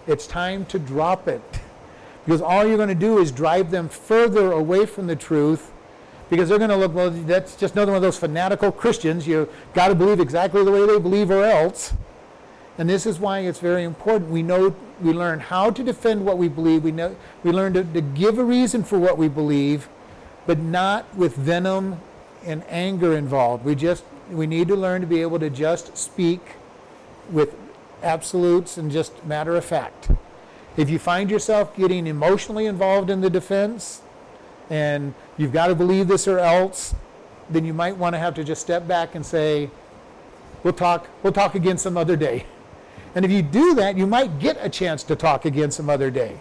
it's 0.06 0.26
time 0.26 0.66
to 0.66 0.78
drop 0.78 1.28
it. 1.28 1.42
Because 2.24 2.42
all 2.42 2.66
you're 2.66 2.76
going 2.76 2.88
to 2.88 2.94
do 2.94 3.18
is 3.18 3.32
drive 3.32 3.70
them 3.70 3.88
further 3.88 4.52
away 4.52 4.86
from 4.86 5.06
the 5.06 5.16
truth 5.16 5.72
because 6.28 6.48
they're 6.48 6.58
going 6.58 6.70
to 6.70 6.76
look, 6.76 6.94
well, 6.94 7.10
that's 7.10 7.56
just 7.56 7.74
another 7.74 7.92
one 7.92 7.96
of 7.96 8.02
those 8.02 8.18
fanatical 8.18 8.70
Christians. 8.70 9.26
You've 9.26 9.50
got 9.74 9.88
to 9.88 9.94
believe 9.94 10.20
exactly 10.20 10.64
the 10.64 10.70
way 10.70 10.86
they 10.86 10.98
believe 10.98 11.30
or 11.30 11.44
else. 11.44 11.92
And 12.78 12.88
this 12.88 13.04
is 13.04 13.18
why 13.18 13.40
it's 13.40 13.58
very 13.58 13.82
important. 13.82 14.30
We 14.30 14.42
know 14.42 14.74
we 15.00 15.12
learn 15.12 15.40
how 15.40 15.70
to 15.70 15.82
defend 15.82 16.24
what 16.24 16.38
we 16.38 16.48
believe. 16.48 16.84
We 16.84 16.92
know 16.92 17.16
we 17.42 17.50
learn 17.50 17.74
to, 17.74 17.84
to 17.84 18.00
give 18.00 18.38
a 18.38 18.44
reason 18.44 18.84
for 18.84 18.98
what 18.98 19.18
we 19.18 19.28
believe, 19.28 19.88
but 20.46 20.58
not 20.58 21.14
with 21.16 21.34
venom 21.34 22.00
and 22.44 22.62
anger 22.68 23.16
involved. 23.16 23.64
We 23.64 23.74
just 23.74 24.04
we 24.30 24.46
need 24.46 24.68
to 24.68 24.76
learn 24.76 25.00
to 25.00 25.06
be 25.06 25.20
able 25.20 25.40
to 25.40 25.50
just 25.50 25.96
speak 25.96 26.40
with 27.30 27.54
absolutes 28.02 28.78
and 28.78 28.90
just 28.90 29.24
matter 29.26 29.56
of 29.56 29.64
fact. 29.64 30.10
If 30.76 30.88
you 30.88 30.98
find 30.98 31.30
yourself 31.30 31.76
getting 31.76 32.06
emotionally 32.06 32.66
involved 32.66 33.10
in 33.10 33.20
the 33.20 33.30
defense 33.30 34.02
and 34.68 35.14
you've 35.36 35.52
got 35.52 35.66
to 35.66 35.74
believe 35.74 36.08
this 36.08 36.28
or 36.28 36.38
else, 36.38 36.94
then 37.48 37.64
you 37.64 37.74
might 37.74 37.96
want 37.96 38.14
to 38.14 38.18
have 38.18 38.34
to 38.34 38.44
just 38.44 38.62
step 38.62 38.86
back 38.86 39.14
and 39.14 39.26
say, 39.26 39.70
we'll 40.62 40.72
talk 40.72 41.08
we'll 41.22 41.32
talk 41.32 41.54
again 41.54 41.78
some 41.78 41.96
other 41.96 42.16
day. 42.16 42.46
And 43.14 43.24
if 43.24 43.30
you 43.30 43.42
do 43.42 43.74
that, 43.74 43.96
you 43.96 44.06
might 44.06 44.38
get 44.38 44.56
a 44.60 44.68
chance 44.68 45.02
to 45.04 45.16
talk 45.16 45.44
again 45.44 45.70
some 45.70 45.90
other 45.90 46.10
day. 46.10 46.38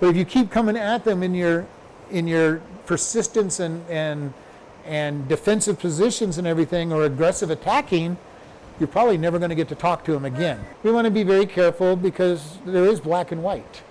But 0.00 0.08
if 0.08 0.16
you 0.16 0.24
keep 0.24 0.50
coming 0.50 0.76
at 0.76 1.04
them 1.04 1.22
in 1.22 1.34
your 1.34 1.66
in 2.10 2.26
your 2.26 2.60
persistence 2.86 3.60
and 3.60 3.88
and 3.88 4.34
and 4.84 5.28
defensive 5.28 5.78
positions 5.78 6.38
and 6.38 6.46
everything 6.46 6.92
or 6.92 7.04
aggressive 7.04 7.50
attacking, 7.50 8.16
you're 8.78 8.88
probably 8.88 9.18
never 9.18 9.38
going 9.38 9.50
to 9.50 9.54
get 9.54 9.68
to 9.68 9.74
talk 9.74 10.04
to 10.04 10.12
them 10.12 10.24
again. 10.24 10.60
We 10.82 10.92
want 10.92 11.04
to 11.04 11.10
be 11.10 11.22
very 11.22 11.46
careful 11.46 11.96
because 11.96 12.58
there 12.64 12.84
is 12.84 13.00
black 13.00 13.32
and 13.32 13.42
white. 13.42 13.82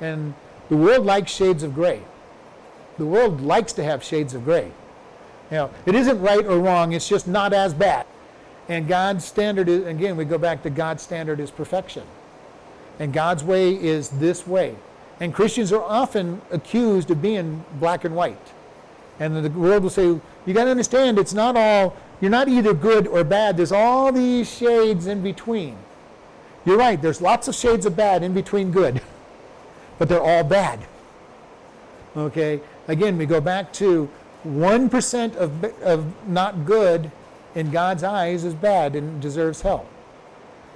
And 0.00 0.34
the 0.68 0.76
world 0.76 1.04
likes 1.04 1.32
shades 1.32 1.62
of 1.62 1.74
gray. 1.74 2.02
The 2.98 3.06
world 3.06 3.40
likes 3.40 3.72
to 3.74 3.84
have 3.84 4.04
shades 4.04 4.34
of 4.34 4.44
gray. 4.44 4.72
You 5.50 5.56
know, 5.56 5.70
it 5.86 5.94
isn't 5.94 6.20
right 6.20 6.44
or 6.44 6.58
wrong, 6.60 6.92
it's 6.92 7.08
just 7.08 7.26
not 7.26 7.52
as 7.52 7.74
bad. 7.74 8.06
And 8.68 8.86
God's 8.86 9.24
standard 9.24 9.68
is, 9.68 9.86
again, 9.86 10.16
we 10.16 10.24
go 10.24 10.38
back 10.38 10.62
to 10.62 10.70
God's 10.70 11.02
standard 11.02 11.40
is 11.40 11.50
perfection. 11.50 12.04
And 13.00 13.12
God's 13.12 13.42
way 13.42 13.74
is 13.74 14.10
this 14.10 14.46
way. 14.46 14.76
And 15.18 15.34
Christians 15.34 15.72
are 15.72 15.82
often 15.82 16.40
accused 16.50 17.10
of 17.10 17.20
being 17.20 17.64
black 17.80 18.04
and 18.04 18.14
white. 18.14 18.52
And 19.18 19.44
the 19.44 19.50
world 19.50 19.82
will 19.82 19.90
say, 19.90 20.04
you 20.04 20.54
got 20.54 20.64
to 20.64 20.70
understand, 20.70 21.18
it's 21.18 21.34
not 21.34 21.56
all, 21.56 21.96
you're 22.20 22.30
not 22.30 22.48
either 22.48 22.74
good 22.74 23.06
or 23.06 23.24
bad. 23.24 23.56
There's 23.56 23.72
all 23.72 24.12
these 24.12 24.50
shades 24.50 25.06
in 25.06 25.22
between. 25.22 25.76
You're 26.64 26.76
right, 26.76 27.00
there's 27.00 27.20
lots 27.20 27.48
of 27.48 27.54
shades 27.54 27.86
of 27.86 27.96
bad 27.96 28.22
in 28.22 28.34
between 28.34 28.70
good, 28.70 29.00
but 29.98 30.08
they're 30.08 30.22
all 30.22 30.44
bad. 30.44 30.80
Okay? 32.16 32.60
Again, 32.88 33.16
we 33.16 33.24
go 33.24 33.40
back 33.40 33.72
to 33.74 34.10
1% 34.46 35.36
of, 35.36 35.64
of 35.82 36.28
not 36.28 36.66
good 36.66 37.10
in 37.54 37.70
God's 37.70 38.02
eyes 38.02 38.44
is 38.44 38.54
bad 38.54 38.94
and 38.94 39.20
deserves 39.20 39.62
hell. 39.62 39.86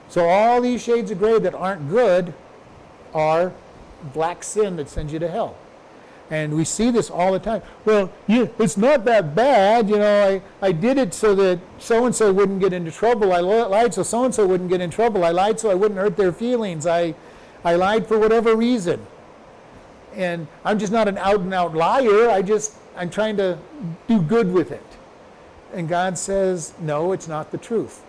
So 0.09 0.29
all 0.29 0.61
these 0.61 0.83
shades 0.83 1.11
of 1.11 1.19
gray 1.19 1.39
that 1.39 1.55
aren't 1.55 1.89
good 1.89 2.35
are 3.15 3.53
black 4.13 4.43
sin 4.43 4.77
that 4.77 4.89
sends 4.89 5.13
you 5.13 5.19
to 5.19 5.29
hell. 5.29 5.57
And 6.35 6.57
we 6.57 6.65
see 6.65 6.91
this 6.91 7.11
all 7.11 7.33
the 7.33 7.39
time. 7.39 7.63
Well, 7.85 8.11
you, 8.27 8.53
it's 8.59 8.77
not 8.77 9.05
that 9.05 9.37
bad. 9.37 9.89
You 9.89 9.99
know, 9.99 10.43
I, 10.61 10.67
I 10.67 10.73
did 10.73 10.99
it 10.99 11.15
so 11.15 11.33
that 11.37 11.61
so 11.79 12.07
and 12.07 12.15
so 12.15 12.33
wouldn't 12.33 12.59
get 12.59 12.73
into 12.73 12.91
trouble. 12.91 13.33
I 13.33 13.39
lied 13.39 13.95
so 13.95 14.03
so 14.03 14.25
and 14.25 14.35
so 14.35 14.45
wouldn't 14.45 14.69
get 14.69 14.81
in 14.81 14.91
trouble. 14.91 15.25
I 15.25 15.31
lied 15.31 15.61
so 15.61 15.71
I 15.71 15.75
wouldn't 15.75 16.01
hurt 16.01 16.17
their 16.17 16.33
feelings. 16.33 16.89
I, 16.89 17.15
I 17.63 17.77
lied 17.77 18.09
for 18.09 18.19
whatever 18.19 18.57
reason. 18.57 19.07
And 20.13 20.49
I'm 20.65 20.81
just 20.81 20.91
not 20.91 21.07
an 21.07 21.19
out 21.19 21.39
and 21.39 21.55
out 21.55 21.73
liar. 21.73 22.29
I 22.29 22.43
just 22.43 22.75
I'm 22.97 23.11
trying 23.11 23.37
to 23.37 23.57
do 24.09 24.21
good 24.21 24.53
with 24.53 24.73
it. 24.73 24.87
And 25.73 25.89
God 25.89 26.19
says, 26.19 26.75
no, 26.81 27.13
it's 27.13 27.29
not 27.29 27.53
the 27.53 27.59
truth. 27.59 28.03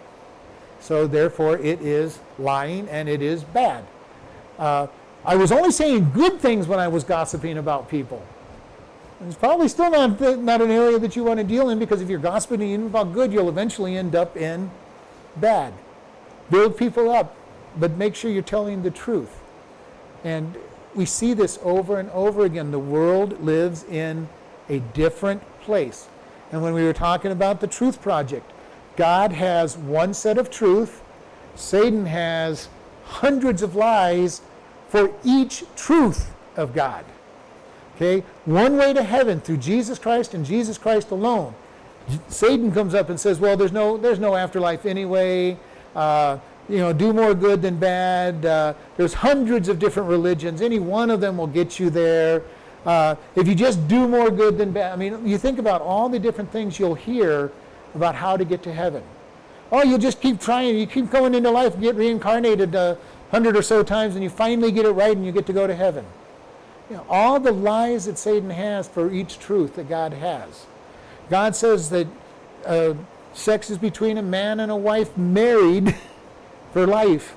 So 0.80 1.06
therefore, 1.06 1.60
it 1.60 1.80
is 1.80 2.20
lying 2.40 2.90
and 2.90 3.08
it 3.08 3.22
is 3.22 3.44
bad. 3.44 3.86
Uh, 4.58 4.88
I 5.26 5.36
was 5.36 5.52
only 5.52 5.72
saying 5.72 6.12
good 6.14 6.40
things 6.40 6.68
when 6.68 6.80
I 6.80 6.88
was 6.88 7.04
gossiping 7.04 7.58
about 7.58 7.90
people. 7.90 8.24
It's 9.26 9.36
probably 9.36 9.68
still 9.68 9.90
not, 9.90 10.20
not 10.40 10.62
an 10.62 10.70
area 10.70 11.00
that 11.00 11.16
you 11.16 11.24
want 11.24 11.40
to 11.40 11.44
deal 11.44 11.70
in 11.70 11.80
because 11.80 12.02
if 12.02 12.10
you're 12.10 12.20
gossiping 12.20 12.86
about 12.86 13.14
good, 13.14 13.34
you'll 13.34 13.50
eventually 13.50 13.98
end 13.98 14.16
up 14.16 14.38
in 14.38 14.70
bad. 15.38 15.74
Build 16.52 16.78
people 16.78 17.10
up, 17.10 17.36
but 17.78 17.92
make 17.92 18.14
sure 18.14 18.30
you're 18.30 18.44
telling 18.44 18.84
the 18.84 18.92
truth. 18.92 19.42
And 20.24 20.56
we 20.94 21.06
see 21.06 21.34
this 21.34 21.58
over 21.64 22.00
and 22.00 22.10
over 22.12 22.46
again. 22.46 22.72
The 22.72 22.80
world 22.80 23.42
lives 23.42 23.84
in 23.86 24.30
a 24.70 24.80
different 24.80 25.42
place. 25.62 26.08
And 26.52 26.62
when 26.62 26.74
we 26.74 26.84
were 26.84 26.94
talking 26.94 27.32
about 27.32 27.62
the 27.62 27.68
Truth 27.68 28.02
Project, 28.02 28.52
God 28.96 29.32
has 29.32 29.76
one 29.76 30.14
set 30.14 30.38
of 30.38 30.52
truth, 30.52 31.02
Satan 31.56 32.06
has 32.06 32.70
hundreds 33.06 33.62
of 33.62 33.76
lies 33.76 34.42
for 34.96 35.12
each 35.26 35.66
truth 35.76 36.34
of 36.56 36.74
God. 36.74 37.04
Okay? 37.98 38.24
One 38.46 38.78
way 38.78 38.94
to 38.94 39.04
heaven 39.04 39.42
through 39.42 39.58
Jesus 39.58 40.00
Christ 40.00 40.34
and 40.34 40.46
Jesus 40.46 40.78
Christ 40.78 41.12
alone. 41.12 41.54
Satan 42.30 42.72
comes 42.72 42.96
up 42.96 43.10
and 43.10 43.20
says, 43.20 43.38
"Well, 43.38 43.58
there's 43.58 43.74
no 43.74 43.98
there's 43.98 44.20
no 44.20 44.38
afterlife 44.38 44.86
anyway. 44.86 45.58
Uh, 45.94 46.38
you 46.70 46.78
know, 46.78 46.94
do 46.94 47.12
more 47.12 47.34
good 47.34 47.62
than 47.62 47.76
bad. 47.78 48.46
Uh, 48.46 48.74
there's 48.96 49.14
hundreds 49.14 49.68
of 49.68 49.80
different 49.80 50.08
religions. 50.08 50.62
Any 50.62 50.80
one 50.80 51.12
of 51.12 51.20
them 51.20 51.36
will 51.36 51.48
get 51.48 51.78
you 51.78 51.90
there. 51.90 52.44
Uh, 52.86 53.16
if 53.36 53.50
you 53.50 53.56
just 53.56 53.86
do 53.90 54.08
more 54.08 54.32
good 54.32 54.58
than 54.58 54.72
bad. 54.72 54.94
I 54.94 54.96
mean, 54.96 55.28
you 55.28 55.38
think 55.38 55.60
about 55.60 55.82
all 55.82 56.08
the 56.08 56.20
different 56.20 56.50
things 56.54 56.80
you'll 56.80 56.96
hear 56.96 57.52
about 57.96 58.16
how 58.16 58.38
to 58.38 58.46
get 58.46 58.64
to 58.64 58.74
heaven. 58.74 59.04
Oh, 59.74 59.84
you 59.84 59.98
just 59.98 60.22
keep 60.22 60.40
trying. 60.40 60.78
You 60.78 60.88
keep 60.88 61.10
going 61.10 61.36
into 61.36 61.50
life, 61.50 61.78
get 61.82 61.96
reincarnated 61.96 62.76
a 62.76 62.98
hundred 63.32 63.56
or 63.56 63.62
so 63.62 63.84
times, 63.84 64.16
and 64.16 64.24
you 64.24 64.30
finally 64.30 64.72
get 64.72 64.86
it 64.86 64.92
right, 64.92 65.16
and 65.16 65.26
you 65.26 65.32
get 65.32 65.46
to 65.48 65.54
go 65.54 65.68
to 65.68 65.76
heaven. 65.76 66.06
You 66.90 66.98
know, 66.98 67.06
all 67.10 67.40
the 67.40 67.52
lies 67.52 68.06
that 68.06 68.18
Satan 68.18 68.52
has 68.52 68.88
for 68.88 69.12
each 69.12 69.40
truth 69.40 69.76
that 69.76 69.90
God 69.90 70.14
has. 70.14 70.66
God 71.30 71.56
says 71.56 71.90
that 71.90 72.08
uh, 72.66 72.94
sex 73.34 73.70
is 73.70 73.78
between 73.78 74.18
a 74.18 74.22
man 74.22 74.60
and 74.60 74.72
a 74.72 74.76
wife 74.76 75.18
married 75.18 75.96
for 76.74 76.86
life. 76.86 77.36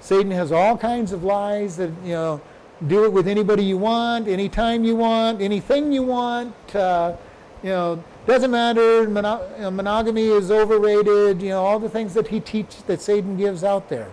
Satan 0.00 0.32
has 0.32 0.50
all 0.50 0.76
kinds 0.76 1.12
of 1.12 1.22
lies 1.22 1.76
that, 1.76 1.90
you 2.02 2.12
know, 2.12 2.40
do 2.86 3.04
it 3.04 3.12
with 3.12 3.28
anybody 3.28 3.62
you 3.62 3.76
want, 3.76 4.26
anytime 4.26 4.84
you 4.84 4.96
want, 4.96 5.40
anything 5.40 5.92
you 5.92 6.02
want. 6.02 6.54
Uh, 6.74 7.14
you 7.62 7.68
know, 7.68 8.02
doesn't 8.26 8.50
matter. 8.50 9.08
Mono- 9.08 9.70
monogamy 9.70 10.28
is 10.28 10.50
overrated. 10.50 11.42
You 11.42 11.50
know, 11.50 11.64
all 11.64 11.78
the 11.78 11.90
things 11.90 12.14
that 12.14 12.28
he 12.28 12.40
teaches 12.40 12.82
that 12.84 13.02
Satan 13.02 13.36
gives 13.36 13.62
out 13.62 13.88
there, 13.90 14.10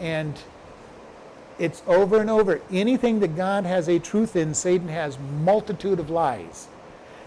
and 0.00 0.38
it's 1.58 1.82
over 1.86 2.20
and 2.20 2.30
over. 2.30 2.60
Anything 2.70 3.20
that 3.20 3.36
God 3.36 3.64
has 3.64 3.88
a 3.88 3.98
truth 3.98 4.36
in, 4.36 4.54
Satan 4.54 4.88
has 4.88 5.18
multitude 5.18 5.98
of 5.98 6.10
lies. 6.10 6.68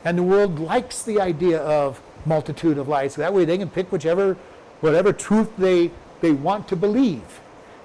And 0.05 0.17
the 0.17 0.23
world 0.23 0.59
likes 0.59 1.03
the 1.03 1.19
idea 1.19 1.59
of 1.59 2.01
multitude 2.25 2.77
of 2.77 2.87
lies. 2.87 3.15
That 3.15 3.33
way 3.33 3.45
they 3.45 3.57
can 3.57 3.69
pick 3.69 3.91
whichever 3.91 4.37
whatever 4.81 5.13
truth 5.13 5.55
they, 5.57 5.91
they 6.19 6.31
want 6.31 6.67
to 6.67 6.75
believe 6.75 7.39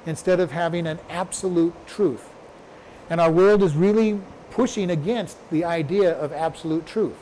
instead 0.06 0.40
of 0.40 0.50
having 0.50 0.86
an 0.86 0.98
absolute 1.08 1.74
truth. 1.86 2.28
And 3.08 3.20
our 3.20 3.30
world 3.30 3.62
is 3.62 3.76
really 3.76 4.20
pushing 4.50 4.90
against 4.90 5.36
the 5.50 5.64
idea 5.64 6.12
of 6.18 6.32
absolute 6.32 6.86
truth. 6.86 7.16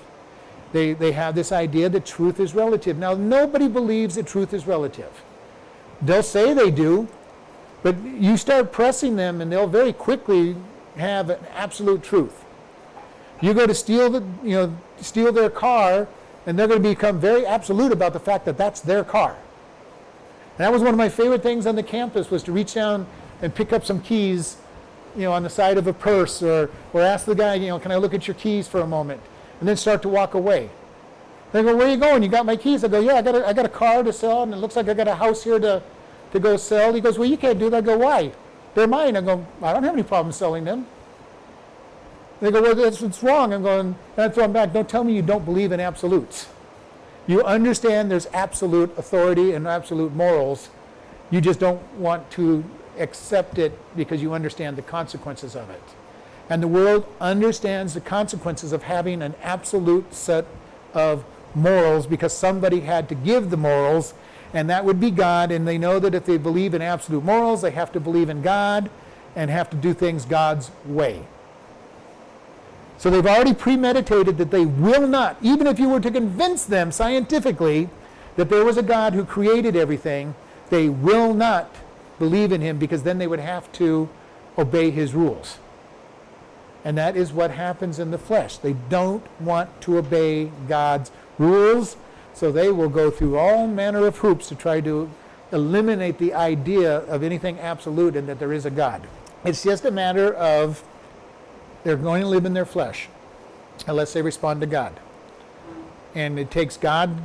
They, 0.73 0.93
they 0.93 1.13
have 1.13 1.35
this 1.35 1.53
idea 1.53 1.89
that 1.89 2.07
truth 2.07 2.41
is 2.41 2.55
relative. 2.55 2.97
Now, 2.99 3.15
nobody 3.15 3.69
believes 3.69 4.15
that 4.15 4.27
truth 4.27 4.55
is 4.55 4.67
relative. 4.67 5.23
They'll 6.01 6.23
say 6.23 6.53
they 6.53 6.71
do, 6.71 7.09
but 7.85 8.03
you 8.03 8.39
start 8.39 8.73
pressing 8.73 9.15
them, 9.17 9.43
and 9.43 9.53
they'll 9.53 9.69
very 9.69 9.93
quickly 9.93 10.57
have 10.97 11.29
an 11.29 11.39
absolute 11.55 12.03
truth. 12.03 12.45
You 13.43 13.53
go 13.53 13.67
to 13.67 13.75
steal 13.75 14.09
the, 14.09 14.25
you 14.43 14.57
know, 14.57 14.77
steal 15.03 15.31
their 15.33 15.51
car, 15.51 16.09
and 16.47 16.59
they're 16.59 16.67
going 16.67 16.83
to 16.83 16.89
become 16.89 17.21
very 17.21 17.45
absolute 17.45 17.93
about 17.93 18.15
the 18.15 18.21
fact 18.21 18.47
that 18.47 18.57
that's 18.57 18.81
their 18.81 19.05
car. 19.05 19.37
And 20.57 20.65
that 20.65 20.73
was 20.73 20.81
one 20.81 20.93
of 20.93 20.97
my 20.97 21.11
favorite 21.11 21.43
things 21.43 21.67
on 21.67 21.77
the 21.77 21.83
campus 21.83 22.31
was 22.31 22.43
to 22.45 22.53
reach 22.53 22.73
down 22.73 23.07
and 23.43 23.55
pick 23.55 23.71
up 23.71 23.85
some 23.85 24.01
keys, 24.01 24.57
you 25.15 25.25
know, 25.25 25.33
on 25.33 25.43
the 25.43 25.51
side 25.51 25.77
of 25.77 25.87
a 25.87 25.93
purse, 25.93 26.43
or 26.43 26.71
or 26.95 27.03
ask 27.03 27.27
the 27.27 27.35
guy, 27.35 27.57
you 27.57 27.69
know, 27.69 27.79
can 27.79 27.93
I 27.93 27.97
look 27.97 28.15
at 28.15 28.27
your 28.27 28.35
keys 28.37 28.67
for 28.67 28.81
a 28.81 28.87
moment, 28.87 29.21
and 29.61 29.69
then 29.69 29.77
start 29.77 30.01
to 30.03 30.09
walk 30.09 30.33
away. 30.33 30.71
They 31.53 31.63
go, 31.63 31.77
where 31.77 31.87
are 31.87 31.91
you 31.91 31.99
going? 31.99 32.23
You 32.23 32.31
got 32.31 32.47
my 32.47 32.57
keys? 32.57 32.83
I 32.83 32.89
go, 32.89 33.01
yeah, 33.01 33.17
I 33.17 33.23
got 33.23 33.35
a, 33.35 33.47
I 33.47 33.53
got 33.53 33.67
a 33.67 33.69
car 33.69 34.03
to 34.03 34.13
sell, 34.13 34.43
and 34.43 34.55
it 34.55 34.57
looks 34.57 34.75
like 34.75 34.89
I 34.89 34.95
got 34.95 35.07
a 35.07 35.15
house 35.15 35.45
here 35.45 35.59
to 35.59 35.83
to 36.35 36.41
go 36.41 36.57
sell. 36.57 36.93
He 36.93 37.01
goes, 37.01 37.17
Well, 37.17 37.29
you 37.29 37.39
can't 37.39 37.59
do 37.59 37.71
that. 37.71 37.79
I 37.79 37.81
go, 37.81 37.97
Why? 37.97 38.33
They're 38.75 38.87
mine. 38.87 39.17
I 39.17 39.23
go, 39.23 39.47
I 39.63 39.73
don't 39.73 39.85
have 39.85 39.95
any 39.95 40.03
problem 40.03 40.33
selling 40.33 40.65
them. 40.65 40.87
They 42.41 42.51
go, 42.51 42.61
Well, 42.61 42.75
that's 42.75 43.01
what's 43.01 43.23
wrong. 43.23 43.55
I'm 43.55 43.63
going, 43.63 43.97
and 44.17 44.27
I 44.27 44.29
throw 44.29 44.43
them 44.43 44.53
back. 44.53 44.73
Don't 44.73 44.89
tell 44.89 45.05
me 45.05 45.15
you 45.15 45.23
don't 45.23 45.45
believe 45.45 45.73
in 45.73 45.81
absolutes. 45.81 46.49
You 47.27 47.43
understand 47.43 48.11
there's 48.11 48.27
absolute 48.35 48.93
authority 48.99 49.53
and 49.53 49.67
absolute 49.67 50.15
morals. 50.15 50.69
You 51.31 51.41
just 51.41 51.59
don't 51.59 51.83
want 51.95 52.31
to 52.33 52.63
accept 52.99 53.59
it 53.59 53.79
because 53.97 54.21
you 54.21 54.35
understand 54.35 54.77
the 54.77 54.83
consequences 54.83 55.57
of 55.57 55.71
it. 55.71 55.83
And 56.51 56.63
the 56.63 56.69
world 56.69 57.07
understands 57.21 57.95
the 57.95 58.01
consequences 58.01 58.73
of 58.73 58.83
having 58.83 59.23
an 59.23 59.35
absolute 59.41 60.13
set 60.13 60.47
of 60.93 61.25
morals 61.55 62.07
because 62.07 62.37
somebody 62.37 62.81
had 62.81 63.09
to 63.09 63.15
give 63.15 63.49
the 63.49 63.57
morals 63.57 64.13
and 64.55 64.71
that 64.71 64.85
would 64.85 65.01
be 65.01 65.11
God. 65.11 65.51
And 65.51 65.69
they 65.69 65.77
know 65.77 65.99
that 65.99 66.15
if 66.15 66.25
they 66.25 66.39
believe 66.39 66.73
in 66.73 66.81
absolute 66.81 67.25
morals, 67.25 67.61
they 67.61 67.73
have 67.73 67.93
to 67.93 68.01
believe 68.01 68.31
in 68.31 68.41
God 68.41 68.89
and 69.37 69.51
have 69.51 69.69
to 69.71 69.77
do 69.77 69.93
things 69.93 70.25
God's 70.25 70.71
way. 70.87 71.27
So 72.97 73.11
they've 73.11 73.27
already 73.27 73.53
premeditated 73.53 74.39
that 74.39 74.53
they 74.53 74.65
will 74.65 75.07
not, 75.07 75.37
even 75.43 75.67
if 75.67 75.79
you 75.79 75.89
were 75.89 76.01
to 76.01 76.11
convince 76.11 76.65
them 76.65 76.93
scientifically 76.93 77.91
that 78.37 78.49
there 78.49 78.65
was 78.65 78.79
a 78.79 78.83
God 78.83 79.13
who 79.13 79.25
created 79.25 79.77
everything, 79.77 80.35
they 80.71 80.89
will 80.89 81.35
not 81.35 81.69
believe 82.19 82.53
in 82.53 82.61
him 82.61 82.79
because 82.79 83.03
then 83.03 83.19
they 83.19 83.27
would 83.27 83.41
have 83.41 83.71
to 83.73 84.09
obey 84.57 84.91
his 84.91 85.15
rules. 85.15 85.59
And 86.85 86.97
that 86.97 87.17
is 87.17 87.33
what 87.33 87.51
happens 87.51 87.99
in 87.99 88.11
the 88.11 88.19
flesh. 88.19 88.59
They 88.59 88.75
don't 88.89 89.25
want 89.41 89.81
to 89.83 89.99
obey 89.99 90.53
God's 90.69 91.11
rules 91.39 91.97
so 92.35 92.53
they 92.53 92.71
will 92.71 92.89
go 92.89 93.11
through 93.11 93.39
all 93.39 93.67
manner 93.67 94.07
of 94.07 94.19
hoops 94.19 94.49
to 94.49 94.55
try 94.55 94.81
to 94.81 95.09
eliminate 95.53 96.19
the 96.19 96.35
idea 96.35 96.99
of 96.99 97.23
anything 97.23 97.59
absolute 97.61 98.17
and 98.17 98.29
that 98.29 98.39
there 98.39 98.53
is 98.53 98.67
a 98.67 98.71
God. 98.71 99.07
It's 99.45 99.63
just 99.63 99.85
a 99.85 99.91
matter 99.91 100.35
of 100.35 100.83
they're 101.85 101.97
going 101.97 102.23
to 102.23 102.29
live 102.29 102.45
in 102.45 102.55
their 102.55 102.65
flesh 102.65 103.09
unless 103.87 104.13
they 104.13 104.23
respond 104.23 104.61
to 104.63 104.67
God. 104.67 104.99
And 106.15 106.39
it 106.39 106.51
takes 106.51 106.77
God 106.77 107.17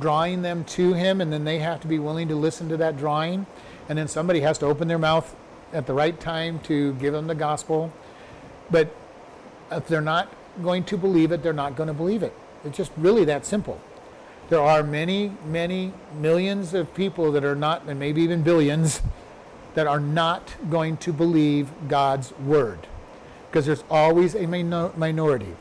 drawing 0.00 0.42
them 0.42 0.64
to 0.64 0.92
Him, 0.92 1.20
and 1.20 1.32
then 1.32 1.44
they 1.44 1.58
have 1.58 1.80
to 1.80 1.88
be 1.88 1.98
willing 1.98 2.28
to 2.28 2.36
listen 2.36 2.68
to 2.68 2.76
that 2.76 2.96
drawing. 2.96 3.46
And 3.88 3.98
then 3.98 4.08
somebody 4.08 4.40
has 4.40 4.58
to 4.58 4.66
open 4.66 4.88
their 4.88 4.98
mouth 4.98 5.34
at 5.72 5.86
the 5.86 5.94
right 5.94 6.18
time 6.18 6.60
to 6.60 6.94
give 6.94 7.12
them 7.12 7.26
the 7.26 7.34
gospel. 7.34 7.92
But 8.70 8.94
if 9.70 9.88
they're 9.88 10.00
not 10.00 10.32
going 10.62 10.84
to 10.84 10.96
believe 10.96 11.32
it, 11.32 11.42
they're 11.42 11.52
not 11.52 11.76
going 11.76 11.88
to 11.88 11.94
believe 11.94 12.22
it. 12.22 12.32
It's 12.64 12.76
just 12.76 12.92
really 12.96 13.24
that 13.24 13.44
simple. 13.44 13.80
There 14.48 14.60
are 14.60 14.82
many, 14.82 15.32
many 15.46 15.92
millions 16.18 16.72
of 16.72 16.94
people 16.94 17.32
that 17.32 17.44
are 17.44 17.54
not, 17.54 17.82
and 17.86 18.00
maybe 18.00 18.22
even 18.22 18.42
billions, 18.42 19.02
that 19.74 19.86
are 19.86 20.00
not 20.00 20.54
going 20.70 20.96
to 20.98 21.12
believe 21.12 21.70
God's 21.86 22.32
word. 22.38 22.86
Because 23.50 23.66
there's 23.66 23.84
always 23.90 24.34
a 24.34 24.46
minor- 24.46 24.90
minority. 24.96 25.54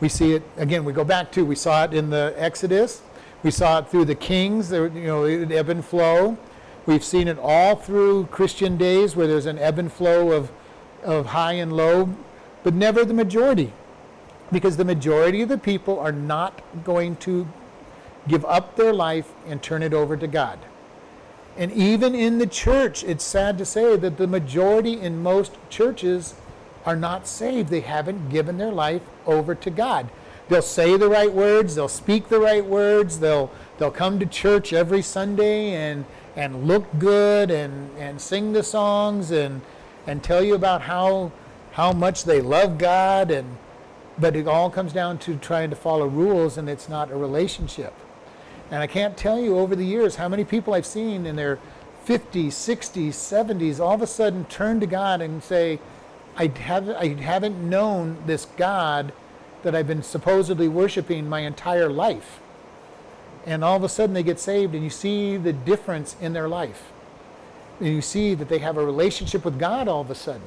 We 0.00 0.08
see 0.08 0.32
it, 0.32 0.42
again, 0.56 0.86
we 0.86 0.94
go 0.94 1.04
back 1.04 1.30
to, 1.32 1.44
we 1.44 1.54
saw 1.54 1.84
it 1.84 1.92
in 1.92 2.08
the 2.08 2.34
Exodus, 2.36 3.02
we 3.42 3.50
saw 3.50 3.80
it 3.80 3.88
through 3.88 4.06
the 4.06 4.14
kings, 4.14 4.70
There, 4.70 4.86
you 4.88 5.06
know, 5.06 5.24
it 5.24 5.52
ebb 5.52 5.68
and 5.68 5.84
flow. 5.84 6.38
We've 6.86 7.04
seen 7.04 7.28
it 7.28 7.38
all 7.38 7.76
through 7.76 8.26
Christian 8.26 8.78
days 8.78 9.14
where 9.14 9.26
there's 9.26 9.46
an 9.46 9.58
ebb 9.58 9.78
and 9.78 9.92
flow 9.92 10.32
of, 10.32 10.50
of 11.04 11.26
high 11.26 11.52
and 11.54 11.74
low, 11.74 12.08
but 12.62 12.72
never 12.72 13.04
the 13.04 13.14
majority. 13.14 13.72
Because 14.50 14.78
the 14.78 14.84
majority 14.84 15.42
of 15.42 15.50
the 15.50 15.58
people 15.58 16.00
are 16.00 16.12
not 16.12 16.62
going 16.84 17.16
to 17.16 17.46
give 18.28 18.44
up 18.44 18.76
their 18.76 18.92
life 18.92 19.32
and 19.46 19.62
turn 19.62 19.82
it 19.82 19.94
over 19.94 20.16
to 20.16 20.26
God. 20.26 20.58
And 21.56 21.72
even 21.72 22.14
in 22.14 22.38
the 22.38 22.46
church, 22.46 23.02
it's 23.04 23.24
sad 23.24 23.58
to 23.58 23.64
say 23.64 23.96
that 23.96 24.16
the 24.16 24.26
majority 24.26 25.00
in 25.00 25.22
most 25.22 25.56
churches 25.68 26.34
are 26.86 26.96
not 26.96 27.26
saved. 27.26 27.68
They 27.68 27.80
haven't 27.80 28.30
given 28.30 28.56
their 28.56 28.72
life 28.72 29.02
over 29.26 29.54
to 29.54 29.70
God. 29.70 30.08
They'll 30.48 30.62
say 30.62 30.96
the 30.96 31.08
right 31.08 31.32
words, 31.32 31.74
they'll 31.74 31.88
speak 31.88 32.28
the 32.28 32.40
right 32.40 32.64
words, 32.64 33.20
they'll 33.20 33.50
they'll 33.78 33.90
come 33.90 34.18
to 34.18 34.26
church 34.26 34.72
every 34.72 35.02
Sunday 35.02 35.74
and 35.74 36.04
and 36.34 36.66
look 36.66 36.86
good 36.98 37.50
and, 37.50 37.96
and 37.96 38.20
sing 38.20 38.52
the 38.52 38.62
songs 38.62 39.30
and 39.30 39.60
and 40.06 40.22
tell 40.22 40.42
you 40.42 40.54
about 40.54 40.82
how 40.82 41.30
how 41.72 41.92
much 41.92 42.24
they 42.24 42.40
love 42.40 42.78
God 42.78 43.30
and 43.30 43.58
but 44.20 44.36
it 44.36 44.46
all 44.46 44.70
comes 44.70 44.92
down 44.92 45.18
to 45.18 45.36
trying 45.36 45.70
to 45.70 45.76
follow 45.76 46.06
rules, 46.06 46.58
and 46.58 46.68
it's 46.68 46.88
not 46.88 47.10
a 47.10 47.16
relationship. 47.16 47.94
And 48.70 48.82
I 48.82 48.86
can't 48.86 49.16
tell 49.16 49.40
you 49.40 49.58
over 49.58 49.74
the 49.74 49.84
years 49.84 50.16
how 50.16 50.28
many 50.28 50.44
people 50.44 50.74
I've 50.74 50.86
seen 50.86 51.26
in 51.26 51.36
their 51.36 51.58
50s, 52.06 52.48
60s, 52.48 53.08
70s 53.08 53.80
all 53.80 53.94
of 53.94 54.02
a 54.02 54.06
sudden 54.06 54.44
turn 54.46 54.80
to 54.80 54.86
God 54.86 55.20
and 55.20 55.42
say, 55.42 55.80
I 56.36 56.46
haven't, 56.46 56.96
I 56.96 57.08
haven't 57.20 57.58
known 57.68 58.16
this 58.26 58.46
God 58.56 59.12
that 59.62 59.74
I've 59.74 59.86
been 59.86 60.02
supposedly 60.02 60.68
worshiping 60.68 61.28
my 61.28 61.40
entire 61.40 61.88
life. 61.88 62.40
And 63.44 63.64
all 63.64 63.76
of 63.76 63.82
a 63.82 63.88
sudden 63.88 64.14
they 64.14 64.22
get 64.22 64.38
saved, 64.38 64.74
and 64.74 64.84
you 64.84 64.90
see 64.90 65.36
the 65.36 65.52
difference 65.52 66.16
in 66.20 66.32
their 66.32 66.48
life. 66.48 66.92
And 67.80 67.88
you 67.88 68.02
see 68.02 68.34
that 68.34 68.48
they 68.48 68.58
have 68.58 68.76
a 68.76 68.84
relationship 68.84 69.44
with 69.44 69.58
God 69.58 69.88
all 69.88 70.02
of 70.02 70.10
a 70.10 70.14
sudden. 70.14 70.42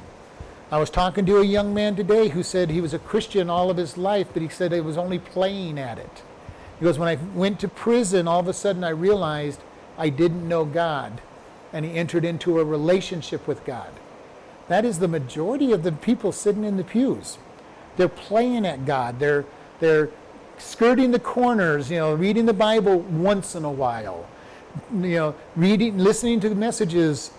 I 0.71 0.79
was 0.79 0.89
talking 0.89 1.25
to 1.25 1.37
a 1.37 1.43
young 1.43 1.73
man 1.73 1.95
today 1.95 2.29
who 2.29 2.41
said 2.41 2.69
he 2.69 2.81
was 2.81 2.93
a 2.93 2.99
Christian 2.99 3.49
all 3.49 3.69
of 3.69 3.77
his 3.77 3.97
life, 3.97 4.27
but 4.33 4.41
he 4.41 4.49
said 4.49 4.71
he 4.71 4.81
was 4.81 4.97
only 4.97 5.19
playing 5.19 5.77
at 5.77 5.99
it. 5.99 6.23
He 6.79 6.85
goes, 6.85 6.99
When 6.99 7.09
I 7.09 7.15
went 7.35 7.59
to 7.61 7.67
prison, 7.67 8.27
all 8.27 8.39
of 8.39 8.47
a 8.47 8.53
sudden 8.53 8.83
I 8.83 8.89
realized 8.89 9.61
I 9.97 10.09
didn't 10.09 10.47
know 10.47 10.65
God. 10.65 11.21
And 11.71 11.85
he 11.85 11.93
entered 11.95 12.23
into 12.23 12.59
a 12.59 12.63
relationship 12.63 13.47
with 13.47 13.65
God. 13.65 13.91
That 14.67 14.85
is 14.85 14.99
the 14.99 15.07
majority 15.07 15.71
of 15.71 15.83
the 15.83 15.91
people 15.91 16.31
sitting 16.31 16.63
in 16.63 16.77
the 16.77 16.83
pews. 16.83 17.37
They're 17.97 18.07
playing 18.07 18.65
at 18.65 18.85
God. 18.85 19.19
They're, 19.19 19.45
they're 19.79 20.09
skirting 20.57 21.11
the 21.11 21.19
corners, 21.19 21.91
you 21.91 21.97
know, 21.97 22.13
reading 22.13 22.45
the 22.45 22.53
Bible 22.53 22.99
once 22.99 23.55
in 23.55 23.65
a 23.65 23.71
while, 23.71 24.27
you 24.91 25.15
know, 25.15 25.35
reading, 25.55 25.97
listening 25.97 26.39
to 26.41 26.49
the 26.49 26.55
messages, 26.55 27.31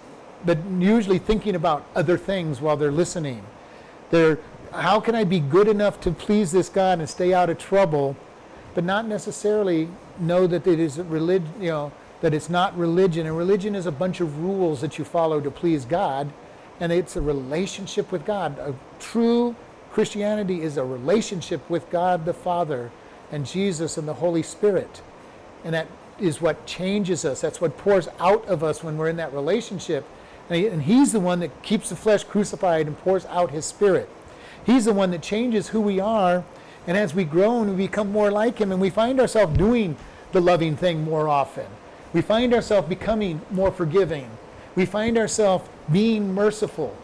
but 0.45 0.59
usually 0.79 1.19
thinking 1.19 1.55
about 1.55 1.87
other 1.95 2.19
things 2.19 2.61
while 2.61 2.77
they're 2.77 2.93
listening. 2.93 3.43
They're, 4.11 4.39
how 4.73 5.01
can 5.01 5.15
I 5.15 5.25
be 5.25 5.41
good 5.41 5.69
enough 5.69 6.01
to 6.03 6.11
please 6.11 6.53
this 6.53 6.69
God 6.69 6.99
and 6.99 7.09
stay 7.09 7.33
out 7.33 7.51
of 7.51 7.59
trouble, 7.59 8.17
but 8.75 8.85
not 8.85 9.07
necessarily 9.07 9.89
know 10.19 10.47
that 10.47 10.67
it 10.67 10.81
is 10.81 10.99
religion, 10.99 11.49
you 11.61 11.69
know, 11.69 11.93
that 12.21 12.35
it's 12.35 12.49
not 12.49 12.77
religion. 12.77 13.27
And 13.27 13.37
religion 13.37 13.75
is 13.75 13.87
a 13.87 13.93
bunch 13.93 14.21
of 14.21 14.39
rules 14.39 14.81
that 14.81 14.99
you 14.99 15.05
follow 15.05 15.41
to 15.41 15.51
please 15.51 15.85
God, 15.85 16.33
and 16.81 16.93
it's 16.93 17.17
a 17.17 17.21
relationship 17.21 18.11
with 18.11 18.25
God. 18.25 18.59
A 18.59 18.75
true 18.99 19.55
Christianity 19.93 20.63
is 20.63 20.77
a 20.77 20.85
relationship 20.85 21.69
with 21.71 21.89
God 21.91 22.25
the 22.25 22.35
Father 22.35 22.91
and 23.31 23.47
Jesus 23.47 23.97
and 23.97 24.09
the 24.09 24.15
Holy 24.15 24.43
Spirit. 24.43 25.03
And 25.65 25.75
that 25.75 25.87
is 26.19 26.41
what 26.41 26.67
changes 26.67 27.25
us. 27.25 27.41
That's 27.41 27.61
what 27.61 27.77
pours 27.79 28.09
out 28.19 28.45
of 28.47 28.63
us 28.63 28.83
when 28.83 28.97
we're 28.97 29.09
in 29.09 29.17
that 29.17 29.33
relationship. 29.33 30.05
And, 30.49 30.65
and 30.65 30.83
He's 30.83 31.13
the 31.13 31.21
one 31.21 31.41
that 31.41 31.63
keeps 31.63 31.89
the 31.89 31.97
flesh 31.97 32.25
crucified 32.25 32.87
and 32.87 32.99
pours 32.99 33.25
out 33.27 33.51
His 33.51 33.65
Spirit. 33.65 34.09
He's 34.67 34.87
the 34.87 34.93
one 34.93 35.11
that 35.11 35.23
changes 35.23 35.69
who 35.69 35.81
we 35.81 36.01
are. 36.01 36.45
And 36.87 36.97
as 36.97 37.15
we 37.15 37.25
grow 37.25 37.63
and 37.63 37.71
we 37.71 37.87
become 37.87 38.13
more 38.13 38.31
like 38.31 38.59
Him 38.59 38.73
and 38.73 38.81
we 38.81 38.91
find 38.91 39.21
ourselves 39.21 39.57
doing 39.57 39.97
the 40.33 40.41
loving 40.41 40.77
thing 40.77 41.05
more 41.05 41.29
often, 41.29 41.67
we 42.13 42.21
find 42.21 42.55
ourselves 42.55 42.89
becoming 42.89 43.41
more 43.51 43.73
forgiving. 43.73 44.31
We 44.77 44.87
find 44.87 45.17
ourselves 45.19 45.69
being 45.91 46.35
merciful. 46.35 46.97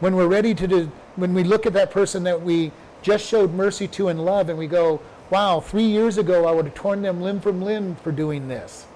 When 0.00 0.16
we're 0.16 0.26
ready 0.26 0.54
to 0.54 0.66
do, 0.66 0.90
when 1.16 1.34
we 1.34 1.44
look 1.44 1.66
at 1.66 1.72
that 1.74 1.90
person 1.90 2.22
that 2.24 2.40
we 2.42 2.72
just 3.02 3.26
showed 3.26 3.52
mercy 3.52 3.88
to 3.88 4.08
and 4.08 4.24
love 4.24 4.48
and 4.48 4.58
we 4.58 4.66
go, 4.66 5.00
wow, 5.30 5.60
three 5.60 5.84
years 5.84 6.18
ago 6.18 6.46
I 6.46 6.52
would 6.52 6.66
have 6.66 6.74
torn 6.74 7.02
them 7.02 7.20
limb 7.20 7.40
from 7.40 7.62
limb 7.62 7.96
for 7.96 8.12
doing 8.12 8.48
this. 8.48 8.86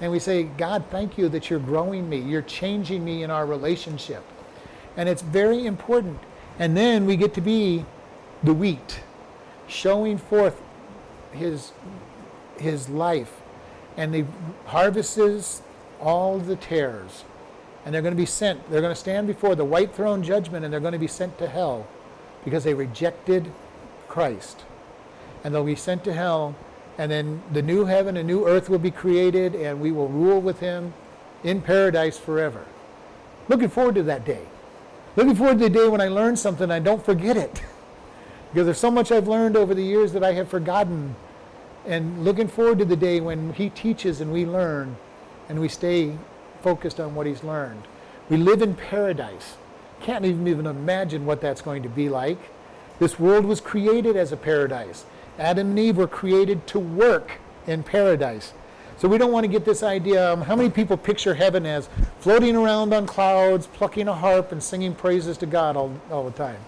And 0.00 0.12
we 0.12 0.18
say, 0.18 0.44
God, 0.44 0.84
thank 0.90 1.18
you 1.18 1.28
that 1.30 1.50
you're 1.50 1.58
growing 1.58 2.08
me. 2.08 2.18
You're 2.18 2.42
changing 2.42 3.04
me 3.04 3.22
in 3.22 3.30
our 3.30 3.46
relationship. 3.46 4.22
And 4.96 5.08
it's 5.08 5.22
very 5.22 5.66
important. 5.66 6.20
And 6.58 6.76
then 6.76 7.06
we 7.06 7.16
get 7.16 7.34
to 7.34 7.40
be 7.40 7.84
the 8.42 8.54
wheat, 8.54 9.00
showing 9.68 10.18
forth 10.18 10.60
his, 11.32 11.72
his 12.58 12.88
life. 12.88 13.40
And 13.96 14.14
the 14.14 14.24
harvests 14.66 15.62
all 16.00 16.38
the 16.38 16.56
tares. 16.56 17.24
And 17.84 17.94
they're 17.94 18.02
going 18.02 18.14
to 18.14 18.20
be 18.20 18.26
sent, 18.26 18.68
they're 18.70 18.80
going 18.80 18.94
to 18.94 19.00
stand 19.00 19.26
before 19.26 19.54
the 19.54 19.64
white 19.64 19.94
throne 19.94 20.22
judgment 20.22 20.64
and 20.64 20.72
they're 20.72 20.80
going 20.80 20.92
to 20.92 20.98
be 20.98 21.06
sent 21.06 21.38
to 21.38 21.48
hell 21.48 21.86
because 22.44 22.64
they 22.64 22.74
rejected 22.74 23.50
Christ 24.08 24.64
and 25.44 25.54
they'll 25.54 25.64
be 25.64 25.76
sent 25.76 26.04
to 26.04 26.12
hell. 26.12 26.54
And 26.98 27.10
then 27.10 27.42
the 27.52 27.62
new 27.62 27.84
heaven 27.84 28.16
and 28.16 28.26
new 28.26 28.46
earth 28.46 28.68
will 28.68 28.80
be 28.80 28.90
created, 28.90 29.54
and 29.54 29.80
we 29.80 29.92
will 29.92 30.08
rule 30.08 30.40
with 30.40 30.58
him 30.58 30.92
in 31.44 31.62
paradise 31.62 32.18
forever. 32.18 32.64
Looking 33.48 33.68
forward 33.68 33.94
to 33.96 34.02
that 34.04 34.24
day. 34.24 34.42
Looking 35.14 35.36
forward 35.36 35.58
to 35.58 35.64
the 35.64 35.70
day 35.70 35.88
when 35.88 36.00
I 36.00 36.08
learn 36.08 36.36
something 36.36 36.64
and 36.64 36.72
I 36.72 36.80
don't 36.80 37.04
forget 37.04 37.36
it. 37.36 37.62
because 38.52 38.66
there's 38.66 38.78
so 38.78 38.90
much 38.90 39.12
I've 39.12 39.28
learned 39.28 39.56
over 39.56 39.74
the 39.74 39.82
years 39.82 40.12
that 40.12 40.24
I 40.24 40.32
have 40.32 40.48
forgotten. 40.48 41.14
And 41.86 42.24
looking 42.24 42.48
forward 42.48 42.78
to 42.78 42.84
the 42.84 42.96
day 42.96 43.20
when 43.20 43.52
he 43.54 43.70
teaches 43.70 44.20
and 44.20 44.32
we 44.32 44.46
learn 44.46 44.96
and 45.48 45.60
we 45.60 45.68
stay 45.68 46.16
focused 46.62 47.00
on 47.00 47.14
what 47.14 47.26
he's 47.26 47.44
learned. 47.44 47.82
We 48.28 48.36
live 48.36 48.62
in 48.62 48.74
paradise. 48.74 49.56
Can't 50.00 50.24
even 50.24 50.46
even 50.46 50.66
imagine 50.66 51.24
what 51.24 51.40
that's 51.40 51.62
going 51.62 51.82
to 51.82 51.88
be 51.88 52.08
like. 52.08 52.38
This 52.98 53.18
world 53.18 53.44
was 53.44 53.60
created 53.60 54.16
as 54.16 54.32
a 54.32 54.36
paradise. 54.36 55.04
Adam 55.38 55.70
and 55.70 55.78
Eve 55.78 55.96
were 55.96 56.08
created 56.08 56.66
to 56.68 56.78
work 56.78 57.38
in 57.66 57.82
paradise. 57.82 58.52
So 58.98 59.06
we 59.06 59.16
don't 59.16 59.30
want 59.30 59.44
to 59.44 59.48
get 59.48 59.64
this 59.64 59.84
idea. 59.84 60.32
Um, 60.32 60.40
how 60.42 60.56
many 60.56 60.70
people 60.70 60.96
picture 60.96 61.34
heaven 61.34 61.64
as 61.64 61.88
floating 62.18 62.56
around 62.56 62.92
on 62.92 63.06
clouds, 63.06 63.68
plucking 63.68 64.08
a 64.08 64.14
harp, 64.14 64.50
and 64.50 64.60
singing 64.60 64.94
praises 64.94 65.38
to 65.38 65.46
God 65.46 65.76
all, 65.76 65.92
all 66.10 66.24
the 66.24 66.36
time? 66.36 66.58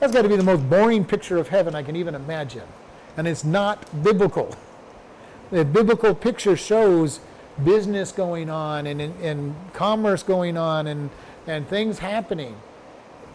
That's 0.00 0.12
got 0.12 0.22
to 0.22 0.28
be 0.28 0.36
the 0.36 0.44
most 0.44 0.68
boring 0.70 1.04
picture 1.04 1.38
of 1.38 1.48
heaven 1.48 1.74
I 1.74 1.82
can 1.82 1.96
even 1.96 2.14
imagine. 2.14 2.68
And 3.16 3.26
it's 3.26 3.44
not 3.44 4.02
biblical. 4.04 4.54
The 5.50 5.64
biblical 5.64 6.14
picture 6.14 6.56
shows 6.56 7.20
business 7.64 8.12
going 8.12 8.48
on 8.48 8.86
and, 8.86 9.00
and, 9.00 9.56
commerce 9.72 10.22
going 10.22 10.56
on 10.56 10.86
and, 10.86 11.10
and 11.46 11.66
things 11.66 11.98
happening, 11.98 12.56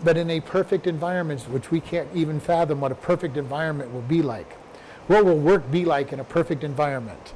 but 0.04 0.16
in 0.16 0.30
a 0.30 0.40
perfect 0.40 0.88
environment, 0.88 1.42
which 1.50 1.72
we 1.72 1.82
can't 1.82 2.08
even 2.14 2.40
fathom 2.40 2.80
what 2.80 2.92
a 2.92 2.96
perfect 2.96 3.36
environment 3.36 3.94
will 3.94 4.02
be 4.02 4.22
like. 4.22 4.54
What 5.08 5.26
will 5.26 5.38
work 5.38 5.70
be 5.70 5.84
like 5.84 6.14
in 6.14 6.22
a 6.22 6.24
perfect 6.24 6.64
environment? 6.64 7.34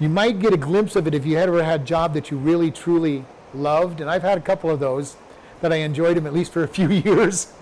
You 0.00 0.08
might 0.08 0.40
get 0.40 0.52
a 0.52 0.56
glimpse 0.56 0.96
of 0.96 1.06
it 1.06 1.14
if 1.14 1.24
you 1.24 1.38
ever 1.38 1.62
had 1.62 1.82
a 1.82 1.84
job 1.84 2.14
that 2.14 2.32
you 2.32 2.36
really, 2.36 2.72
truly 2.72 3.24
loved. 3.54 4.00
And 4.00 4.10
I've 4.10 4.22
had 4.22 4.36
a 4.36 4.40
couple 4.40 4.70
of 4.70 4.80
those 4.80 5.16
that 5.60 5.72
I 5.72 5.76
enjoyed 5.76 6.16
them 6.16 6.26
at 6.26 6.32
least 6.32 6.52
for 6.52 6.64
a 6.64 6.68
few 6.68 6.88
years 7.04 7.52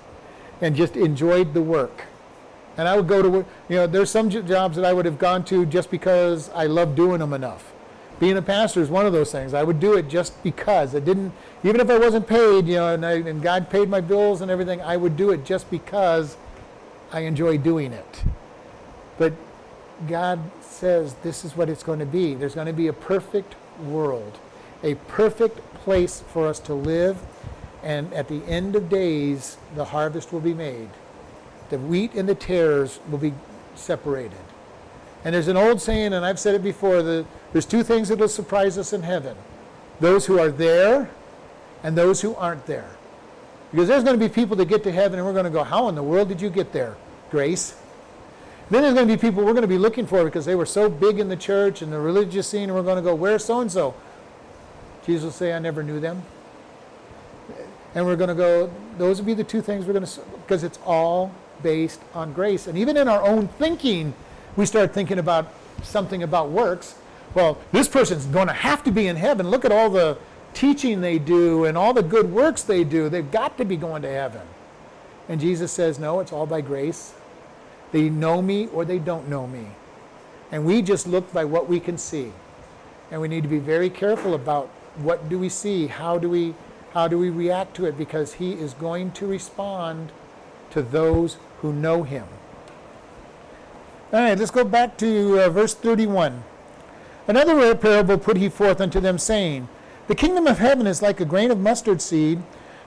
and 0.63 0.75
just 0.75 0.97
enjoyed 0.97 1.53
the 1.53 1.61
work. 1.61 2.05
And 2.79 2.89
I 2.89 2.97
would 2.97 3.07
go 3.07 3.21
to 3.21 3.29
work, 3.29 3.47
you 3.69 3.77
know, 3.77 3.87
there's 3.87 4.11
some 4.11 4.31
jobs 4.31 4.77
that 4.77 4.85
I 4.85 4.95
would 4.95 5.05
have 5.05 5.19
gone 5.19 5.45
to 5.47 5.67
just 5.67 5.91
because 5.91 6.49
I 6.55 6.65
loved 6.65 6.97
doing 6.97 7.19
them 7.19 7.35
enough. 7.35 7.71
Being 8.19 8.37
a 8.39 8.43
pastor 8.43 8.81
is 8.81 8.89
one 8.89 9.05
of 9.05 9.13
those 9.13 9.33
things. 9.33 9.53
I 9.53 9.65
would 9.65 9.81
do 9.81 9.95
it 9.95 10.09
just 10.09 10.41
because. 10.43 10.95
I 10.95 11.01
didn't, 11.01 11.33
even 11.65 11.81
if 11.81 11.91
I 11.91 11.99
wasn't 11.99 12.27
paid, 12.27 12.67
you 12.69 12.77
know, 12.77 12.95
and, 12.95 13.05
I, 13.05 13.15
and 13.15 13.43
God 13.43 13.69
paid 13.69 13.89
my 13.89 14.01
bills 14.01 14.41
and 14.41 14.51
everything, 14.51 14.81
I 14.81 14.97
would 14.97 15.17
do 15.17 15.31
it 15.33 15.45
just 15.45 15.71
because 15.71 16.37
I 17.11 17.21
enjoy 17.21 17.59
doing 17.59 17.93
it. 17.93 18.23
But 19.19 19.35
God 20.09 20.39
says 20.61 21.15
this 21.23 21.45
is 21.45 21.57
what 21.57 21.69
it's 21.69 21.83
going 21.83 21.99
to 21.99 22.07
be. 22.07 22.35
There's 22.35 22.55
going 22.55 22.69
to 22.69 22.73
be 22.73 22.87
a 22.87 22.93
perfect 22.93 23.57
world, 23.85 24.39
a 24.83 24.95
perfect 24.95 25.59
place 25.75 26.23
for 26.29 26.47
us 26.47 26.61
to 26.61 26.75
live. 26.75 27.19
And 27.83 28.12
at 28.12 28.28
the 28.28 28.45
end 28.47 28.76
of 28.76 28.89
days, 28.89 29.57
the 29.74 29.85
harvest 29.85 30.33
will 30.33 30.41
be 30.41 30.55
made. 30.55 30.89
The 31.70 31.78
wheat 31.78 32.14
and 32.14 32.28
the 32.28 32.35
tares 32.35 33.01
will 33.11 33.18
be 33.18 33.33
separated. 33.74 34.39
And 35.24 35.35
there's 35.35 35.49
an 35.49 35.57
old 35.57 35.80
saying, 35.80 36.12
and 36.12 36.24
I've 36.24 36.39
said 36.39 36.55
it 36.55 36.62
before, 36.62 37.03
the, 37.03 37.24
there's 37.53 37.66
two 37.66 37.83
things 37.83 38.09
that 38.09 38.18
will 38.18 38.28
surprise 38.28 38.78
us 38.78 38.93
in 38.93 39.03
heaven 39.03 39.37
those 40.01 40.26
who 40.26 40.39
are 40.39 40.51
there 40.51 41.09
and 41.85 41.97
those 41.97 42.20
who 42.20 42.35
aren't 42.35 42.66
there. 42.66 42.91
Because 43.70 43.89
there's 43.89 44.03
going 44.05 44.18
to 44.18 44.28
be 44.28 44.33
people 44.33 44.57
that 44.57 44.66
get 44.66 44.83
to 44.85 44.93
heaven 44.93 45.18
and 45.18 45.26
we're 45.26 45.33
going 45.33 45.45
to 45.45 45.51
go, 45.51 45.62
How 45.64 45.89
in 45.89 45.95
the 45.95 46.03
world 46.03 46.28
did 46.28 46.41
you 46.41 46.51
get 46.51 46.72
there, 46.72 46.97
Grace? 47.30 47.76
Then 48.68 48.83
there's 48.83 48.95
going 48.95 49.07
to 49.07 49.16
be 49.16 49.20
people 49.20 49.45
we're 49.45 49.53
going 49.53 49.62
to 49.62 49.68
be 49.68 49.78
looking 49.78 50.07
for 50.07 50.24
because 50.24 50.45
they 50.45 50.55
were 50.55 50.66
so 50.66 50.89
big 50.89 51.18
in 51.18 51.28
the 51.28 51.37
church 51.37 51.83
and 51.83 51.93
the 51.93 51.99
religious 51.99 52.49
scene, 52.49 52.64
and 52.64 52.74
we're 52.74 52.83
going 52.83 52.97
to 52.97 53.03
go, 53.03 53.14
Where's 53.14 53.45
so 53.45 53.61
and 53.61 53.70
so? 53.70 53.95
Jesus 55.07 55.24
will 55.24 55.30
say, 55.30 55.53
I 55.53 55.59
never 55.59 55.83
knew 55.83 56.01
them. 56.01 56.22
And 57.95 58.07
we're 58.07 58.16
going 58.16 58.28
to 58.28 58.34
go, 58.34 58.70
those 58.99 59.18
would 59.18 59.26
be 59.26 59.34
the 59.34 59.45
two 59.45 59.61
things 59.61 59.84
we're 59.86 59.93
going 59.93 60.07
to, 60.07 60.20
because 60.43 60.64
it's 60.64 60.78
all 60.84 61.32
based 61.62 62.01
on 62.14 62.32
grace. 62.32 62.66
And 62.66 62.78
even 62.78 62.97
in 62.97 63.09
our 63.09 63.22
own 63.22 63.49
thinking, 63.49 64.14
we 64.57 64.66
start 64.66 64.93
thinking 64.95 65.18
about 65.18 65.53
something 65.82 66.22
about 66.22 66.51
works. 66.51 66.95
Well, 67.34 67.59
this 67.72 67.88
person's 67.88 68.26
going 68.26 68.49
to 68.49 68.55
have 68.55 68.82
to 68.84 68.90
be 68.90 69.07
in 69.09 69.16
heaven. 69.16 69.49
Look 69.49 69.64
at 69.64 69.72
all 69.72 69.90
the 69.90 70.18
teaching 70.55 71.01
they 71.01 71.18
do 71.18 71.64
and 71.64 71.76
all 71.76 71.93
the 71.93 72.03
good 72.03 72.30
works 72.30 72.62
they 72.62 72.84
do. 72.84 73.09
They've 73.09 73.30
got 73.30 73.57
to 73.59 73.64
be 73.64 73.76
going 73.76 74.03
to 74.03 74.11
heaven. 74.11 74.43
And 75.28 75.40
Jesus 75.40 75.72
says, 75.72 75.99
No, 75.99 76.20
it's 76.20 76.32
all 76.32 76.47
by 76.47 76.61
grace 76.61 77.14
they 77.93 78.09
know 78.09 78.43
me 78.43 78.66
or 78.68 78.84
they 78.84 78.99
don't 78.99 79.28
know 79.28 79.47
me. 79.47 79.66
And 80.51 80.64
we 80.64 80.82
just 80.82 81.07
look 81.07 81.30
by 81.32 81.45
what 81.45 81.68
we 81.68 81.78
can 81.78 81.97
see. 81.97 82.32
And 83.11 83.20
we 83.20 83.28
need 83.28 83.43
to 83.43 83.49
be 83.49 83.59
very 83.59 83.90
careful 83.90 84.34
about 84.34 84.68
what 84.97 85.28
do 85.28 85.38
we 85.38 85.49
see? 85.49 85.86
How 85.86 86.18
do 86.18 86.28
we 86.28 86.55
how 86.95 87.09
do 87.09 87.18
we 87.18 87.30
react 87.30 87.74
to 87.76 87.86
it 87.86 87.97
because 87.97 88.34
he 88.34 88.53
is 88.53 88.74
going 88.74 89.12
to 89.12 89.26
respond 89.26 90.12
to 90.70 90.82
those 90.82 91.36
who 91.61 91.72
know 91.72 92.03
him. 92.03 92.26
All 94.12 94.20
right, 94.20 94.38
let's 94.38 94.51
go 94.51 94.64
back 94.64 94.99
to 94.99 95.40
uh, 95.40 95.49
verse 95.49 95.74
31. 95.74 96.45
Another 97.26 97.74
parable 97.74 98.18
put 98.18 98.36
he 98.36 98.49
forth 98.49 98.80
unto 98.80 99.01
them, 99.01 99.16
saying, 99.16 99.68
The 100.09 100.14
kingdom 100.14 100.47
of 100.47 100.59
heaven 100.59 100.86
is 100.86 101.01
like 101.01 101.20
a 101.20 101.24
grain 101.24 101.51
of 101.51 101.61
mustard 101.61 102.03
seed, 102.03 102.43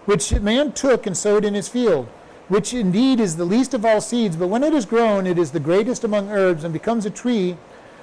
which 0.05 0.31
a 0.31 0.39
man 0.39 0.71
took 0.73 1.07
and 1.07 1.17
sowed 1.17 1.45
in 1.45 1.55
his 1.55 1.67
field, 1.69 2.07
which 2.47 2.73
indeed 2.73 3.19
is 3.19 3.37
the 3.37 3.45
least 3.45 3.73
of 3.73 3.85
all 3.85 4.01
seeds, 4.01 4.35
but 4.35 4.47
when 4.47 4.63
it 4.63 4.73
is 4.73 4.85
grown, 4.85 5.25
it 5.25 5.39
is 5.39 5.51
the 5.51 5.59
greatest 5.59 6.03
among 6.03 6.29
herbs, 6.29 6.63
and 6.63 6.73
becomes 6.73 7.05
a 7.05 7.09
tree, 7.09 7.57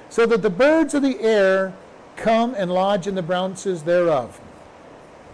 so 0.09 0.25
that 0.25 0.41
the 0.41 0.49
birds 0.49 0.93
of 0.93 1.01
the 1.01 1.21
air 1.21 1.73
come 2.17 2.53
and 2.57 2.73
lodge 2.73 3.07
in 3.07 3.15
the 3.15 3.21
branches 3.21 3.83
thereof. 3.83 4.41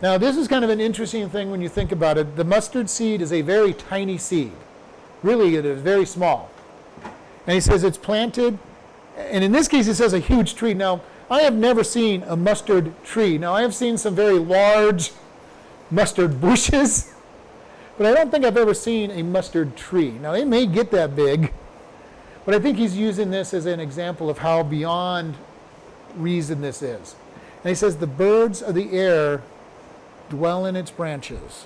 Now, 0.01 0.17
this 0.17 0.37
is 0.37 0.47
kind 0.47 0.63
of 0.63 0.69
an 0.69 0.79
interesting 0.79 1.29
thing 1.29 1.51
when 1.51 1.61
you 1.61 1.67
think 1.67 1.91
about 1.91 2.17
it. 2.17 2.37
The 2.37 2.45
mustard 2.45 2.89
seed 2.89 3.21
is 3.21 3.33
a 3.33 3.41
very 3.41 3.73
tiny 3.73 4.17
seed. 4.17 4.53
Really, 5.23 5.55
it 5.55 5.65
is 5.65 5.81
very 5.81 6.05
small. 6.05 6.49
And 7.45 7.53
he 7.53 7.59
says 7.59 7.83
it's 7.83 7.97
planted, 7.97 8.57
and 9.17 9.43
in 9.43 9.51
this 9.51 9.67
case, 9.67 9.87
he 9.87 9.93
says 9.93 10.13
a 10.13 10.19
huge 10.19 10.55
tree. 10.55 10.73
Now, 10.73 11.01
I 11.29 11.41
have 11.41 11.53
never 11.53 11.83
seen 11.83 12.23
a 12.23 12.37
mustard 12.37 12.93
tree. 13.03 13.37
Now, 13.37 13.53
I 13.53 13.61
have 13.61 13.75
seen 13.75 13.97
some 13.97 14.15
very 14.15 14.39
large 14.39 15.11
mustard 15.91 16.39
bushes, 16.41 17.13
but 17.97 18.07
I 18.07 18.13
don't 18.13 18.31
think 18.31 18.45
I've 18.45 18.55
ever 18.55 18.73
seen 18.73 19.11
a 19.11 19.21
mustard 19.21 19.75
tree. 19.75 20.11
Now, 20.11 20.31
they 20.31 20.45
may 20.45 20.65
get 20.65 20.91
that 20.91 21.13
big, 21.13 21.51
but 22.45 22.55
I 22.55 22.59
think 22.59 22.77
he's 22.77 22.95
using 22.95 23.31
this 23.31 23.53
as 23.53 23.65
an 23.65 23.81
example 23.81 24.29
of 24.29 24.37
how 24.37 24.63
beyond 24.63 25.35
reason 26.15 26.61
this 26.61 26.81
is. 26.81 27.15
And 27.63 27.69
he 27.69 27.75
says, 27.75 27.97
The 27.97 28.07
birds 28.07 28.61
of 28.61 28.75
the 28.75 28.91
air 28.91 29.41
dwell 30.29 30.65
in 30.65 30.75
its 30.75 30.91
branches. 30.91 31.65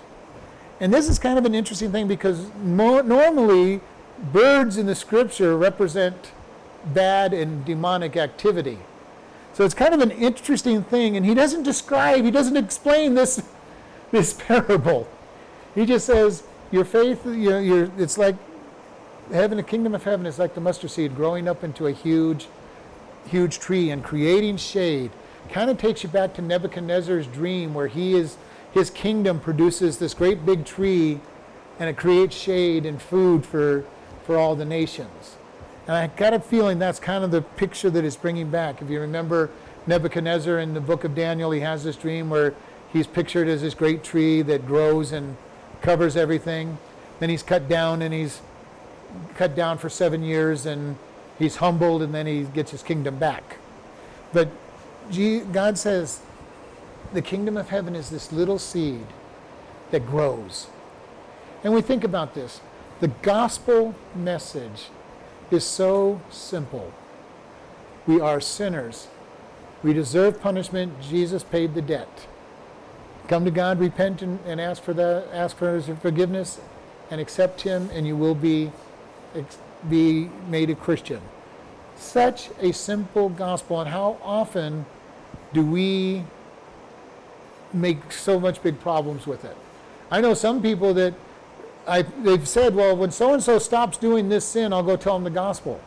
And 0.79 0.93
this 0.93 1.09
is 1.09 1.19
kind 1.19 1.37
of 1.37 1.45
an 1.45 1.55
interesting 1.55 1.91
thing 1.91 2.07
because 2.07 2.51
normally 2.55 3.81
birds 4.31 4.77
in 4.77 4.85
the 4.85 4.95
scripture 4.95 5.57
represent 5.57 6.31
bad 6.85 7.33
and 7.33 7.63
demonic 7.65 8.17
activity. 8.17 8.79
So 9.53 9.63
it's 9.63 9.75
kind 9.75 9.93
of 9.93 10.01
an 10.01 10.11
interesting 10.11 10.83
thing, 10.83 11.15
and 11.15 11.25
he 11.25 11.35
doesn't 11.35 11.63
describe, 11.63 12.23
he 12.23 12.31
doesn't 12.31 12.57
explain 12.57 13.13
this, 13.13 13.41
this 14.11 14.33
parable. 14.33 15.07
He 15.75 15.85
just 15.85 16.05
says, 16.05 16.43
Your 16.71 16.85
faith, 16.85 17.25
you 17.25 17.49
know, 17.51 17.59
your, 17.59 17.91
it's 17.97 18.17
like 18.17 18.35
heaven, 19.31 19.57
the 19.57 19.63
kingdom 19.63 19.93
of 19.93 20.03
heaven 20.03 20.25
is 20.25 20.39
like 20.39 20.55
the 20.55 20.61
mustard 20.61 20.91
seed 20.91 21.15
growing 21.15 21.47
up 21.47 21.63
into 21.63 21.87
a 21.87 21.91
huge, 21.91 22.47
huge 23.27 23.59
tree 23.59 23.91
and 23.91 24.03
creating 24.03 24.57
shade. 24.57 25.11
Kind 25.49 25.69
of 25.69 25.77
takes 25.77 26.03
you 26.03 26.09
back 26.09 26.33
to 26.35 26.41
Nebuchadnezzar's 26.41 27.27
dream 27.27 27.73
where 27.73 27.87
he 27.87 28.15
is, 28.15 28.37
his 28.73 28.89
kingdom 28.89 29.39
produces 29.39 29.97
this 29.97 30.13
great 30.13 30.45
big 30.45 30.65
tree 30.65 31.19
and 31.79 31.89
it 31.89 31.97
creates 31.97 32.35
shade 32.35 32.85
and 32.85 33.01
food 33.01 33.45
for 33.45 33.85
for 34.25 34.37
all 34.37 34.55
the 34.55 34.65
nations. 34.65 35.35
And 35.87 35.95
I 35.95 36.07
got 36.07 36.33
a 36.33 36.39
feeling 36.39 36.79
that's 36.79 36.99
kind 36.99 37.23
of 37.23 37.31
the 37.31 37.41
picture 37.41 37.89
that 37.89 38.05
it's 38.05 38.15
bringing 38.15 38.49
back. 38.49 38.81
If 38.81 38.89
you 38.89 39.01
remember 39.01 39.49
Nebuchadnezzar 39.85 40.59
in 40.59 40.73
the 40.73 40.81
book 40.81 41.03
of 41.03 41.13
Daniel, 41.13 41.51
he 41.51 41.59
has 41.59 41.83
this 41.83 41.97
dream 41.97 42.29
where 42.29 42.55
he's 42.91 43.05
pictured 43.05 43.49
as 43.49 43.61
this 43.61 43.73
great 43.73 44.03
tree 44.03 44.41
that 44.43 44.65
grows 44.65 45.11
and 45.11 45.35
covers 45.81 46.15
everything. 46.15 46.77
Then 47.19 47.29
he's 47.29 47.43
cut 47.43 47.67
down 47.67 48.01
and 48.01 48.13
he's 48.13 48.41
cut 49.35 49.55
down 49.55 49.77
for 49.77 49.89
seven 49.89 50.23
years 50.23 50.65
and 50.65 50.95
he's 51.37 51.57
humbled 51.57 52.01
and 52.01 52.13
then 52.13 52.25
he 52.25 52.43
gets 52.43 52.71
his 52.71 52.81
kingdom 52.81 53.17
back. 53.17 53.57
But 54.31 54.49
God 55.51 55.77
says 55.77 56.21
the 57.13 57.21
kingdom 57.21 57.57
of 57.57 57.69
heaven 57.69 57.95
is 57.95 58.09
this 58.09 58.31
little 58.31 58.59
seed 58.59 59.05
that 59.91 60.05
grows. 60.05 60.67
And 61.63 61.73
we 61.73 61.81
think 61.81 62.03
about 62.03 62.33
this. 62.33 62.61
The 62.99 63.07
gospel 63.07 63.95
message 64.15 64.89
is 65.51 65.63
so 65.63 66.21
simple. 66.29 66.91
We 68.07 68.19
are 68.19 68.41
sinners. 68.41 69.07
We 69.83 69.93
deserve 69.93 70.41
punishment. 70.41 71.01
Jesus 71.01 71.43
paid 71.43 71.73
the 71.73 71.81
debt. 71.81 72.27
Come 73.27 73.45
to 73.45 73.51
God, 73.51 73.79
repent, 73.79 74.21
and, 74.21 74.39
and 74.45 74.59
ask 74.59 74.83
for 74.83 74.93
the 74.93 75.25
ask 75.31 75.55
for 75.55 75.75
His 75.75 75.87
forgiveness, 75.99 76.59
and 77.09 77.21
accept 77.21 77.61
Him, 77.61 77.89
and 77.93 78.05
you 78.05 78.17
will 78.17 78.35
be 78.35 78.71
be 79.89 80.29
made 80.49 80.69
a 80.69 80.75
Christian. 80.75 81.21
Such 81.95 82.49
a 82.59 82.73
simple 82.73 83.29
gospel, 83.29 83.79
and 83.79 83.89
how 83.89 84.17
often 84.21 84.85
do 85.53 85.65
we 85.65 86.23
make 87.73 88.11
so 88.11 88.39
much 88.39 88.61
big 88.61 88.79
problems 88.79 89.27
with 89.27 89.45
it? 89.45 89.57
I 90.11 90.21
know 90.21 90.33
some 90.33 90.61
people 90.61 90.93
that 90.93 91.13
I, 91.87 92.03
they've 92.03 92.47
said, 92.47 92.75
well, 92.75 92.95
when 92.95 93.11
so 93.11 93.33
and 93.33 93.43
so 93.43 93.59
stops 93.59 93.97
doing 93.97 94.29
this 94.29 94.45
sin, 94.45 94.71
I'll 94.71 94.83
go 94.83 94.95
tell 94.95 95.15
them 95.15 95.23
the 95.23 95.29
gospel. 95.29 95.81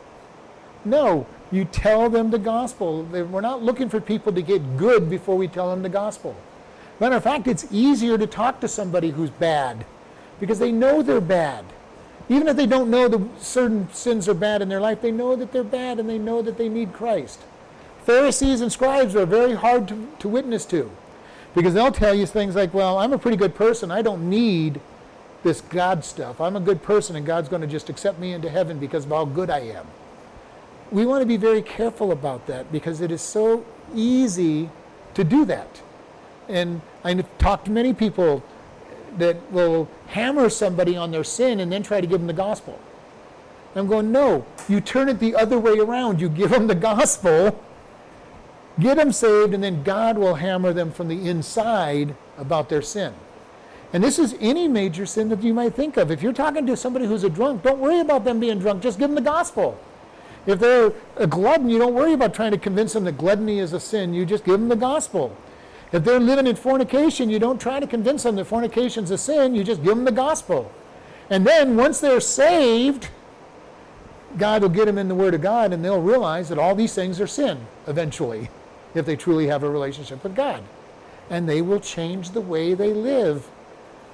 No, 0.85 1.25
you 1.51 1.65
tell 1.65 2.09
them 2.09 2.29
the 2.29 2.37
gospel. 2.37 3.03
We're 3.03 3.41
not 3.41 3.63
looking 3.63 3.89
for 3.89 3.99
people 3.99 4.33
to 4.33 4.41
get 4.41 4.77
good 4.77 5.09
before 5.09 5.37
we 5.37 5.47
tell 5.47 5.69
them 5.69 5.81
the 5.81 5.89
gospel. 5.89 6.35
Matter 6.99 7.15
of 7.15 7.23
fact, 7.23 7.47
it's 7.47 7.67
easier 7.71 8.17
to 8.17 8.27
talk 8.27 8.59
to 8.61 8.67
somebody 8.67 9.11
who's 9.11 9.29
bad 9.29 9.85
because 10.39 10.59
they 10.59 10.71
know 10.71 11.01
they're 11.01 11.21
bad. 11.21 11.65
Even 12.29 12.47
if 12.47 12.57
they 12.57 12.65
don't 12.65 12.89
know 12.89 13.07
the 13.07 13.25
certain 13.39 13.87
sins 13.93 14.27
are 14.27 14.33
bad 14.33 14.61
in 14.61 14.69
their 14.69 14.81
life, 14.81 15.01
they 15.01 15.11
know 15.11 15.35
that 15.35 15.51
they're 15.51 15.63
bad 15.63 15.99
and 15.99 16.09
they 16.09 16.17
know 16.17 16.41
that 16.41 16.57
they 16.57 16.69
need 16.69 16.93
Christ. 16.93 17.39
Pharisees 18.03 18.61
and 18.61 18.71
scribes 18.71 19.15
are 19.15 19.25
very 19.25 19.53
hard 19.53 19.87
to, 19.87 20.07
to 20.19 20.27
witness 20.27 20.65
to 20.65 20.91
because 21.57 21.73
they'll 21.73 21.91
tell 21.91 22.13
you 22.13 22.27
things 22.27 22.55
like, 22.55 22.71
well, 22.71 22.99
I'm 22.99 23.13
a 23.13 23.17
pretty 23.17 23.35
good 23.35 23.55
person. 23.55 23.89
I 23.89 24.03
don't 24.03 24.29
need 24.29 24.79
this 25.41 25.59
God 25.59 26.05
stuff. 26.05 26.39
I'm 26.39 26.55
a 26.55 26.59
good 26.59 26.83
person 26.83 27.15
and 27.15 27.25
God's 27.25 27.49
going 27.49 27.63
to 27.63 27.67
just 27.67 27.89
accept 27.89 28.19
me 28.19 28.33
into 28.33 28.47
heaven 28.47 28.77
because 28.77 29.05
of 29.05 29.09
how 29.09 29.25
good 29.25 29.49
I 29.49 29.61
am. 29.61 29.87
We 30.91 31.03
want 31.07 31.23
to 31.23 31.25
be 31.25 31.35
very 31.35 31.63
careful 31.63 32.11
about 32.11 32.45
that 32.45 32.71
because 32.71 33.01
it 33.01 33.11
is 33.11 33.21
so 33.21 33.65
easy 33.95 34.69
to 35.15 35.23
do 35.23 35.45
that. 35.45 35.81
And 36.47 36.81
I've 37.03 37.25
talked 37.39 37.65
to 37.65 37.71
many 37.71 37.91
people 37.91 38.43
that 39.17 39.51
will 39.51 39.89
hammer 40.09 40.51
somebody 40.51 40.95
on 40.95 41.09
their 41.09 41.23
sin 41.23 41.59
and 41.59 41.71
then 41.71 41.81
try 41.81 42.01
to 42.01 42.05
give 42.05 42.19
them 42.19 42.27
the 42.27 42.33
gospel. 42.33 42.79
I'm 43.75 43.87
going, 43.87 44.11
no, 44.11 44.45
you 44.69 44.79
turn 44.79 45.09
it 45.09 45.19
the 45.19 45.33
other 45.33 45.57
way 45.57 45.79
around. 45.79 46.21
You 46.21 46.29
give 46.29 46.51
them 46.51 46.67
the 46.67 46.75
gospel, 46.75 47.59
get 48.79 48.97
them 48.97 49.11
saved, 49.11 49.53
and 49.53 49.63
then 49.63 49.83
God 49.83 50.17
will 50.17 50.35
hammer 50.35 50.73
them 50.73 50.91
from 50.91 51.07
the 51.07 51.29
inside 51.29 52.15
about 52.37 52.69
their 52.69 52.81
sin. 52.81 53.13
And 53.93 54.03
this 54.03 54.19
is 54.19 54.35
any 54.39 54.67
major 54.67 55.05
sin 55.05 55.29
that 55.29 55.43
you 55.43 55.53
might 55.53 55.73
think 55.73 55.97
of. 55.97 56.11
If 56.11 56.21
you're 56.21 56.33
talking 56.33 56.65
to 56.67 56.75
somebody 56.75 57.05
who's 57.05 57.23
a 57.23 57.29
drunk, 57.29 57.63
don't 57.63 57.79
worry 57.79 57.99
about 57.99 58.25
them 58.25 58.39
being 58.39 58.59
drunk. 58.59 58.83
Just 58.83 58.99
give 58.99 59.09
them 59.09 59.15
the 59.15 59.21
gospel. 59.21 59.79
If 60.45 60.59
they're 60.59 60.91
a 61.15 61.27
glutton, 61.27 61.69
you 61.69 61.77
don't 61.77 61.93
worry 61.93 62.13
about 62.13 62.33
trying 62.33 62.51
to 62.51 62.57
convince 62.57 62.93
them 62.93 63.03
that 63.05 63.17
gluttony 63.17 63.59
is 63.59 63.73
a 63.73 63.79
sin. 63.79 64.13
You 64.13 64.25
just 64.25 64.43
give 64.43 64.59
them 64.59 64.69
the 64.69 64.75
gospel. 64.75 65.35
If 65.91 66.03
they're 66.03 66.19
living 66.19 66.47
in 66.47 66.55
fornication, 66.55 67.29
you 67.29 67.39
don't 67.39 67.59
try 67.59 67.79
to 67.79 67.87
convince 67.87 68.23
them 68.23 68.35
that 68.35 68.45
fornication 68.45 69.05
is 69.05 69.11
a 69.11 69.17
sin. 69.17 69.55
You 69.55 69.63
just 69.63 69.83
give 69.83 69.95
them 69.95 70.05
the 70.05 70.11
gospel. 70.11 70.71
And 71.29 71.45
then 71.45 71.75
once 71.75 71.99
they're 71.99 72.19
saved, 72.19 73.09
God 74.37 74.61
will 74.61 74.69
get 74.69 74.85
them 74.85 74.97
in 74.97 75.07
the 75.07 75.15
Word 75.15 75.33
of 75.33 75.41
God 75.41 75.73
and 75.73 75.83
they'll 75.83 76.01
realize 76.01 76.49
that 76.49 76.59
all 76.59 76.75
these 76.75 76.93
things 76.93 77.19
are 77.21 77.27
sin 77.27 77.65
eventually, 77.87 78.49
if 78.97 79.05
they 79.05 79.15
truly 79.15 79.47
have 79.47 79.63
a 79.63 79.69
relationship 79.69 80.23
with 80.23 80.35
God. 80.35 80.63
And 81.29 81.47
they 81.47 81.61
will 81.61 81.79
change 81.79 82.31
the 82.31 82.41
way 82.41 82.73
they 82.73 82.93
live 82.93 83.49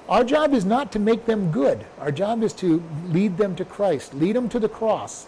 our 0.08 0.22
job 0.22 0.52
is 0.52 0.66
not 0.66 0.92
to 0.92 0.98
make 0.98 1.24
them 1.24 1.50
good. 1.50 1.86
Our 1.98 2.12
job 2.12 2.42
is 2.42 2.52
to 2.54 2.82
lead 3.08 3.38
them 3.38 3.56
to 3.56 3.64
Christ, 3.64 4.12
lead 4.12 4.36
them 4.36 4.50
to 4.50 4.58
the 4.60 4.68
cross, 4.68 5.26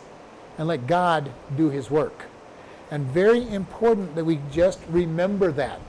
and 0.58 0.68
let 0.68 0.86
God 0.86 1.30
do 1.56 1.70
his 1.70 1.90
work. 1.90 2.26
And 2.90 3.06
very 3.06 3.48
important 3.48 4.14
that 4.16 4.24
we 4.24 4.38
just 4.52 4.78
remember 4.88 5.50
that. 5.52 5.80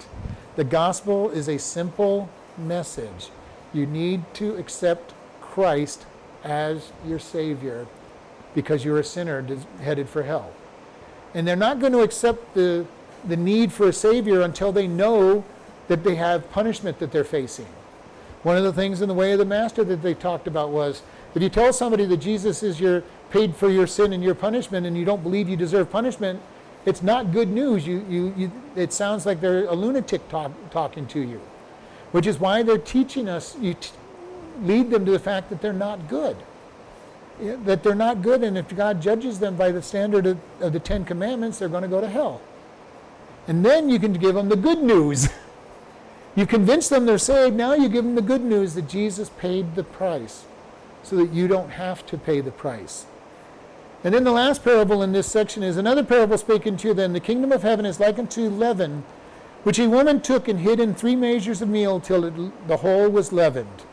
The 0.55 0.63
gospel 0.63 1.29
is 1.29 1.49
a 1.49 1.59
simple 1.59 2.29
message. 2.57 3.29
You 3.73 3.85
need 3.85 4.23
to 4.35 4.55
accept 4.55 5.13
Christ 5.41 6.05
as 6.43 6.91
your 7.05 7.19
Savior 7.19 7.87
because 8.55 8.85
you're 8.85 8.99
a 8.99 9.03
sinner 9.03 9.45
headed 9.81 10.07
for 10.07 10.23
hell. 10.23 10.51
And 11.33 11.45
they're 11.45 11.57
not 11.57 11.79
going 11.79 11.91
to 11.91 11.99
accept 11.99 12.53
the, 12.53 12.87
the 13.25 13.37
need 13.37 13.71
for 13.71 13.87
a 13.87 13.93
Savior 13.93 14.41
until 14.41 14.71
they 14.71 14.87
know 14.87 15.43
that 15.87 16.03
they 16.03 16.15
have 16.15 16.49
punishment 16.51 16.99
that 16.99 17.11
they're 17.11 17.23
facing. 17.23 17.67
One 18.43 18.57
of 18.57 18.63
the 18.63 18.73
things 18.73 19.01
in 19.01 19.07
the 19.07 19.13
way 19.13 19.31
of 19.31 19.39
the 19.39 19.45
master 19.45 19.83
that 19.83 20.01
they 20.01 20.13
talked 20.13 20.47
about 20.47 20.69
was 20.69 21.01
if 21.35 21.41
you 21.41 21.49
tell 21.49 21.73
somebody 21.73 22.05
that 22.05 22.17
Jesus 22.17 22.63
is 22.63 22.79
your 22.79 23.03
paid 23.29 23.55
for 23.55 23.69
your 23.69 23.87
sin 23.87 24.13
and 24.13 24.23
your 24.23 24.35
punishment 24.35 24.85
and 24.85 24.97
you 24.97 25.05
don't 25.05 25.23
believe 25.23 25.49
you 25.49 25.57
deserve 25.57 25.91
punishment, 25.91 26.41
it's 26.85 27.03
not 27.03 27.31
good 27.33 27.49
news. 27.49 27.85
You, 27.85 28.05
you, 28.09 28.33
you, 28.37 28.51
it 28.75 28.93
sounds 28.93 29.25
like 29.25 29.41
they're 29.41 29.65
a 29.65 29.73
lunatic 29.73 30.27
talk, 30.29 30.51
talking 30.71 31.05
to 31.07 31.19
you, 31.19 31.41
which 32.11 32.25
is 32.25 32.39
why 32.39 32.63
they're 32.63 32.77
teaching 32.77 33.27
us, 33.27 33.57
you 33.59 33.73
t- 33.73 33.91
lead 34.61 34.89
them 34.89 35.05
to 35.05 35.11
the 35.11 35.19
fact 35.19 35.49
that 35.49 35.61
they're 35.61 35.73
not 35.73 36.07
good. 36.07 36.37
That 37.39 37.83
they're 37.83 37.93
not 37.93 38.21
good, 38.21 38.41
and 38.41 38.57
if 38.57 38.73
God 38.75 39.01
judges 39.01 39.37
them 39.37 39.55
by 39.57 39.71
the 39.71 39.81
standard 39.81 40.25
of, 40.25 40.39
of 40.59 40.73
the 40.73 40.79
Ten 40.79 41.05
Commandments, 41.05 41.59
they're 41.59 41.69
going 41.69 41.83
to 41.83 41.89
go 41.89 42.01
to 42.01 42.09
hell. 42.09 42.41
And 43.47 43.65
then 43.65 43.89
you 43.89 43.99
can 43.99 44.13
give 44.13 44.35
them 44.35 44.49
the 44.49 44.55
good 44.55 44.81
news. 44.83 45.29
You 46.35 46.45
convince 46.45 46.89
them 46.89 47.05
they're 47.05 47.17
saved. 47.17 47.55
Now 47.55 47.73
you 47.73 47.89
give 47.89 48.03
them 48.03 48.15
the 48.15 48.21
good 48.21 48.43
news 48.43 48.75
that 48.75 48.87
Jesus 48.87 49.29
paid 49.37 49.75
the 49.75 49.83
price 49.83 50.45
so 51.01 51.15
that 51.15 51.31
you 51.31 51.47
don't 51.47 51.71
have 51.71 52.05
to 52.07 52.17
pay 52.17 52.41
the 52.41 52.51
price. 52.51 53.05
And 54.03 54.13
then 54.13 54.23
the 54.23 54.31
last 54.31 54.63
parable 54.63 55.01
in 55.01 55.13
this 55.13 55.27
section 55.27 55.63
is 55.63 55.77
another 55.77 56.03
parable 56.03 56.37
spoken 56.37 56.77
to 56.77 56.89
you 56.89 56.93
then. 56.93 57.13
The 57.13 57.19
kingdom 57.19 57.51
of 57.51 57.63
heaven 57.63 57.85
is 57.85 57.99
likened 57.99 58.29
to 58.31 58.49
leaven, 58.49 59.03
which 59.63 59.79
a 59.79 59.89
woman 59.89 60.21
took 60.21 60.47
and 60.47 60.59
hid 60.59 60.79
in 60.79 60.93
three 60.93 61.15
measures 61.15 61.61
of 61.61 61.69
meal 61.69 61.99
till 61.99 62.25
it, 62.25 62.67
the 62.67 62.77
whole 62.77 63.09
was 63.09 63.33
leavened. 63.33 63.83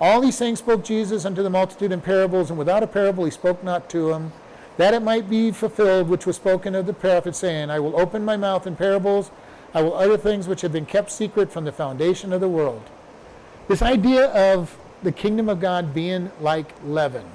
All 0.00 0.20
these 0.20 0.38
things 0.38 0.58
spoke 0.58 0.84
Jesus 0.84 1.24
unto 1.24 1.42
the 1.42 1.50
multitude 1.50 1.92
in 1.92 2.00
parables, 2.00 2.50
and 2.50 2.58
without 2.58 2.82
a 2.82 2.86
parable 2.86 3.24
he 3.24 3.30
spoke 3.30 3.62
not 3.62 3.88
to 3.90 4.08
them, 4.08 4.32
that 4.76 4.94
it 4.94 5.02
might 5.02 5.30
be 5.30 5.50
fulfilled 5.50 6.08
which 6.08 6.26
was 6.26 6.36
spoken 6.36 6.74
of 6.74 6.86
the 6.86 6.92
prophet, 6.92 7.34
saying, 7.34 7.70
I 7.70 7.78
will 7.80 7.98
open 7.98 8.24
my 8.24 8.36
mouth 8.36 8.66
in 8.66 8.76
parables, 8.76 9.30
I 9.74 9.82
will 9.82 9.94
utter 9.94 10.16
things 10.16 10.48
which 10.48 10.60
have 10.62 10.72
been 10.72 10.86
kept 10.86 11.10
secret 11.10 11.52
from 11.52 11.64
the 11.64 11.72
foundation 11.72 12.32
of 12.32 12.40
the 12.40 12.48
world. 12.48 12.82
This 13.68 13.82
idea 13.82 14.26
of 14.26 14.76
the 15.02 15.12
kingdom 15.12 15.48
of 15.48 15.60
God 15.60 15.92
being 15.92 16.30
like 16.40 16.72
leaven. 16.84 17.26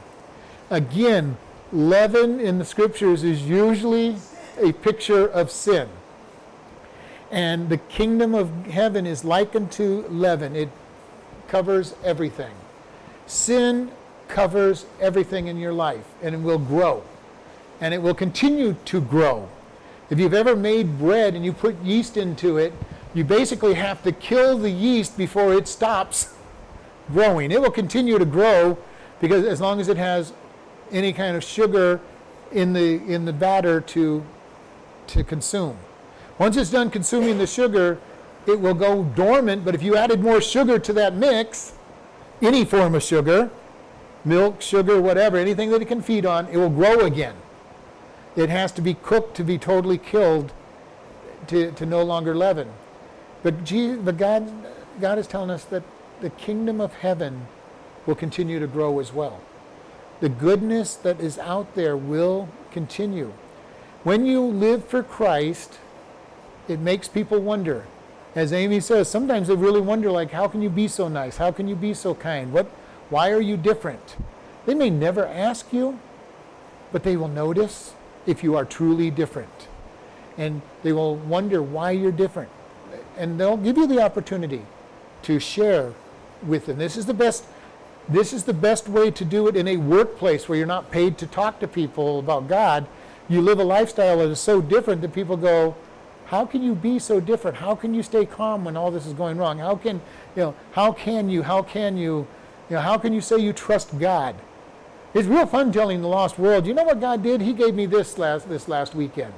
Again, 0.69 1.37
leaven 1.71 2.39
in 2.39 2.57
the 2.59 2.65
scriptures 2.65 3.23
is 3.23 3.43
usually 3.43 4.17
a 4.57 4.71
picture 4.71 5.27
of 5.27 5.51
sin. 5.51 5.89
And 7.29 7.69
the 7.69 7.77
kingdom 7.77 8.35
of 8.35 8.65
heaven 8.67 9.05
is 9.05 9.23
likened 9.23 9.71
to 9.73 10.05
leaven. 10.09 10.55
It 10.55 10.69
covers 11.47 11.95
everything. 12.03 12.53
Sin 13.25 13.91
covers 14.27 14.85
everything 14.99 15.47
in 15.47 15.57
your 15.57 15.73
life, 15.73 16.05
and 16.21 16.35
it 16.35 16.39
will 16.39 16.59
grow. 16.59 17.03
And 17.81 17.93
it 17.93 18.01
will 18.01 18.13
continue 18.13 18.75
to 18.85 19.01
grow. 19.01 19.49
If 20.09 20.19
you've 20.19 20.33
ever 20.33 20.55
made 20.55 20.97
bread 20.97 21.35
and 21.35 21.43
you 21.43 21.51
put 21.51 21.81
yeast 21.83 22.15
into 22.15 22.57
it, 22.57 22.73
you 23.13 23.23
basically 23.23 23.73
have 23.73 24.03
to 24.03 24.11
kill 24.11 24.57
the 24.57 24.69
yeast 24.69 25.17
before 25.17 25.53
it 25.53 25.67
stops 25.67 26.33
growing. 27.11 27.51
It 27.51 27.61
will 27.61 27.71
continue 27.71 28.17
to 28.17 28.25
grow 28.25 28.77
because 29.19 29.45
as 29.45 29.59
long 29.59 29.79
as 29.79 29.87
it 29.87 29.97
has 29.97 30.33
any 30.91 31.13
kind 31.13 31.35
of 31.35 31.43
sugar 31.43 31.99
in 32.51 32.73
the 32.73 33.01
in 33.05 33.25
the 33.25 33.33
batter 33.33 33.81
to 33.81 34.23
to 35.07 35.23
consume. 35.23 35.77
Once 36.37 36.57
it's 36.57 36.71
done 36.71 36.89
consuming 36.89 37.37
the 37.37 37.47
sugar, 37.47 37.97
it 38.47 38.59
will 38.59 38.73
go 38.73 39.03
dormant, 39.03 39.63
but 39.63 39.75
if 39.75 39.83
you 39.83 39.95
added 39.95 40.21
more 40.21 40.41
sugar 40.41 40.79
to 40.79 40.93
that 40.93 41.13
mix, 41.13 41.73
any 42.41 42.65
form 42.65 42.95
of 42.95 43.03
sugar, 43.03 43.49
milk, 44.25 44.61
sugar, 44.61 44.99
whatever, 44.99 45.37
anything 45.37 45.69
that 45.69 45.81
it 45.81 45.87
can 45.87 46.01
feed 46.01 46.25
on, 46.25 46.47
it 46.47 46.57
will 46.57 46.69
grow 46.69 47.01
again. 47.01 47.35
It 48.35 48.49
has 48.49 48.71
to 48.73 48.81
be 48.81 48.93
cooked 48.93 49.35
to 49.37 49.43
be 49.43 49.57
totally 49.57 49.97
killed 49.97 50.53
to, 51.47 51.71
to 51.71 51.85
no 51.85 52.03
longer 52.03 52.35
leaven. 52.35 52.71
But, 53.43 53.63
Jesus, 53.63 53.99
but 54.03 54.17
God, 54.17 54.51
God 54.99 55.17
is 55.17 55.27
telling 55.27 55.49
us 55.49 55.65
that 55.65 55.83
the 56.21 56.29
kingdom 56.29 56.79
of 56.79 56.93
heaven 56.93 57.47
will 58.05 58.15
continue 58.15 58.59
to 58.59 58.67
grow 58.67 58.99
as 58.99 59.11
well. 59.11 59.41
The 60.19 60.29
goodness 60.29 60.95
that 60.95 61.19
is 61.19 61.39
out 61.39 61.73
there 61.75 61.97
will 61.97 62.47
continue. 62.71 63.33
When 64.03 64.25
you 64.25 64.41
live 64.41 64.85
for 64.85 65.03
Christ, 65.03 65.79
it 66.67 66.79
makes 66.79 67.07
people 67.07 67.39
wonder. 67.39 67.85
As 68.35 68.53
Amy 68.53 68.79
says, 68.79 69.09
sometimes 69.09 69.47
they 69.47 69.55
really 69.55 69.81
wonder, 69.81 70.09
like, 70.11 70.31
how 70.31 70.47
can 70.47 70.61
you 70.61 70.69
be 70.69 70.87
so 70.87 71.07
nice? 71.07 71.37
How 71.37 71.51
can 71.51 71.67
you 71.67 71.75
be 71.75 71.93
so 71.93 72.15
kind? 72.15 72.53
What, 72.53 72.67
why 73.09 73.31
are 73.31 73.41
you 73.41 73.57
different? 73.57 74.15
They 74.65 74.73
may 74.73 74.89
never 74.89 75.25
ask 75.25 75.73
you, 75.73 75.99
but 76.91 77.03
they 77.03 77.17
will 77.17 77.27
notice 77.27 77.93
if 78.25 78.43
you 78.43 78.55
are 78.55 78.65
truly 78.65 79.11
different. 79.11 79.67
And 80.37 80.61
they 80.83 80.93
will 80.93 81.15
wonder 81.15 81.61
why 81.61 81.91
you're 81.91 82.11
different. 82.11 82.49
And 83.17 83.39
they'll 83.39 83.57
give 83.57 83.77
you 83.77 83.87
the 83.87 84.01
opportunity 84.01 84.61
to 85.23 85.39
share 85.39 85.93
with 86.43 86.65
them. 86.65 86.77
This 86.77 86.97
is 86.97 87.05
the 87.05 87.13
best 87.13 87.45
this 88.09 88.33
is 88.33 88.43
the 88.43 88.53
best 88.53 88.89
way 88.89 89.11
to 89.11 89.23
do 89.23 89.47
it 89.47 89.55
in 89.55 89.67
a 89.67 89.77
workplace 89.77 90.49
where 90.49 90.57
you're 90.57 90.67
not 90.67 90.91
paid 90.91 91.17
to 91.19 91.27
talk 91.27 91.59
to 91.59 91.67
people 91.67 92.19
about 92.19 92.47
God. 92.47 92.87
You 93.29 93.41
live 93.41 93.59
a 93.59 93.63
lifestyle 93.63 94.17
that 94.17 94.29
is 94.29 94.39
so 94.39 94.61
different 94.61 95.01
that 95.01 95.13
people 95.13 95.37
go, 95.37 95.75
how 96.25 96.45
can 96.45 96.63
you 96.63 96.75
be 96.75 96.97
so 96.97 97.19
different? 97.19 97.57
How 97.57 97.75
can 97.75 97.93
you 97.93 98.03
stay 98.03 98.25
calm 98.25 98.65
when 98.65 98.75
all 98.75 98.89
this 98.91 99.05
is 99.05 99.13
going 99.13 99.37
wrong? 99.37 99.59
How 99.59 99.75
can, 99.75 100.01
you 100.35 100.43
know, 100.43 100.55
how 100.71 100.91
can 100.91 101.29
you, 101.29 101.43
how 101.43 101.61
can 101.61 101.97
you, 101.97 102.27
you 102.69 102.75
know, 102.75 102.81
how 102.81 102.97
can 102.97 103.13
you 103.13 103.21
say 103.21 103.37
you 103.37 103.53
trust 103.53 103.97
God? 103.99 104.35
It's 105.13 105.27
real 105.27 105.45
fun 105.45 105.71
telling 105.71 106.01
the 106.01 106.07
lost 106.07 106.39
world, 106.39 106.65
you 106.65 106.73
know 106.73 106.83
what 106.83 107.01
God 107.01 107.21
did? 107.21 107.41
He 107.41 107.53
gave 107.53 107.75
me 107.75 107.85
this 107.85 108.17
last, 108.17 108.47
this 108.47 108.67
last 108.67 108.95
weekend. 108.95 109.33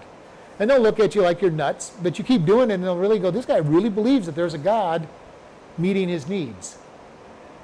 And 0.59 0.69
they'll 0.69 0.79
look 0.79 0.99
at 0.99 1.15
you 1.15 1.21
like 1.21 1.41
you're 1.41 1.49
nuts, 1.49 1.91
but 2.01 2.19
you 2.19 2.23
keep 2.23 2.45
doing 2.45 2.69
it 2.69 2.75
and 2.75 2.83
they'll 2.83 2.97
really 2.97 3.17
go, 3.17 3.31
this 3.31 3.45
guy 3.45 3.57
really 3.57 3.89
believes 3.89 4.27
that 4.27 4.35
there's 4.35 4.53
a 4.53 4.59
God 4.59 5.07
meeting 5.77 6.09
his 6.09 6.27
needs 6.27 6.77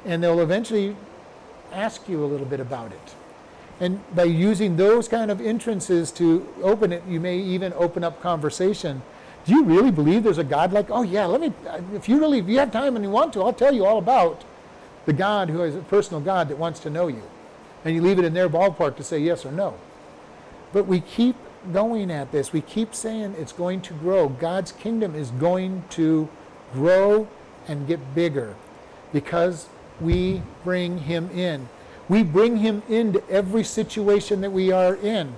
and 0.06 0.24
they'll 0.24 0.40
eventually 0.40 0.96
ask 1.72 2.08
you 2.10 2.24
a 2.24 2.26
little 2.26 2.46
bit 2.46 2.60
about 2.60 2.92
it. 2.92 3.16
And 3.80 4.02
by 4.16 4.24
using 4.24 4.76
those 4.76 5.08
kind 5.08 5.32
of 5.32 5.40
entrances 5.40 6.12
to 6.14 6.48
open 6.64 6.92
it, 6.92 7.04
you 7.08 7.20
may 7.20 7.38
even 7.38 7.74
open 7.74 8.04
up 8.04 8.22
conversation. 8.22 9.02
Do 9.46 9.54
you 9.54 9.64
really 9.64 9.92
believe 9.92 10.24
there's 10.24 10.38
a 10.38 10.44
God 10.44 10.74
like, 10.74 10.90
oh 10.90 11.04
yeah, 11.04 11.26
let 11.26 11.40
me, 11.40 11.54
if 11.94 12.10
you 12.10 12.20
really, 12.20 12.40
if 12.40 12.48
you 12.48 12.60
have 12.60 12.72
time 12.72 12.96
and 12.96 13.06
you 13.06 13.12
want 13.12 13.34
to, 13.34 13.44
I'll 13.44 13.54
tell 13.54 13.74
you 13.74 13.86
all 13.86 13.98
about 13.98 14.44
the 15.06 15.14
God 15.14 15.50
who 15.50 15.64
is 15.64 15.76
a 15.76 15.80
personal 15.80 16.20
God 16.20 16.50
that 16.50 16.58
wants 16.58 16.80
to 16.82 16.90
know 16.90 17.08
you. 17.08 17.24
And 17.86 17.96
you 17.96 18.02
leave 18.02 18.20
it 18.20 18.26
in 18.26 18.34
their 18.34 18.50
ballpark 18.50 18.98
to 18.98 19.04
say 19.04 19.20
yes 19.20 19.46
or 19.46 19.52
no. 19.52 19.76
But 20.74 20.86
we 20.86 21.00
keep 21.00 21.36
going 21.74 22.12
at 22.12 22.32
this. 22.32 22.54
We 22.54 22.62
keep 22.62 22.94
saying 22.94 23.36
it's 23.38 23.52
going 23.54 23.82
to 23.82 23.94
grow. 23.94 24.30
God's 24.30 24.72
kingdom 24.72 25.16
is 25.16 25.32
going 25.32 25.84
to 25.92 26.30
grow 26.74 27.28
and 27.68 27.88
get 27.88 28.16
bigger 28.16 28.56
because 29.14 29.68
we 30.00 30.42
bring 30.64 31.00
him 31.00 31.30
in. 31.32 31.70
We 32.08 32.24
bring 32.24 32.58
him 32.58 32.82
into 32.90 33.28
every 33.30 33.64
situation 33.64 34.42
that 34.42 34.52
we 34.52 34.72
are 34.72 34.96
in. 34.96 35.36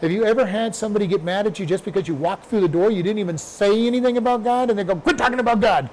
Have 0.00 0.10
you 0.10 0.24
ever 0.24 0.46
had 0.46 0.74
somebody 0.74 1.06
get 1.06 1.22
mad 1.22 1.46
at 1.46 1.58
you 1.58 1.64
just 1.64 1.84
because 1.84 2.08
you 2.08 2.14
walked 2.14 2.46
through 2.46 2.60
the 2.62 2.68
door, 2.68 2.90
you 2.90 3.02
didn't 3.02 3.20
even 3.20 3.38
say 3.38 3.86
anything 3.86 4.16
about 4.16 4.42
God, 4.42 4.68
and 4.68 4.78
they 4.78 4.84
go, 4.84 4.96
quit 4.96 5.16
talking 5.16 5.38
about 5.38 5.60
God? 5.60 5.88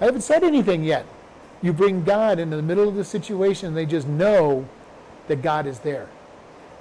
I 0.00 0.04
haven't 0.04 0.20
said 0.20 0.44
anything 0.44 0.84
yet. 0.84 1.04
You 1.60 1.72
bring 1.72 2.04
God 2.04 2.38
into 2.38 2.54
the 2.54 2.62
middle 2.62 2.88
of 2.88 2.94
the 2.94 3.04
situation, 3.04 3.68
and 3.68 3.76
they 3.76 3.86
just 3.86 4.06
know 4.06 4.68
that 5.28 5.42
God 5.42 5.66
is 5.66 5.80
there. 5.80 6.08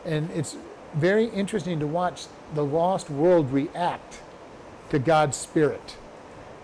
And 0.06 0.30
it's 0.32 0.56
very 0.94 1.26
interesting 1.26 1.80
to 1.80 1.88
watch 1.88 2.26
the 2.56 2.64
lost 2.64 3.10
world 3.10 3.52
react 3.52 4.22
to 4.90 5.00
God's 5.00 5.38
Spirit. 5.38 5.98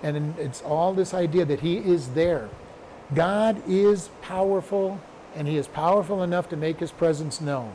And 0.02 0.38
it's 0.38 0.62
all 0.62 0.94
this 0.94 1.14
idea 1.14 1.46
that 1.46 1.62
He 1.62 1.78
is 1.78 2.10
there. 2.10 2.50
God 3.14 3.62
is 3.68 4.10
powerful, 4.22 5.00
and 5.36 5.48
He 5.48 5.58
is 5.58 5.68
powerful 5.68 6.24
enough 6.24 6.50
to 6.50 6.58
make 6.58 6.80
His 6.80 6.92
presence 6.92 7.40
known. 7.40 7.74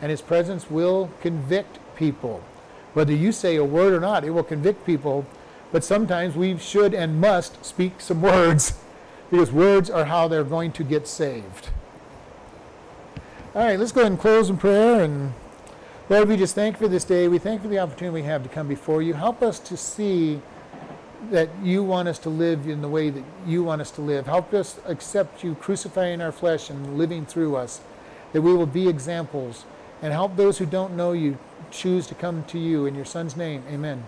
And 0.00 0.10
His 0.10 0.22
presence 0.22 0.70
will 0.70 1.10
convict 1.20 1.78
people. 1.96 2.42
Whether 2.94 3.12
you 3.12 3.32
say 3.32 3.56
a 3.56 3.64
word 3.64 3.92
or 3.92 4.00
not, 4.00 4.24
it 4.24 4.30
will 4.30 4.42
convict 4.42 4.86
people. 4.86 5.26
But 5.72 5.84
sometimes 5.84 6.34
we 6.34 6.58
should 6.58 6.94
and 6.94 7.20
must 7.20 7.64
speak 7.64 8.00
some 8.00 8.22
words 8.22 8.74
because 9.30 9.52
words 9.52 9.88
are 9.88 10.06
how 10.06 10.28
they're 10.28 10.44
going 10.44 10.72
to 10.72 10.84
get 10.84 11.06
saved. 11.06 11.68
All 13.52 13.64
right, 13.64 13.80
let's 13.80 13.90
go 13.90 14.02
ahead 14.02 14.12
and 14.12 14.20
close 14.20 14.48
in 14.48 14.58
prayer. 14.58 15.02
And 15.02 15.32
Lord, 16.08 16.28
we 16.28 16.36
just 16.36 16.54
thank 16.54 16.76
you 16.76 16.86
for 16.86 16.88
this 16.88 17.02
day. 17.02 17.26
We 17.26 17.38
thank 17.38 17.58
you 17.58 17.62
for 17.64 17.68
the 17.68 17.80
opportunity 17.80 18.22
we 18.22 18.28
have 18.28 18.44
to 18.44 18.48
come 18.48 18.68
before 18.68 19.02
you. 19.02 19.14
Help 19.14 19.42
us 19.42 19.58
to 19.58 19.76
see 19.76 20.40
that 21.32 21.48
you 21.60 21.82
want 21.82 22.06
us 22.06 22.20
to 22.20 22.28
live 22.28 22.68
in 22.68 22.80
the 22.80 22.88
way 22.88 23.10
that 23.10 23.24
you 23.44 23.64
want 23.64 23.80
us 23.80 23.90
to 23.92 24.02
live. 24.02 24.26
Help 24.26 24.54
us 24.54 24.78
accept 24.86 25.42
you 25.42 25.56
crucifying 25.56 26.20
our 26.20 26.30
flesh 26.30 26.70
and 26.70 26.96
living 26.96 27.26
through 27.26 27.56
us, 27.56 27.80
that 28.32 28.40
we 28.40 28.54
will 28.54 28.66
be 28.66 28.88
examples. 28.88 29.64
And 30.00 30.12
help 30.12 30.36
those 30.36 30.58
who 30.58 30.64
don't 30.64 30.96
know 30.96 31.10
you 31.10 31.36
choose 31.72 32.06
to 32.06 32.14
come 32.14 32.44
to 32.44 32.58
you. 32.58 32.86
In 32.86 32.94
your 32.94 33.04
Son's 33.04 33.36
name, 33.36 33.64
amen. 33.68 34.06